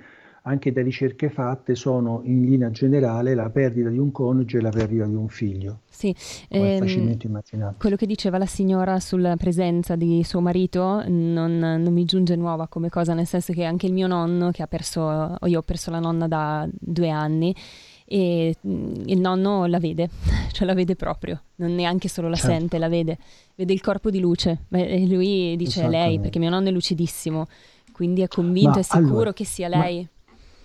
anche 0.47 0.71
da 0.71 0.81
ricerche 0.81 1.29
fatte 1.29 1.75
sono 1.75 2.21
in 2.23 2.45
linea 2.45 2.71
generale 2.71 3.35
la 3.35 3.49
perdita 3.49 3.89
di 3.89 3.97
un 3.97 4.11
coniuge 4.11 4.57
e 4.57 4.61
la 4.61 4.69
perdita 4.69 5.05
di 5.05 5.13
un 5.13 5.27
figlio. 5.27 5.81
Sì, 5.89 6.15
ehm, 6.49 6.79
facilmente 6.79 7.27
immaginabile. 7.27 7.77
Quello 7.79 7.95
che 7.95 8.05
diceva 8.05 8.37
la 8.37 8.45
signora 8.45 8.99
sulla 8.99 9.35
presenza 9.35 9.95
di 9.95 10.23
suo 10.23 10.39
marito 10.39 11.03
non, 11.07 11.57
non, 11.57 11.93
mi 11.93 12.05
giunge 12.05 12.35
nuova 12.35 12.67
come 12.67 12.89
cosa, 12.89 13.13
nel 13.13 13.27
senso 13.27 13.51
che 13.51 13.65
anche 13.65 13.87
il 13.87 13.93
mio 13.93 14.07
nonno, 14.07 14.51
che 14.51 14.63
ha 14.63 14.67
perso, 14.67 15.35
io 15.45 15.59
ho 15.59 15.63
perso 15.63 15.91
la 15.91 15.99
nonna 15.99 16.27
da 16.27 16.67
due 16.71 17.09
anni, 17.09 17.53
e 18.05 18.55
mm, 18.65 18.93
il 19.07 19.19
nonno 19.19 19.65
la 19.65 19.79
vede, 19.79 20.09
cioè 20.53 20.65
la 20.65 20.73
vede 20.73 20.95
proprio, 20.95 21.41
non 21.55 21.75
neanche 21.75 22.07
solo 22.07 22.29
la 22.29 22.37
certo. 22.37 22.51
sente, 22.51 22.77
la 22.77 22.87
vede, 22.87 23.17
vede 23.55 23.73
il 23.73 23.81
corpo 23.81 24.09
di 24.09 24.19
luce 24.19 24.65
e 24.69 25.05
lui 25.07 25.57
dice 25.57 25.87
lei, 25.89 26.19
perché 26.19 26.39
mio 26.39 26.49
nonno 26.49 26.69
è 26.69 26.71
lucidissimo, 26.71 27.47
quindi 27.91 28.21
è 28.21 28.27
convinto, 28.27 28.69
ma, 28.69 28.79
è 28.79 28.83
sicuro 28.83 29.09
allora, 29.09 29.33
che 29.33 29.43
sia 29.43 29.67
lei. 29.67 30.01
Ma, 30.01 30.16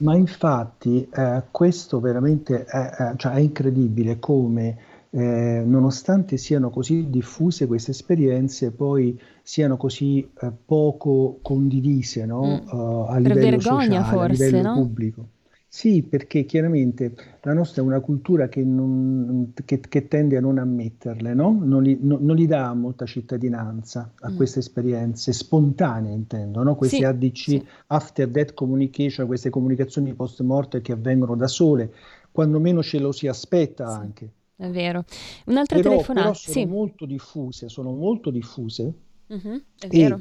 ma 0.03 0.17
infatti 0.17 1.09
eh, 1.11 1.45
questo 1.51 2.01
veramente 2.01 2.65
è, 2.65 2.91
è, 2.91 3.13
cioè 3.17 3.33
è 3.35 3.41
incredibile 3.41 4.19
come 4.19 4.77
eh, 5.11 5.63
nonostante 5.65 6.37
siano 6.39 6.71
così 6.71 7.11
diffuse 7.11 7.67
queste 7.67 7.91
esperienze, 7.91 8.73
poi 8.73 9.21
siano 9.43 9.77
così 9.77 10.21
eh, 10.41 10.53
poco 10.65 11.39
condivise 11.43 12.25
no? 12.25 12.63
mm. 12.63 12.79
uh, 12.79 13.07
a 13.09 13.19
livello 13.19 13.41
vergogna, 13.41 14.03
sociale, 14.03 14.17
forse, 14.29 14.45
a 14.45 14.47
livello 14.47 14.69
no? 14.69 14.75
pubblico. 14.75 15.27
Sì, 15.75 16.03
perché 16.03 16.45
chiaramente 16.45 17.15
la 17.41 17.55
nostra 17.55 17.81
è 17.81 17.85
una 17.85 18.01
cultura 18.01 18.47
che, 18.47 18.63
non, 18.63 19.55
che, 19.65 19.81
che 19.81 20.07
tende 20.07 20.37
a 20.37 20.41
non 20.41 20.59
ammetterle, 20.59 21.33
no? 21.33 21.59
non, 21.63 21.83
gli, 21.83 21.97
no, 21.99 22.19
non, 22.21 22.37
gli, 22.37 22.47
dà 22.47 22.75
molta 22.75 23.07
cittadinanza 23.07 24.13
a 24.21 24.31
mm. 24.31 24.37
queste 24.37 24.59
esperienze 24.59 25.33
spontanee, 25.33 26.13
intendo, 26.13 26.63
no? 26.63 26.75
questi 26.77 26.97
sì, 26.97 27.05
ADC, 27.05 27.39
sì. 27.39 27.67
after 27.87 28.29
death 28.29 28.53
communication, 28.53 29.27
queste 29.27 29.49
comunicazioni 29.49 30.13
post 30.13 30.43
morte 30.43 30.83
che 30.83 30.93
avvengono 30.93 31.37
da 31.37 31.49
sole, 31.49 31.91
quando 32.31 32.61
meno 32.61 32.83
ce 32.83 32.99
lo 32.99 33.11
si 33.11 33.27
aspetta 33.27 33.89
sì, 33.89 33.99
anche. 33.99 34.33
È 34.55 34.69
vero. 34.69 35.07
Un'altra 35.47 35.77
però, 35.79 35.89
telefonata. 35.93 36.27
Però 36.27 36.39
sono 36.39 36.67
molto 36.67 37.07
diffuse, 37.07 37.71
sono 37.71 37.93
molto 37.95 38.29
diffuse. 38.29 38.93
Mm-hmm, 39.33 39.57
è 39.79 39.87
vero. 39.89 40.21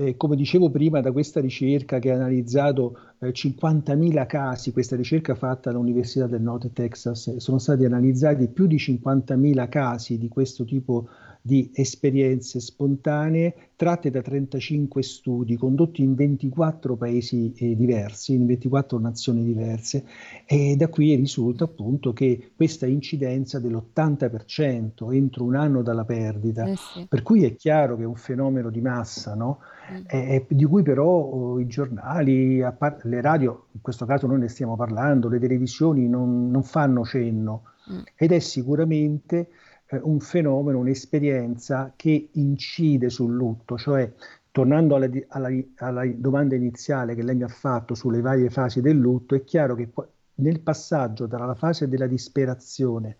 Eh, 0.00 0.16
come 0.16 0.34
dicevo 0.34 0.70
prima, 0.70 1.02
da 1.02 1.12
questa 1.12 1.40
ricerca 1.40 1.98
che 1.98 2.10
ha 2.10 2.14
analizzato 2.14 2.96
eh, 3.18 3.32
50.000 3.32 4.26
casi, 4.26 4.72
questa 4.72 4.96
ricerca 4.96 5.34
fatta 5.34 5.68
all'Università 5.68 6.26
del 6.26 6.40
North 6.40 6.72
Texas, 6.72 7.36
sono 7.36 7.58
stati 7.58 7.84
analizzati 7.84 8.48
più 8.48 8.66
di 8.66 8.76
50.000 8.76 9.68
casi 9.68 10.16
di 10.16 10.28
questo 10.28 10.64
tipo 10.64 11.06
di 11.42 11.70
esperienze 11.74 12.60
spontanee 12.60 13.54
tratte 13.76 14.10
da 14.10 14.20
35 14.20 15.02
studi 15.02 15.56
condotti 15.56 16.02
in 16.02 16.14
24 16.14 16.96
paesi 16.96 17.54
eh, 17.56 17.74
diversi, 17.74 18.34
in 18.34 18.44
24 18.44 18.98
nazioni 18.98 19.42
diverse 19.42 20.04
e 20.44 20.76
da 20.76 20.88
qui 20.88 21.14
risulta 21.14 21.64
appunto 21.64 22.12
che 22.12 22.50
questa 22.54 22.86
incidenza 22.86 23.58
dell'80% 23.58 25.14
entro 25.14 25.44
un 25.44 25.54
anno 25.54 25.80
dalla 25.82 26.04
perdita, 26.04 26.66
eh 26.66 26.76
sì. 26.76 27.06
per 27.08 27.22
cui 27.22 27.44
è 27.44 27.54
chiaro 27.56 27.96
che 27.96 28.02
è 28.02 28.06
un 28.06 28.16
fenomeno 28.16 28.68
di 28.68 28.82
massa, 28.82 29.34
no? 29.34 29.60
eh, 30.06 30.44
di 30.48 30.64
cui 30.64 30.82
però 30.82 31.06
oh, 31.06 31.58
i 31.58 31.66
giornali, 31.66 32.62
part- 32.76 33.04
le 33.04 33.20
radio, 33.20 33.66
in 33.72 33.80
questo 33.80 34.04
caso 34.04 34.26
noi 34.26 34.40
ne 34.40 34.48
stiamo 34.48 34.76
parlando, 34.76 35.28
le 35.28 35.38
televisioni 35.38 36.08
non, 36.08 36.50
non 36.50 36.62
fanno 36.62 37.04
cenno 37.04 37.62
mm. 37.90 38.00
ed 38.14 38.32
è 38.32 38.38
sicuramente 38.38 39.48
eh, 39.90 40.00
un 40.02 40.20
fenomeno, 40.20 40.78
un'esperienza 40.78 41.92
che 41.96 42.28
incide 42.32 43.10
sul 43.10 43.34
lutto, 43.34 43.76
cioè 43.76 44.12
tornando 44.50 44.96
alla, 44.96 45.08
alla, 45.28 45.48
alla, 45.76 46.06
domanda 46.06 46.54
iniziale 46.54 47.14
che 47.14 47.22
lei 47.22 47.36
mi 47.36 47.42
ha 47.42 47.48
fatto 47.48 47.94
sulle 47.94 48.20
varie 48.20 48.50
fasi 48.50 48.80
del 48.80 48.96
lutto, 48.96 49.34
è 49.34 49.44
chiaro 49.44 49.74
che 49.74 49.90
nel 50.36 50.60
passaggio 50.60 51.28
tra 51.28 51.44
la 51.44 51.54
fase 51.54 51.88
della 51.88 52.06
disperazione, 52.06 53.16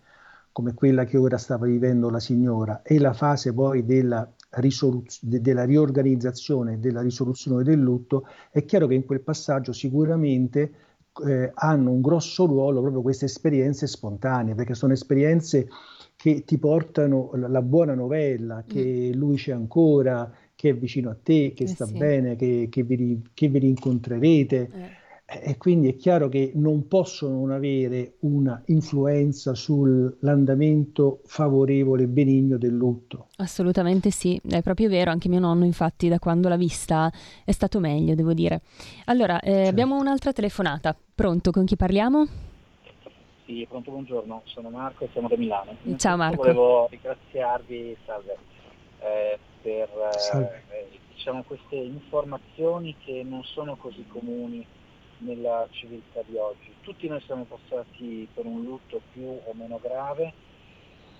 come 0.51 0.73
quella 0.73 1.05
che 1.05 1.17
ora 1.17 1.37
stava 1.37 1.65
vivendo 1.65 2.09
la 2.09 2.19
signora, 2.19 2.81
e 2.83 2.99
la 2.99 3.13
fase 3.13 3.53
poi 3.53 3.85
della, 3.85 4.29
risoluz- 4.51 5.23
della 5.23 5.63
riorganizzazione 5.63 6.79
della 6.79 7.01
risoluzione 7.01 7.63
del 7.63 7.79
lutto, 7.79 8.27
è 8.49 8.65
chiaro 8.65 8.87
che 8.87 8.95
in 8.95 9.05
quel 9.05 9.21
passaggio 9.21 9.71
sicuramente 9.71 10.73
eh, 11.25 11.51
hanno 11.53 11.91
un 11.91 12.01
grosso 12.01 12.45
ruolo 12.45 12.81
proprio 12.81 13.01
queste 13.01 13.25
esperienze 13.25 13.87
spontanee, 13.87 14.55
perché 14.55 14.73
sono 14.73 14.93
esperienze 14.93 15.67
che 16.21 16.43
ti 16.43 16.59
portano 16.59 17.31
la 17.33 17.63
buona 17.63 17.95
novella, 17.95 18.63
che 18.67 19.09
mm. 19.11 19.17
lui 19.17 19.37
c'è 19.37 19.53
ancora, 19.53 20.31
che 20.53 20.69
è 20.69 20.75
vicino 20.75 21.09
a 21.09 21.17
te, 21.19 21.51
che 21.55 21.63
eh 21.63 21.67
sta 21.67 21.87
sì. 21.87 21.97
bene, 21.97 22.35
che, 22.35 22.67
che, 22.69 22.83
vi, 22.83 23.19
che, 23.33 23.47
vi, 23.47 23.57
rincontrerete. 23.57 24.69
Eh. 24.71 24.99
E 25.49 25.57
quindi 25.57 25.87
è 25.87 25.95
chiaro 25.95 26.29
che 26.29 26.51
non 26.53 26.87
possono 26.87 27.39
non 27.39 27.49
avere 27.49 28.17
una 28.19 28.61
influenza 28.67 29.55
sull'andamento 29.55 31.21
favorevole 31.25 32.03
e 32.03 32.07
benigno 32.07 32.59
del 32.59 32.75
lutto. 32.75 33.29
Assolutamente 33.37 34.11
sì, 34.11 34.39
è 34.47 34.61
proprio 34.61 34.89
vero, 34.89 35.09
anche 35.09 35.27
mio 35.27 35.39
nonno 35.39 35.65
infatti 35.65 36.07
da 36.07 36.19
quando 36.19 36.49
l'ha 36.49 36.57
vista 36.57 37.11
è 37.43 37.51
stato 37.51 37.79
meglio, 37.79 38.13
devo 38.13 38.33
dire. 38.33 38.61
Allora, 39.05 39.39
eh, 39.39 39.51
certo. 39.51 39.69
abbiamo 39.69 39.99
un'altra 39.99 40.31
telefonata. 40.33 40.95
Pronto, 41.15 41.49
con 41.49 41.65
chi 41.65 41.75
parliamo? 41.75 42.50
Sì, 43.51 43.65
pronto, 43.67 43.91
buongiorno, 43.91 44.43
sono 44.45 44.69
Marco 44.69 45.03
e 45.03 45.09
siamo 45.11 45.27
da 45.27 45.35
Milano. 45.35 45.75
Ciao 45.97 46.15
Marco. 46.15 46.37
Volevo 46.37 46.87
ringraziarvi, 46.89 47.97
salve, 48.05 48.37
eh, 48.99 49.37
per 49.61 49.89
salve. 50.11 50.63
Eh, 50.69 50.99
diciamo, 51.13 51.43
queste 51.43 51.75
informazioni 51.75 52.95
che 53.03 53.23
non 53.25 53.43
sono 53.43 53.75
così 53.75 54.05
comuni 54.07 54.65
nella 55.17 55.67
civiltà 55.71 56.21
di 56.25 56.37
oggi. 56.37 56.73
Tutti 56.79 57.09
noi 57.09 57.19
siamo 57.25 57.43
passati 57.43 58.25
per 58.33 58.45
un 58.45 58.63
lutto 58.63 59.01
più 59.11 59.27
o 59.43 59.53
meno 59.53 59.81
grave 59.83 60.31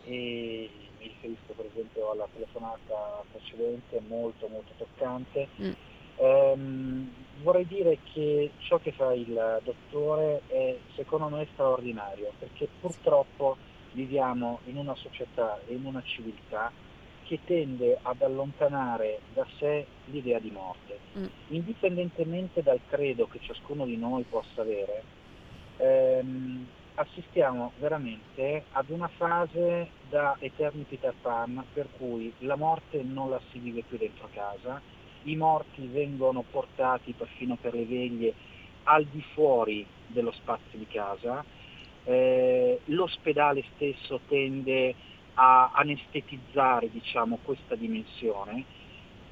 e 0.05 0.69
mi 0.99 1.07
riferisco 1.07 1.51
per 1.53 1.65
esempio 1.65 2.11
alla 2.11 2.29
telefonata 2.33 3.25
precedente, 3.29 4.01
molto 4.07 4.47
molto 4.47 4.71
toccante. 4.77 5.49
Mm 5.61 5.71
Ehm, 6.17 7.11
vorrei 7.41 7.65
dire 7.65 7.99
che 8.13 8.51
ciò 8.57 8.77
che 8.77 8.91
fa 8.91 9.13
il 9.13 9.61
dottore 9.63 10.43
è 10.47 10.77
secondo 10.95 11.29
me 11.29 11.47
straordinario 11.51 12.33
perché 12.37 12.69
purtroppo 12.79 13.57
viviamo 13.93 14.59
in 14.65 14.77
una 14.77 14.95
società 14.95 15.59
e 15.65 15.73
in 15.73 15.85
una 15.85 16.01
civiltà 16.03 16.71
che 17.23 17.39
tende 17.45 17.97
ad 18.01 18.21
allontanare 18.21 19.21
da 19.33 19.45
sé 19.57 19.85
l'idea 20.05 20.39
di 20.39 20.51
morte. 20.51 20.99
Mm. 21.17 21.25
Indipendentemente 21.47 22.61
dal 22.61 22.81
credo 22.85 23.25
che 23.27 23.39
ciascuno 23.39 23.85
di 23.85 23.97
noi 23.97 24.23
possa 24.23 24.61
avere, 24.61 25.03
ehm, 25.77 26.67
assistiamo 26.95 27.71
veramente 27.77 28.65
ad 28.71 28.89
una 28.89 29.07
fase 29.07 29.91
da 30.09 30.35
Eternity 30.39 30.97
Peter 30.97 31.15
Pan 31.21 31.65
per 31.73 31.87
cui 31.97 32.33
la 32.39 32.55
morte 32.55 33.01
non 33.01 33.29
la 33.29 33.41
si 33.49 33.59
vive 33.59 33.83
più 33.87 33.97
dentro 33.97 34.29
casa, 34.31 34.81
i 35.23 35.35
morti 35.35 35.87
vengono 35.87 36.43
portati 36.49 37.13
perfino 37.13 37.57
per 37.59 37.73
le 37.73 37.85
veglie 37.85 38.33
al 38.83 39.05
di 39.05 39.21
fuori 39.33 39.85
dello 40.07 40.31
spazio 40.31 40.77
di 40.77 40.87
casa, 40.87 41.43
eh, 42.03 42.79
l'ospedale 42.85 43.63
stesso 43.75 44.21
tende 44.27 44.95
a 45.35 45.71
anestetizzare 45.73 46.89
diciamo, 46.89 47.39
questa 47.43 47.75
dimensione 47.75 48.65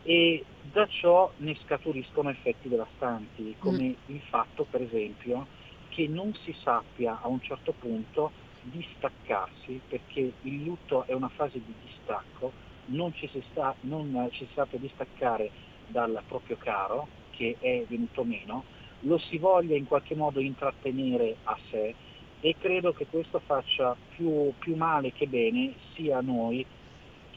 e 0.03 0.43
da 0.71 0.87
ciò 0.87 1.31
ne 1.37 1.57
scaturiscono 1.63 2.29
effetti 2.29 2.69
devastanti, 2.69 3.55
come 3.57 3.83
mm. 3.83 3.93
il 4.13 4.21
fatto 4.29 4.65
per 4.69 4.81
esempio 4.81 5.47
che 5.89 6.07
non 6.07 6.33
si 6.43 6.55
sappia 6.61 7.19
a 7.21 7.27
un 7.27 7.41
certo 7.41 7.73
punto 7.77 8.31
distaccarsi, 8.61 9.81
perché 9.87 10.31
il 10.41 10.63
lutto 10.63 11.05
è 11.05 11.13
una 11.13 11.29
fase 11.29 11.59
di 11.63 11.73
distacco, 11.85 12.51
non 12.85 13.13
ci 13.13 13.27
si, 13.27 13.43
sta, 13.51 13.75
non 13.81 14.29
ci 14.31 14.45
si 14.45 14.51
sappia 14.53 14.77
distaccare 14.77 15.51
dal 15.89 16.21
proprio 16.27 16.57
caro 16.57 17.07
che 17.31 17.55
è 17.59 17.83
venuto 17.87 18.23
meno, 18.23 18.63
lo 19.01 19.17
si 19.17 19.37
voglia 19.37 19.75
in 19.75 19.87
qualche 19.87 20.15
modo 20.15 20.39
intrattenere 20.39 21.37
a 21.43 21.57
sé 21.69 21.95
e 22.41 22.55
credo 22.57 22.93
che 22.93 23.05
questo 23.07 23.39
faccia 23.39 23.95
più, 24.15 24.53
più 24.59 24.75
male 24.75 25.11
che 25.11 25.27
bene 25.27 25.73
sia 25.93 26.17
a 26.17 26.21
noi 26.21 26.65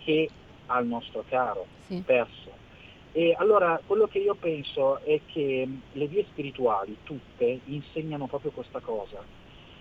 che 0.05 0.28
al 0.66 0.86
nostro 0.86 1.24
caro 1.28 1.66
sì. 1.86 2.03
perso. 2.05 2.61
E 3.12 3.34
allora 3.38 3.80
quello 3.84 4.07
che 4.07 4.18
io 4.18 4.34
penso 4.34 5.00
è 5.00 5.20
che 5.26 5.68
le 5.92 6.07
vie 6.07 6.24
spirituali, 6.30 6.96
tutte, 7.03 7.61
insegnano 7.66 8.26
proprio 8.26 8.53
questa 8.53 8.80
cosa. 8.80 9.22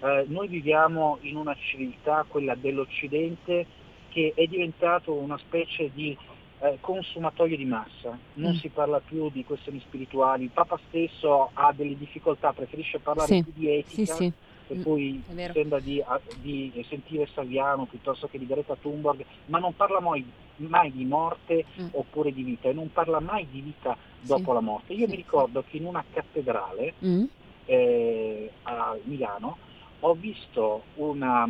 Eh, 0.02 0.26
noi 0.28 0.48
viviamo 0.48 1.18
in 1.22 1.38
una 1.38 1.56
civiltà, 1.56 2.26
quella 2.28 2.56
dell'Occidente, 2.56 3.66
che 4.10 4.34
è 4.36 4.46
diventato 4.48 5.14
una 5.14 5.38
specie 5.38 5.90
di 5.94 6.18
eh, 6.62 6.78
consumatorio 6.80 7.58
di 7.58 7.66
massa, 7.66 8.18
non 8.36 8.52
mm. 8.52 8.58
si 8.58 8.70
parla 8.70 9.00
più 9.00 9.32
di 9.32 9.44
questioni 9.44 9.80
spirituali, 9.80 10.44
il 10.44 10.52
Papa 10.52 10.80
stesso 10.88 11.50
ha 11.54 11.74
delle 11.74 11.98
difficoltà, 11.98 12.54
preferisce 12.54 13.00
parlare 13.00 13.34
sì. 13.34 13.44
più 13.44 13.52
di 13.56 13.78
etica, 13.78 14.14
sì, 14.14 14.24
sì. 14.26 14.32
per 14.68 14.78
mm, 14.78 14.82
cui 14.84 15.24
sembra 15.54 15.80
di, 15.80 16.04
di, 16.40 16.86
sentire 16.88 17.28
Saviano 17.34 17.86
piuttosto 17.86 18.28
che 18.28 18.38
di 18.38 18.46
Greta 18.46 18.76
Thunberg, 18.80 19.26
ma 19.48 19.58
non 19.58 19.76
parla 19.76 20.00
mai, 20.00 20.24
mai 20.58 20.92
di 20.92 21.04
morte 21.04 21.66
mm. 21.82 21.88
oppure 21.94 22.32
di 22.32 22.44
vita 22.44 22.70
e 22.70 22.74
non 22.74 22.92
parla 22.92 23.20
mai 23.20 23.48
di 23.50 23.62
vita 23.62 23.98
dopo 24.20 24.54
la 24.54 24.62
morte. 24.62 24.94
Io 24.94 25.08
mi 25.08 25.16
ricordo 25.16 25.64
che 25.68 25.78
in 25.78 25.86
una 25.86 26.04
cattedrale, 26.14 26.94
mm. 27.04 27.24
eh, 27.66 28.52
a 28.64 28.96
Milano, 29.06 29.58
ho 30.02 30.14
visto 30.14 30.84
una 30.96 31.50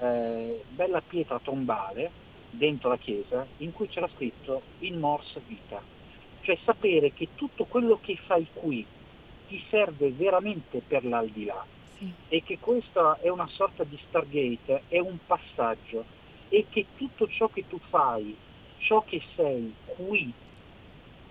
eh, 0.00 0.64
bella 0.68 1.00
pietra 1.00 1.40
tombale 1.42 2.28
dentro 2.50 2.88
la 2.88 2.98
chiesa 2.98 3.46
in 3.58 3.72
cui 3.72 3.88
c'era 3.88 4.08
scritto 4.14 4.62
in 4.80 4.98
mors 4.98 5.38
vita, 5.46 5.80
cioè 6.42 6.58
sapere 6.64 7.12
che 7.12 7.28
tutto 7.34 7.64
quello 7.64 7.98
che 8.00 8.16
fai 8.16 8.46
qui 8.52 8.84
ti 9.48 9.62
serve 9.68 10.10
veramente 10.12 10.82
per 10.86 11.04
l'aldilà 11.04 11.64
sì. 11.96 12.12
e 12.28 12.42
che 12.42 12.58
questa 12.58 13.18
è 13.20 13.28
una 13.28 13.48
sorta 13.48 13.84
di 13.84 13.98
Stargate, 14.08 14.82
è 14.88 14.98
un 14.98 15.18
passaggio 15.26 16.04
e 16.48 16.66
che 16.68 16.86
tutto 16.96 17.28
ciò 17.28 17.48
che 17.48 17.64
tu 17.68 17.78
fai, 17.88 18.36
ciò 18.78 19.02
che 19.04 19.22
sei 19.34 19.72
qui, 19.86 20.32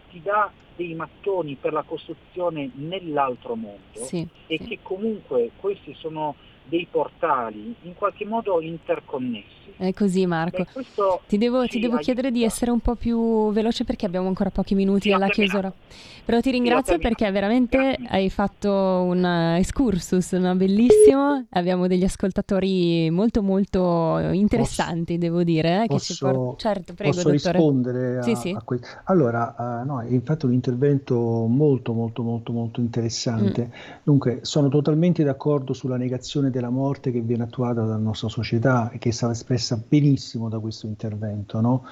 ti 0.10 0.22
dà 0.22 0.52
dei 0.76 0.94
mattoni 0.94 1.56
per 1.56 1.74
la 1.74 1.84
costruzione 1.84 2.70
nell'altro 2.74 3.56
mondo 3.56 4.06
sì, 4.06 4.26
e 4.48 4.58
sì. 4.58 4.66
che 4.66 4.80
comunque 4.82 5.52
questi 5.60 5.94
sono 5.94 6.36
dei 6.70 6.88
portali 6.90 7.76
in 7.82 7.96
qualche 7.96 8.26
modo 8.26 8.62
interconnessi. 8.62 9.60
È 9.80 9.94
così 9.94 10.26
Marco. 10.26 10.66
Beh, 10.74 10.84
ti 11.26 11.38
devo, 11.38 11.66
ti 11.66 11.80
devo 11.80 11.98
chiedere 12.00 12.32
di 12.32 12.44
essere 12.44 12.70
un 12.70 12.82
po' 12.82 12.96
più 12.96 13.50
veloce 13.54 13.86
perché 13.86 14.06
abbiamo 14.06 14.28
ancora 14.28 14.50
pochi 14.50 14.76
minuti 14.76 15.08
sì, 15.08 15.12
alla 15.14 15.30
chiusura. 15.30 15.72
Però 16.26 16.42
ti 16.42 16.52
ringrazio 16.52 16.96
sì, 16.96 17.00
perché 17.00 17.32
veramente 17.32 17.78
Grazie. 17.78 18.08
hai 18.10 18.30
fatto 18.30 18.70
un 18.72 19.24
excursus 19.26 20.34
no? 20.34 20.54
bellissimo. 20.56 21.46
Abbiamo 21.52 21.88
degli 21.88 22.04
ascoltatori 22.04 23.10
molto 23.10 23.42
molto 23.42 24.20
interessanti, 24.34 25.14
posso, 25.14 25.18
devo 25.18 25.44
dire. 25.44 25.84
Eh, 25.84 25.88
posso, 25.88 26.14
por- 26.20 26.58
certo, 26.58 26.94
prego, 26.94 27.16
posso 27.16 27.30
rispondere 27.30 28.18
a, 28.18 28.22
sì, 28.22 28.52
a 28.52 28.62
questo? 28.62 28.86
Allora, 29.06 29.56
uh, 29.58 29.88
no, 29.88 30.00
hai 30.00 30.22
fatto 30.24 30.46
un 30.46 30.54
intervento 30.54 31.16
molto 31.16 31.94
molto 31.94 32.22
molto 32.22 32.52
molto 32.52 32.82
interessante. 32.82 33.68
Mm. 33.68 34.00
Dunque, 34.04 34.40
sono 34.42 34.68
totalmente 34.68 35.24
d'accordo 35.24 35.72
sulla 35.72 35.96
negazione 35.96 36.50
del 36.50 36.59
della 36.60 36.70
morte 36.70 37.12
che 37.12 37.22
viene 37.22 37.44
attuata 37.44 37.82
dalla 37.82 37.96
nostra 37.96 38.28
società 38.28 38.92
e 38.92 38.98
che 38.98 39.10
è 39.10 39.12
stata 39.12 39.32
espressa 39.32 39.82
benissimo 39.88 40.50
da 40.50 40.60
questo 40.60 40.86
intervento. 40.86 41.62
No? 41.62 41.86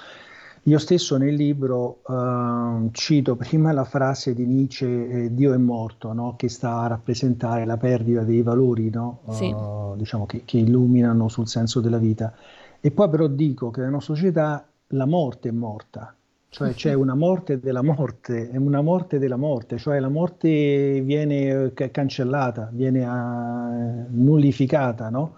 Io 0.64 0.78
stesso 0.80 1.16
nel 1.16 1.34
libro 1.34 2.02
uh, 2.06 2.90
cito 2.92 3.38
prima 3.38 3.72
la 3.72 3.86
frase 3.86 4.34
di 4.34 4.46
Nietzsche, 4.46 5.10
eh, 5.10 5.34
Dio 5.34 5.54
è 5.54 5.58
morto, 5.58 6.12
no? 6.12 6.36
che 6.36 6.50
sta 6.50 6.82
a 6.82 6.88
rappresentare 6.88 7.66
la 7.66 7.78
perdita 7.78 8.24
dei 8.24 8.42
valori 8.42 8.90
no? 8.90 9.20
sì. 9.30 9.46
uh, 9.46 9.96
diciamo 9.96 10.26
che, 10.26 10.42
che, 10.44 10.58
illuminano 10.58 11.30
sul 11.30 11.48
senso 11.48 11.80
della 11.80 12.00
vita. 12.00 12.34
E 12.82 12.92
poi 12.92 13.10
però 13.10 13.28
dico 13.28 13.72
che 13.72 13.80
nella 13.80 13.94
nostra 13.94 14.16
società 14.16 14.68
la 14.92 15.06
morte 15.06 15.50
è 15.50 15.54
morta, 15.54 16.14
cioè 16.50 16.74
c'è 16.74 16.94
una 16.94 17.14
morte 17.14 17.60
della 17.60 17.84
morte, 17.84 18.50
è 18.50 18.58
una 18.58 18.82
morte 18.82 19.20
della 19.20 19.36
morte, 19.36 19.78
cioè 19.78 20.00
la 20.00 20.10
morte 20.10 21.02
viene 21.02 21.72
cancellata, 21.74 22.70
viene 22.72 23.06
uh, 23.06 24.06
nullificata, 24.10 25.10
no? 25.10 25.36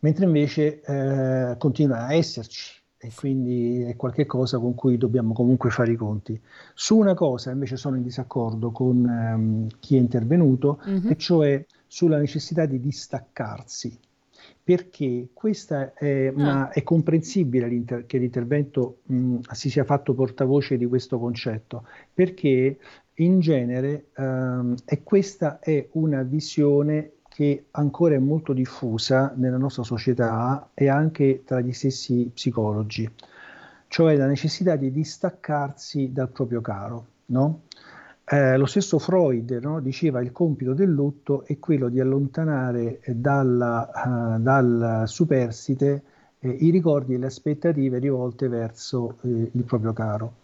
Mentre 0.00 0.24
invece 0.24 0.80
uh, 0.86 1.58
continua 1.58 2.06
a 2.06 2.14
esserci 2.14 2.78
e 3.02 3.10
quindi 3.14 3.82
è 3.82 3.96
qualcosa 3.96 4.58
con 4.58 4.74
cui 4.74 4.96
dobbiamo 4.96 5.32
comunque 5.32 5.70
fare 5.70 5.92
i 5.92 5.96
conti. 5.96 6.40
Su 6.74 6.96
una 6.96 7.14
cosa 7.14 7.50
invece 7.50 7.76
sono 7.76 7.96
in 7.96 8.02
disaccordo 8.02 8.70
con 8.70 8.96
um, 9.04 9.66
chi 9.80 9.96
è 9.96 9.98
intervenuto, 9.98 10.80
mm-hmm. 10.86 11.10
e 11.10 11.16
cioè 11.16 11.66
sulla 11.86 12.18
necessità 12.18 12.64
di 12.66 12.80
distaccarsi 12.80 13.98
perché 14.62 15.28
questa 15.32 15.94
è, 15.94 16.32
ah. 16.36 16.70
è 16.70 16.82
comprensibile 16.82 18.04
che 18.06 18.18
l'intervento 18.18 18.98
mh, 19.04 19.38
si 19.52 19.70
sia 19.70 19.84
fatto 19.84 20.14
portavoce 20.14 20.76
di 20.76 20.86
questo 20.86 21.18
concetto, 21.18 21.86
perché 22.12 22.78
in 23.14 23.40
genere 23.40 24.06
um, 24.16 24.74
e 24.84 25.02
questa 25.02 25.58
è 25.58 25.88
una 25.92 26.22
visione 26.22 27.12
che 27.28 27.66
ancora 27.72 28.14
è 28.14 28.18
molto 28.18 28.52
diffusa 28.52 29.32
nella 29.36 29.56
nostra 29.56 29.82
società 29.82 30.70
e 30.74 30.88
anche 30.88 31.42
tra 31.44 31.60
gli 31.60 31.72
stessi 31.72 32.30
psicologi, 32.32 33.08
cioè 33.88 34.16
la 34.16 34.26
necessità 34.26 34.76
di 34.76 34.90
distaccarsi 34.90 36.12
dal 36.12 36.28
proprio 36.30 36.60
caro, 36.60 37.06
no? 37.26 37.62
Eh, 38.32 38.56
lo 38.56 38.66
stesso 38.66 39.00
Freud 39.00 39.50
no, 39.60 39.80
diceva 39.80 40.20
il 40.20 40.30
compito 40.30 40.72
del 40.72 40.88
lutto 40.88 41.44
è 41.44 41.58
quello 41.58 41.88
di 41.88 41.98
allontanare 41.98 43.00
dalla, 43.06 43.90
uh, 43.92 44.40
dal 44.40 45.02
superstite 45.06 46.02
eh, 46.38 46.48
i 46.48 46.70
ricordi 46.70 47.14
e 47.14 47.18
le 47.18 47.26
aspettative 47.26 47.98
rivolte 47.98 48.46
verso 48.46 49.16
eh, 49.22 49.50
il 49.52 49.64
proprio 49.64 49.92
caro. 49.92 50.34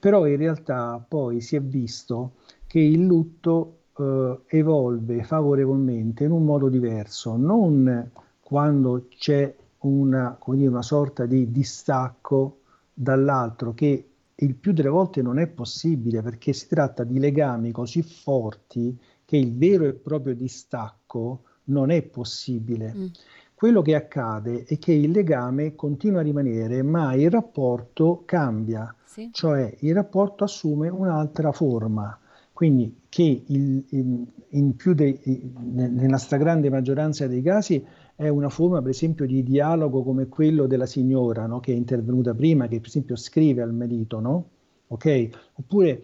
Però 0.00 0.26
in 0.26 0.38
realtà 0.38 1.04
poi 1.06 1.42
si 1.42 1.54
è 1.56 1.60
visto 1.60 2.36
che 2.66 2.78
il 2.80 3.04
lutto 3.04 3.80
eh, 3.98 4.38
evolve 4.46 5.22
favorevolmente 5.22 6.24
in 6.24 6.30
un 6.30 6.46
modo 6.46 6.70
diverso, 6.70 7.36
non 7.36 8.10
quando 8.40 9.04
c'è 9.10 9.54
una, 9.80 10.38
dire, 10.46 10.66
una 10.66 10.80
sorta 10.80 11.26
di 11.26 11.52
distacco 11.52 12.60
dall'altro 12.94 13.74
che 13.74 14.12
il 14.36 14.54
più 14.56 14.72
delle 14.72 14.88
volte 14.88 15.22
non 15.22 15.38
è 15.38 15.46
possibile 15.46 16.22
perché 16.22 16.52
si 16.52 16.66
tratta 16.66 17.04
di 17.04 17.18
legami 17.18 17.70
così 17.70 18.02
forti 18.02 18.98
che 19.24 19.36
il 19.36 19.56
vero 19.56 19.84
e 19.84 19.94
proprio 19.94 20.34
distacco 20.34 21.42
non 21.64 21.90
è 21.90 22.02
possibile. 22.02 22.92
Mm. 22.94 23.06
Quello 23.54 23.82
che 23.82 23.94
accade 23.94 24.64
è 24.64 24.78
che 24.78 24.92
il 24.92 25.10
legame 25.10 25.74
continua 25.74 26.20
a 26.20 26.24
rimanere, 26.24 26.82
ma 26.82 27.14
il 27.14 27.30
rapporto 27.30 28.22
cambia, 28.26 28.94
sì. 29.04 29.30
cioè 29.32 29.74
il 29.80 29.94
rapporto 29.94 30.44
assume 30.44 30.88
un'altra 30.88 31.52
forma. 31.52 32.18
Quindi 32.52 33.02
che 33.08 33.42
il, 33.46 33.84
in, 33.90 34.26
in 34.50 34.74
de, 34.94 35.20
nella 35.52 36.18
stragrande 36.18 36.70
maggioranza 36.70 37.26
dei 37.26 37.42
casi 37.42 37.84
è 38.16 38.28
una 38.28 38.48
forma, 38.48 38.80
per 38.80 38.90
esempio, 38.90 39.26
di 39.26 39.42
dialogo 39.42 40.02
come 40.02 40.28
quello 40.28 40.66
della 40.66 40.86
signora 40.86 41.46
no? 41.46 41.60
che 41.60 41.72
è 41.72 41.76
intervenuta 41.76 42.34
prima, 42.34 42.68
che 42.68 42.78
per 42.78 42.88
esempio 42.88 43.16
scrive 43.16 43.62
al 43.62 43.72
marito, 43.72 44.20
no? 44.20 44.48
okay? 44.88 45.30
oppure 45.54 46.02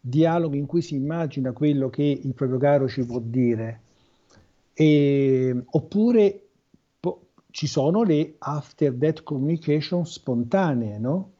dialogo 0.00 0.56
in 0.56 0.66
cui 0.66 0.82
si 0.82 0.94
immagina 0.94 1.52
quello 1.52 1.88
che 1.90 2.02
il 2.02 2.34
proprio 2.34 2.58
caro 2.58 2.88
ci 2.88 3.04
può 3.04 3.20
dire, 3.20 3.80
e, 4.72 5.62
oppure 5.64 6.48
po- 6.98 7.28
ci 7.50 7.66
sono 7.66 8.02
le 8.02 8.34
after 8.38 8.94
death 8.94 9.22
communication 9.22 10.06
spontanee. 10.06 10.98
No? 10.98 11.32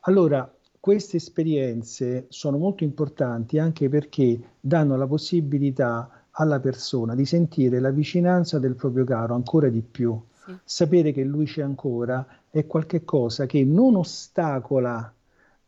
Allora, 0.00 0.50
queste 0.80 1.18
esperienze 1.18 2.26
sono 2.28 2.56
molto 2.56 2.84
importanti 2.84 3.58
anche 3.58 3.88
perché 3.90 4.40
danno 4.58 4.96
la 4.96 5.06
possibilità 5.06 6.17
alla 6.40 6.60
persona 6.60 7.14
di 7.14 7.24
sentire 7.24 7.80
la 7.80 7.90
vicinanza 7.90 8.58
del 8.58 8.74
proprio 8.74 9.04
caro 9.04 9.34
ancora 9.34 9.68
di 9.68 9.80
più. 9.80 10.18
Sì. 10.44 10.56
Sapere 10.64 11.12
che 11.12 11.24
lui 11.24 11.46
c'è 11.46 11.62
ancora 11.62 12.26
è 12.50 12.66
qualcosa 12.66 13.46
che 13.46 13.64
non 13.64 13.96
ostacola 13.96 15.12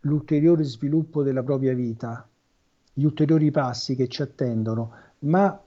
l'ulteriore 0.00 0.64
sviluppo 0.64 1.22
della 1.22 1.42
propria 1.42 1.74
vita, 1.74 2.26
gli 2.92 3.04
ulteriori 3.04 3.50
passi 3.50 3.96
che 3.96 4.08
ci 4.08 4.22
attendono, 4.22 4.92
ma, 5.20 5.60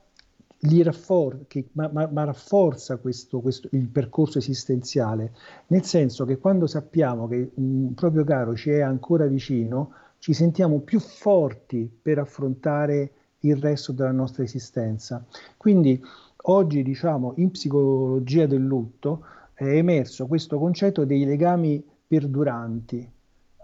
raffor- 0.82 1.46
che, 1.46 1.68
ma, 1.72 1.88
ma, 1.92 2.08
ma 2.10 2.24
rafforza 2.24 2.96
questo, 2.96 3.40
questo, 3.40 3.68
il 3.72 3.88
percorso 3.88 4.38
esistenziale, 4.38 5.34
nel 5.68 5.84
senso 5.84 6.24
che 6.24 6.38
quando 6.38 6.66
sappiamo 6.66 7.28
che 7.28 7.50
un 7.54 7.92
proprio 7.94 8.24
caro 8.24 8.56
ci 8.56 8.70
è 8.70 8.80
ancora 8.80 9.26
vicino, 9.26 9.92
ci 10.18 10.32
sentiamo 10.32 10.80
più 10.80 10.98
forti 10.98 11.88
per 12.02 12.18
affrontare 12.18 13.12
il 13.44 13.56
resto 13.56 13.92
della 13.92 14.12
nostra 14.12 14.42
esistenza. 14.42 15.24
Quindi 15.56 16.02
oggi, 16.42 16.82
diciamo, 16.82 17.34
in 17.36 17.50
psicologia 17.50 18.46
del 18.46 18.64
lutto 18.64 19.24
è 19.54 19.64
emerso 19.64 20.26
questo 20.26 20.58
concetto 20.58 21.04
dei 21.04 21.24
legami 21.24 21.82
perduranti, 22.06 23.08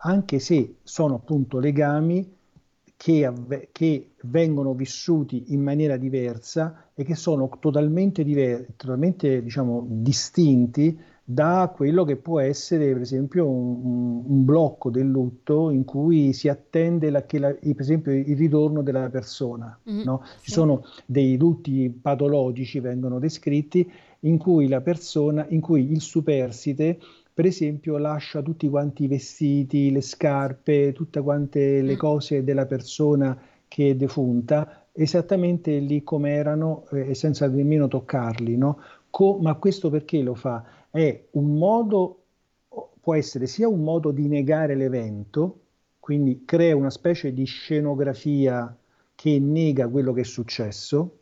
anche 0.03 0.39
se 0.39 0.77
sono 0.83 1.17
appunto 1.17 1.59
legami 1.59 2.39
che, 2.97 3.25
avve- 3.25 3.69
che 3.73 4.11
vengono 4.23 4.75
vissuti 4.75 5.53
in 5.55 5.63
maniera 5.63 5.97
diversa 5.97 6.91
e 6.95 7.03
che 7.03 7.15
sono 7.15 7.49
totalmente, 7.59 8.23
diver- 8.23 8.77
totalmente 8.77 9.43
diciamo, 9.43 9.87
distinti 9.89 10.99
da 11.33 11.73
quello 11.73 12.03
che 12.03 12.17
può 12.17 12.41
essere 12.41 12.93
per 12.93 13.03
esempio 13.03 13.49
un, 13.49 14.25
un 14.27 14.45
blocco 14.45 14.91
del 14.91 15.07
lutto 15.07 15.71
in 15.71 15.85
cui 15.85 16.33
si 16.33 16.49
attende 16.49 17.09
la, 17.09 17.25
la, 17.35 17.55
per 17.55 17.75
esempio 17.79 18.13
il 18.13 18.37
ritorno 18.37 18.83
della 18.83 19.09
persona. 19.11 19.79
Mm, 19.89 20.03
no? 20.03 20.23
Ci 20.41 20.51
sì. 20.51 20.51
sono 20.51 20.85
dei 21.07 21.37
lutti 21.37 21.89
patologici, 21.89 22.81
vengono 22.81 23.21
descritti, 23.21 23.89
in 24.21 24.39
cui 24.39 24.67
la 24.67 24.81
persona, 24.81 25.47
in 25.51 25.61
cui 25.61 25.93
il 25.93 26.01
superstite 26.01 26.99
per 27.33 27.47
esempio 27.47 27.97
lascia 27.97 28.43
tutti 28.43 28.69
quanti 28.69 29.05
i 29.05 29.07
vestiti, 29.07 29.93
le 29.93 30.01
scarpe, 30.01 30.93
tutte 30.93 31.23
quante 31.23 31.81
le 31.81 31.95
mm. 31.95 31.99
cose 31.99 32.43
della 32.43 32.67
persona 32.67 33.39
che 33.69 33.91
è 33.91 33.95
defunta, 33.95 34.87
esattamente 34.91 35.79
lì 35.79 36.03
come 36.03 36.33
erano 36.33 36.87
eh, 36.91 37.15
senza 37.15 37.47
nemmeno 37.47 37.87
toccarli. 37.87 38.57
No? 38.57 38.79
Co- 39.11 39.39
ma 39.41 39.55
questo 39.55 39.91
perché 39.91 40.23
lo 40.23 40.35
fa? 40.35 40.65
È 40.91 41.25
un 41.33 41.57
modo, 41.57 42.23
può 43.01 43.15
essere 43.15 43.47
sia 43.47 43.69
un 43.69 43.83
modo 43.83 44.11
di 44.11 44.27
negare 44.29 44.75
l'evento, 44.75 45.59
quindi 46.01 46.45
crea 46.45 46.75
una 46.77 46.91
specie 46.91 47.33
di 47.33 47.45
scenografia 47.45 48.75
che 49.15 49.39
nega 49.39 49.89
quello 49.89 50.13
che 50.13 50.23
è 50.23 50.25
successo, 50.25 51.17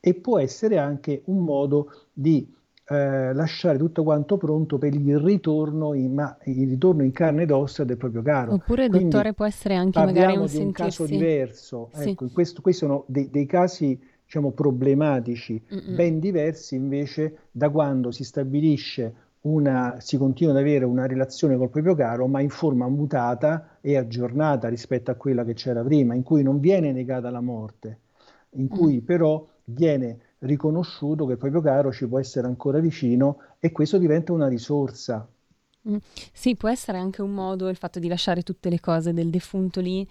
e 0.00 0.14
può 0.14 0.38
essere 0.38 0.78
anche 0.78 1.22
un 1.26 1.44
modo 1.44 1.92
di 2.12 2.46
eh, 2.84 3.32
lasciare 3.32 3.78
tutto 3.78 4.02
quanto 4.02 4.36
pronto 4.36 4.76
per 4.76 4.94
il 4.94 5.18
ritorno 5.18 5.94
in, 5.94 6.14
ma, 6.14 6.36
il 6.44 6.68
ritorno 6.68 7.04
in 7.04 7.12
carne 7.12 7.42
ed 7.42 7.50
ossa 7.50 7.84
del 7.84 7.96
proprio 7.96 8.22
caro. 8.22 8.54
Oppure, 8.54 8.88
Quindi, 8.88 9.08
dottore, 9.08 9.32
può 9.32 9.44
essere 9.44 9.76
anche 9.76 9.98
magari 9.98 10.36
un, 10.36 10.46
di 10.46 10.56
un 10.58 10.72
caso 10.72 11.06
diverso. 11.06 11.90
Sì. 11.92 12.10
Ecco, 12.10 12.28
questo, 12.32 12.60
questi 12.60 12.84
sono 12.84 13.04
dei, 13.06 13.30
dei 13.30 13.46
casi 13.46 13.98
diciamo, 14.32 14.52
problematici, 14.52 15.62
Mm-mm. 15.74 15.94
ben 15.94 16.18
diversi 16.18 16.74
invece 16.74 17.48
da 17.50 17.68
quando 17.68 18.10
si 18.10 18.24
stabilisce 18.24 19.14
una, 19.42 19.96
si 19.98 20.16
continua 20.16 20.54
ad 20.54 20.58
avere 20.58 20.86
una 20.86 21.06
relazione 21.06 21.58
col 21.58 21.68
proprio 21.68 21.94
caro, 21.94 22.26
ma 22.28 22.40
in 22.40 22.48
forma 22.48 22.88
mutata 22.88 23.76
e 23.82 23.98
aggiornata 23.98 24.68
rispetto 24.68 25.10
a 25.10 25.16
quella 25.16 25.44
che 25.44 25.52
c'era 25.52 25.82
prima, 25.82 26.14
in 26.14 26.22
cui 26.22 26.42
non 26.42 26.60
viene 26.60 26.92
negata 26.92 27.28
la 27.28 27.42
morte, 27.42 27.98
in 28.52 28.68
cui 28.68 29.02
mm. 29.02 29.04
però 29.04 29.46
viene 29.64 30.18
riconosciuto 30.38 31.26
che 31.26 31.32
il 31.32 31.38
proprio 31.38 31.60
caro 31.60 31.92
ci 31.92 32.08
può 32.08 32.18
essere 32.18 32.46
ancora 32.46 32.78
vicino 32.78 33.38
e 33.58 33.70
questo 33.70 33.98
diventa 33.98 34.32
una 34.32 34.48
risorsa. 34.48 35.28
Mm. 35.88 35.96
Sì, 36.32 36.56
può 36.56 36.70
essere 36.70 36.96
anche 36.96 37.20
un 37.20 37.32
modo 37.32 37.68
il 37.68 37.76
fatto 37.76 37.98
di 37.98 38.08
lasciare 38.08 38.42
tutte 38.42 38.70
le 38.70 38.80
cose 38.80 39.12
del 39.12 39.28
defunto 39.28 39.80
lì 39.80 40.08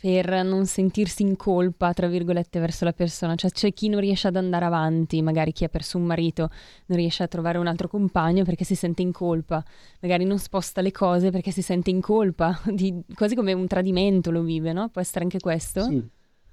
per 0.00 0.42
non 0.44 0.64
sentirsi 0.64 1.22
in 1.22 1.36
colpa, 1.36 1.92
tra 1.92 2.06
virgolette, 2.06 2.58
verso 2.58 2.86
la 2.86 2.92
persona. 2.92 3.34
Cioè 3.34 3.50
c'è 3.50 3.72
chi 3.74 3.88
non 3.90 4.00
riesce 4.00 4.28
ad 4.28 4.36
andare 4.36 4.64
avanti, 4.64 5.20
magari 5.20 5.52
chi 5.52 5.64
ha 5.64 5.68
perso 5.68 5.98
un 5.98 6.04
marito 6.04 6.48
non 6.86 6.96
riesce 6.96 7.22
a 7.22 7.28
trovare 7.28 7.58
un 7.58 7.66
altro 7.66 7.86
compagno 7.86 8.42
perché 8.42 8.64
si 8.64 8.74
sente 8.74 9.02
in 9.02 9.12
colpa, 9.12 9.62
magari 10.00 10.24
non 10.24 10.38
sposta 10.38 10.80
le 10.80 10.90
cose 10.90 11.30
perché 11.30 11.50
si 11.50 11.60
sente 11.60 11.90
in 11.90 12.00
colpa, 12.00 12.58
di, 12.72 13.02
quasi 13.14 13.34
come 13.34 13.52
un 13.52 13.66
tradimento 13.66 14.30
lo 14.30 14.40
vive, 14.40 14.72
no? 14.72 14.88
Può 14.88 15.02
essere 15.02 15.24
anche 15.24 15.38
questo? 15.38 15.82
Sì, 15.82 16.02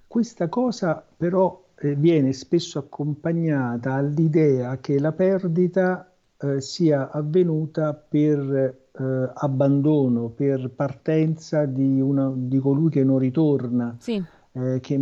questa 0.06 0.50
cosa 0.50 1.06
però 1.16 1.64
eh, 1.80 1.96
viene 1.96 2.34
spesso 2.34 2.80
accompagnata 2.80 3.94
all'idea 3.94 4.78
che 4.80 5.00
la 5.00 5.14
perdita 5.14 6.12
eh, 6.38 6.60
sia 6.60 7.10
avvenuta 7.12 7.94
per 7.94 8.87
eh, 9.00 9.32
abbandono, 9.34 10.30
per 10.30 10.70
partenza 10.76 11.66
di, 11.66 12.02
una, 12.02 12.32
di, 12.36 12.58
colui 12.60 12.90
che 12.90 13.04
non 13.04 13.20
ritorna. 13.20 13.96
Sì. 14.00 14.24
Eh, 14.54 14.80
che 14.80 15.00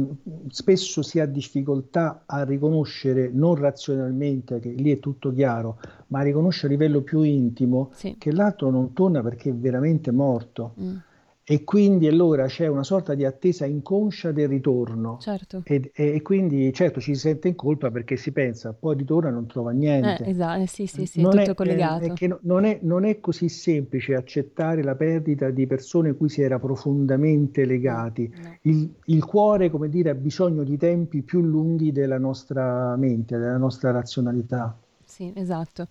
spesso 0.50 1.02
si 1.02 1.22
ha 1.22 1.26
difficoltà 1.26 2.24
a 2.26 2.43
riconoscere 2.43 3.30
non 3.32 3.56
razionalmente, 3.56 4.60
che 4.60 4.70
lì 4.70 4.91
è 4.91 5.00
tutto 5.00 5.32
chiaro, 5.32 5.78
ma 6.08 6.20
a 6.20 6.24
riconoscere 6.24 6.74
a 6.74 6.78
livello 6.78 7.02
più 7.02 7.22
intimo 7.22 7.89
sì. 7.93 8.16
che 8.18 8.34
l'altro 8.34 8.70
non 8.70 8.91
torna 8.91 9.22
perché 9.22 9.52
è 9.52 9.54
veramente 9.54 10.12
morto. 10.12 10.74
Mm 10.82 10.96
e 11.48 11.64
quindi 11.64 12.08
allora 12.08 12.48
c'è 12.48 12.66
una 12.66 12.82
sorta 12.82 13.14
di 13.14 13.24
attesa 13.24 13.66
inconscia 13.66 14.32
del 14.32 14.48
ritorno. 14.48 15.20
Certo. 15.20 15.62
E, 15.64 15.91
e, 15.93 16.22
quindi 16.24 16.74
certo 16.74 17.00
ci 17.00 17.14
si 17.14 17.20
sente 17.20 17.50
in 17.50 17.54
colpa 17.56 17.91
perché 17.91 18.18
si 18.18 18.32
pensa, 18.32 18.74
poi 18.74 18.96
ritorna 18.96 19.30
e 19.30 19.32
non 19.32 19.46
trova 19.46 19.70
niente. 19.70 20.24
Eh, 20.24 20.32
esatto, 20.32 20.66
sì, 20.66 20.88
sì, 20.88 21.06
sì, 21.06 21.22
non 21.22 21.38
è 21.38 21.43
tutto 21.43 21.54
collegato. 21.54 22.04
È, 22.06 22.14
è 22.14 22.38
non, 22.41 22.66
è, 22.66 22.80
non, 22.82 23.06
è, 23.06 23.20
così 23.20 23.48
semplice 23.48 24.16
accettare 24.16 24.82
la 24.82 24.96
perdita 24.96 25.52
di 25.52 25.68
persone 25.68 26.16
cui 26.16 26.30
si 26.30 26.41
era 26.41 26.58
profondamente 26.58 27.64
legati. 27.66 28.28
No. 28.41 28.58
Il, 28.62 28.91
il, 29.06 29.24
cuore, 29.24 29.70
come 29.70 29.88
dire, 29.88 30.10
ha 30.10 30.16
bisogno 30.16 30.64
di 30.64 30.78
tempi 30.78 31.22
più 31.22 31.41
lunghi 31.41 31.91
della 31.91 32.18
nostra 32.18 32.96
mente, 32.96 33.38
della 33.38 33.58
nostra 33.58 33.91
razionalità. 33.91 34.76
Sì, 35.04 35.32
esatto. 35.36 35.89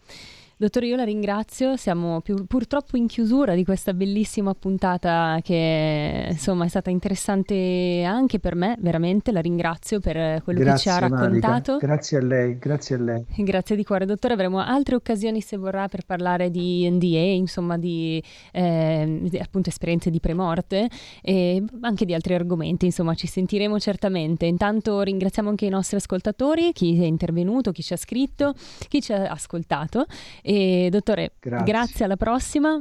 Dottore, 0.65 0.87
io 0.87 0.97
la 0.97 1.05
ringrazio, 1.05 1.77
siamo 1.77 2.23
più, 2.23 2.47
purtroppo 2.47 2.97
in 2.97 3.07
chiusura 3.07 3.55
di 3.55 3.65
questa 3.65 3.93
bellissima 3.93 4.55
puntata 4.55 5.39
che 5.43 6.29
insomma 6.31 6.65
è 6.65 6.69
stata 6.69 6.89
interessante 6.89 8.03
anche 8.03 8.39
per 8.39 8.55
me, 8.55 8.75
veramente, 8.81 9.31
la 9.31 9.41
ringrazio 9.41 10.01
per 10.01 10.43
quello 10.43 10.61
grazie, 10.61 10.91
che 10.91 10.97
ci 10.97 11.05
ha 11.05 11.07
raccontato. 11.07 11.73
Marica. 11.73 11.87
Grazie 11.87 12.17
a 12.17 12.23
lei, 12.23 12.59
grazie 12.59 12.97
a 12.97 12.99
lei. 12.99 13.25
Grazie 13.45 13.77
di 13.77 13.85
cuore, 13.85 14.07
dottore, 14.07 14.33
avremo 14.33 14.59
altre 14.59 14.95
occasioni 14.95 15.43
se 15.43 15.59
vorrà 15.59 15.87
per 15.89 16.07
parlare 16.07 16.51
di 16.51 16.89
NDA, 16.91 17.19
insomma 17.19 17.77
di, 17.77 18.23
eh, 18.53 19.19
di 19.21 19.37
appunto 19.37 19.69
esperienze 19.69 20.09
di 20.09 20.19
premorte 20.19 20.89
e 21.21 21.63
anche 21.83 22.07
di 22.07 22.15
altri 22.15 22.33
argomenti, 22.33 22.87
insomma 22.87 23.13
ci 23.13 23.27
sentiremo 23.27 23.79
certamente. 23.79 24.47
Intanto 24.47 25.03
ringraziamo 25.03 25.51
anche 25.51 25.67
i 25.67 25.69
nostri 25.69 25.97
ascoltatori, 25.97 26.73
chi 26.73 26.99
è 27.03 27.05
intervenuto, 27.05 27.71
chi 27.71 27.83
ci 27.83 27.93
ha 27.93 27.99
scritto, 27.99 28.55
chi 28.89 29.03
ci 29.03 29.13
ha 29.13 29.25
ascoltato 29.25 30.07
e 30.43 30.54
dottore, 30.91 31.33
grazie, 31.41 31.73
grazie 31.73 32.05
alla 32.05 32.17
prossima. 32.17 32.81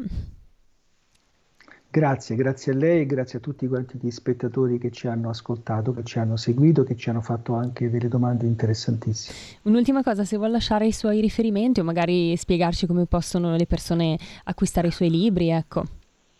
Grazie, 1.94 2.36
grazie 2.36 2.72
a 2.72 2.76
lei 2.76 3.02
e 3.02 3.06
grazie 3.06 3.38
a 3.38 3.42
tutti 3.42 3.68
quanti 3.68 4.00
gli 4.02 4.10
spettatori 4.10 4.80
che 4.80 4.90
ci 4.90 5.06
hanno 5.06 5.30
ascoltato, 5.30 5.94
che 5.94 6.02
ci 6.04 6.18
hanno 6.18 6.38
seguito, 6.38 6.84
che 6.84 6.96
ci 6.96 7.12
hanno 7.12 7.22
fatto 7.22 7.54
anche 7.54 7.92
delle 7.92 8.08
domande 8.08 8.48
interessantissime. 8.48 9.38
Un'ultima 9.62 10.02
cosa, 10.02 10.26
se 10.26 10.38
vuol 10.38 10.50
lasciare 10.50 10.88
i 10.88 10.92
suoi 10.92 11.22
riferimenti 11.22 11.82
o 11.82 11.84
magari 11.84 12.36
spiegarci 12.36 12.88
come 12.88 13.06
possono 13.06 13.56
le 13.56 13.68
persone 13.68 14.18
acquistare 14.46 14.88
i 14.88 14.92
suoi 14.92 15.12
libri, 15.12 15.50
ecco. 15.50 15.84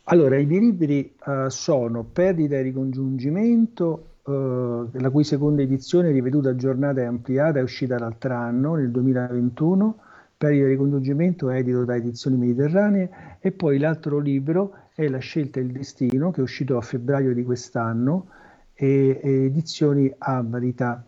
Allora, 0.06 0.40
i 0.40 0.46
miei 0.48 0.62
libri 0.62 1.14
uh, 1.24 1.50
sono 1.50 2.04
Perdita 2.04 2.56
e 2.56 2.64
ricongiungimento, 2.64 4.08
uh, 4.24 4.90
la 4.92 5.10
cui 5.12 5.24
seconda 5.24 5.62
edizione, 5.62 6.10
riveduta, 6.10 6.50
aggiornata 6.50 7.02
e 7.02 7.06
ampliata, 7.06 7.60
è 7.60 7.62
uscita 7.62 8.00
l'altro 8.00 8.34
anno, 8.34 8.74
nel 8.74 8.90
2021 8.90 9.98
Perdita 10.44 10.66
di 10.66 10.72
ricongiungimento 10.72 11.50
edito 11.52 11.86
da 11.86 11.96
Edizioni 11.96 12.36
Mediterranee 12.36 13.38
e 13.40 13.54
poi 13.54 13.78
l'altro 13.78 14.20
libro 14.20 14.74
è 14.94 15.08
La 15.08 15.20
scelta 15.20 15.62
e 15.62 15.64
il 15.64 15.72
destino 15.72 16.32
che 16.32 16.42
è 16.42 16.44
uscito 16.44 16.76
a 16.76 16.82
febbraio 16.82 17.34
di 17.34 17.44
quest'anno 17.46 18.28
e, 18.74 19.22
e 19.24 19.46
Edizioni 19.46 20.14
a 20.18 20.44
Verità. 20.44 21.06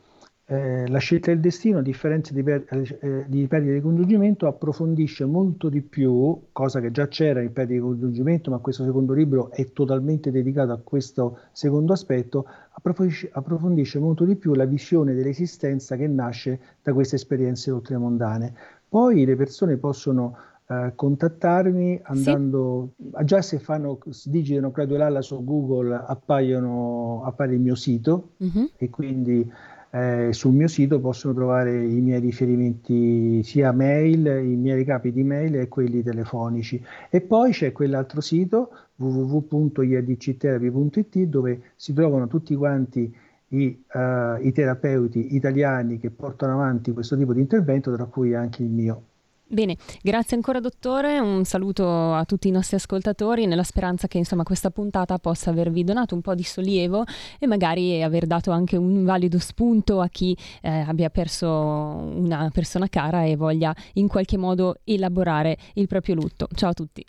Eh, 0.47 0.87
la 0.87 0.99
scelta 0.99 1.31
del 1.31 1.41
destino, 1.41 1.79
a 1.79 1.81
differenza 1.81 2.31
di, 2.31 2.43
per, 2.43 2.65
eh, 2.69 3.25
di 3.27 3.47
perdita 3.47 3.71
di 3.71 3.77
ricongiungimento, 3.77 4.47
approfondisce 4.47 5.25
molto 5.25 5.67
di 5.67 5.81
più, 5.81 6.43
cosa 6.51 6.79
che 6.79 6.91
già 6.91 7.07
c'era 7.07 7.41
in 7.41 7.51
perdita 7.51 7.79
di 7.79 7.85
ricongiungimento, 7.85 8.51
ma 8.51 8.59
questo 8.59 8.85
secondo 8.85 9.11
libro 9.11 9.51
è 9.51 9.71
totalmente 9.73 10.31
dedicato 10.31 10.71
a 10.71 10.79
questo 10.81 11.39
secondo 11.51 11.93
aspetto, 11.93 12.45
approfondisce, 12.71 13.29
approfondisce 13.33 13.99
molto 13.99 14.23
di 14.23 14.35
più 14.35 14.53
la 14.53 14.65
visione 14.65 15.13
dell'esistenza 15.13 15.95
che 15.95 16.07
nasce 16.07 16.59
da 16.83 16.93
queste 16.93 17.15
esperienze 17.15 17.71
oltremondane. 17.71 18.53
Poi 18.95 19.25
le 19.25 19.35
persone 19.35 19.75
possono 19.75 20.37
eh, 20.67 20.93
contattarmi 20.95 21.99
andando, 22.03 22.91
sì. 22.95 23.11
già 23.25 23.41
se 23.41 23.59
fanno, 23.59 23.99
digitano 24.23 24.71
Claudio 24.71 24.95
Lalla 24.95 25.21
su 25.21 25.43
Google 25.43 26.01
appaiono, 26.07 27.21
appare 27.25 27.55
il 27.55 27.59
mio 27.59 27.75
sito 27.75 28.29
uh-huh. 28.37 28.69
e 28.77 28.89
quindi 28.89 29.51
eh, 29.89 30.29
sul 30.31 30.53
mio 30.53 30.69
sito 30.69 31.01
possono 31.01 31.33
trovare 31.33 31.83
i 31.83 31.99
miei 31.99 32.21
riferimenti 32.21 33.43
sia 33.43 33.73
mail, 33.73 34.27
i 34.27 34.55
miei 34.55 34.85
capi 34.85 35.11
di 35.11 35.25
mail 35.25 35.57
e 35.57 35.67
quelli 35.67 36.01
telefonici. 36.01 36.81
E 37.09 37.19
poi 37.19 37.51
c'è 37.51 37.73
quell'altro 37.73 38.21
sito 38.21 38.69
www.iadctherapy.it 38.95 41.17
dove 41.23 41.61
si 41.75 41.91
trovano 41.91 42.27
tutti 42.27 42.55
quanti 42.55 43.13
i, 43.49 43.83
uh, 43.93 44.45
i 44.45 44.51
terapeuti 44.51 45.35
italiani 45.35 45.99
che 45.99 46.09
portano 46.09 46.53
avanti 46.53 46.91
questo 46.91 47.17
tipo 47.17 47.33
di 47.33 47.41
intervento, 47.41 47.93
tra 47.93 48.05
cui 48.05 48.33
anche 48.33 48.63
il 48.63 48.69
mio. 48.69 49.03
Bene, 49.47 49.77
grazie 50.01 50.35
ancora 50.35 50.59
dottore, 50.59 51.19
un 51.19 51.45
saluto 51.45 52.15
a 52.15 52.25
tutti 52.25 52.47
i 52.47 52.51
nostri 52.51 52.77
ascoltatori 52.77 53.45
nella 53.45 53.61
speranza 53.61 54.07
che 54.07 54.17
insomma 54.17 54.41
questa 54.41 54.71
puntata 54.71 55.19
possa 55.19 55.51
avervi 55.51 55.83
donato 55.83 56.15
un 56.15 56.21
po' 56.21 56.33
di 56.33 56.41
sollievo 56.41 57.03
e 57.37 57.45
magari 57.45 58.01
aver 58.01 58.25
dato 58.25 58.49
anche 58.49 58.75
un 58.75 59.03
valido 59.05 59.37
spunto 59.37 60.01
a 60.01 60.07
chi 60.07 60.35
eh, 60.61 60.79
abbia 60.79 61.11
perso 61.11 61.47
una 61.47 62.49
persona 62.51 62.87
cara 62.87 63.23
e 63.23 63.35
voglia 63.35 63.73
in 63.93 64.07
qualche 64.07 64.35
modo 64.35 64.77
elaborare 64.83 65.57
il 65.75 65.85
proprio 65.85 66.15
lutto. 66.15 66.47
Ciao 66.55 66.71
a 66.71 66.73
tutti. 66.73 67.05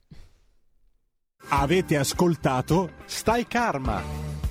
Avete 1.48 1.96
ascoltato 1.96 2.90
Stai 3.06 3.46
Karma 3.46 4.45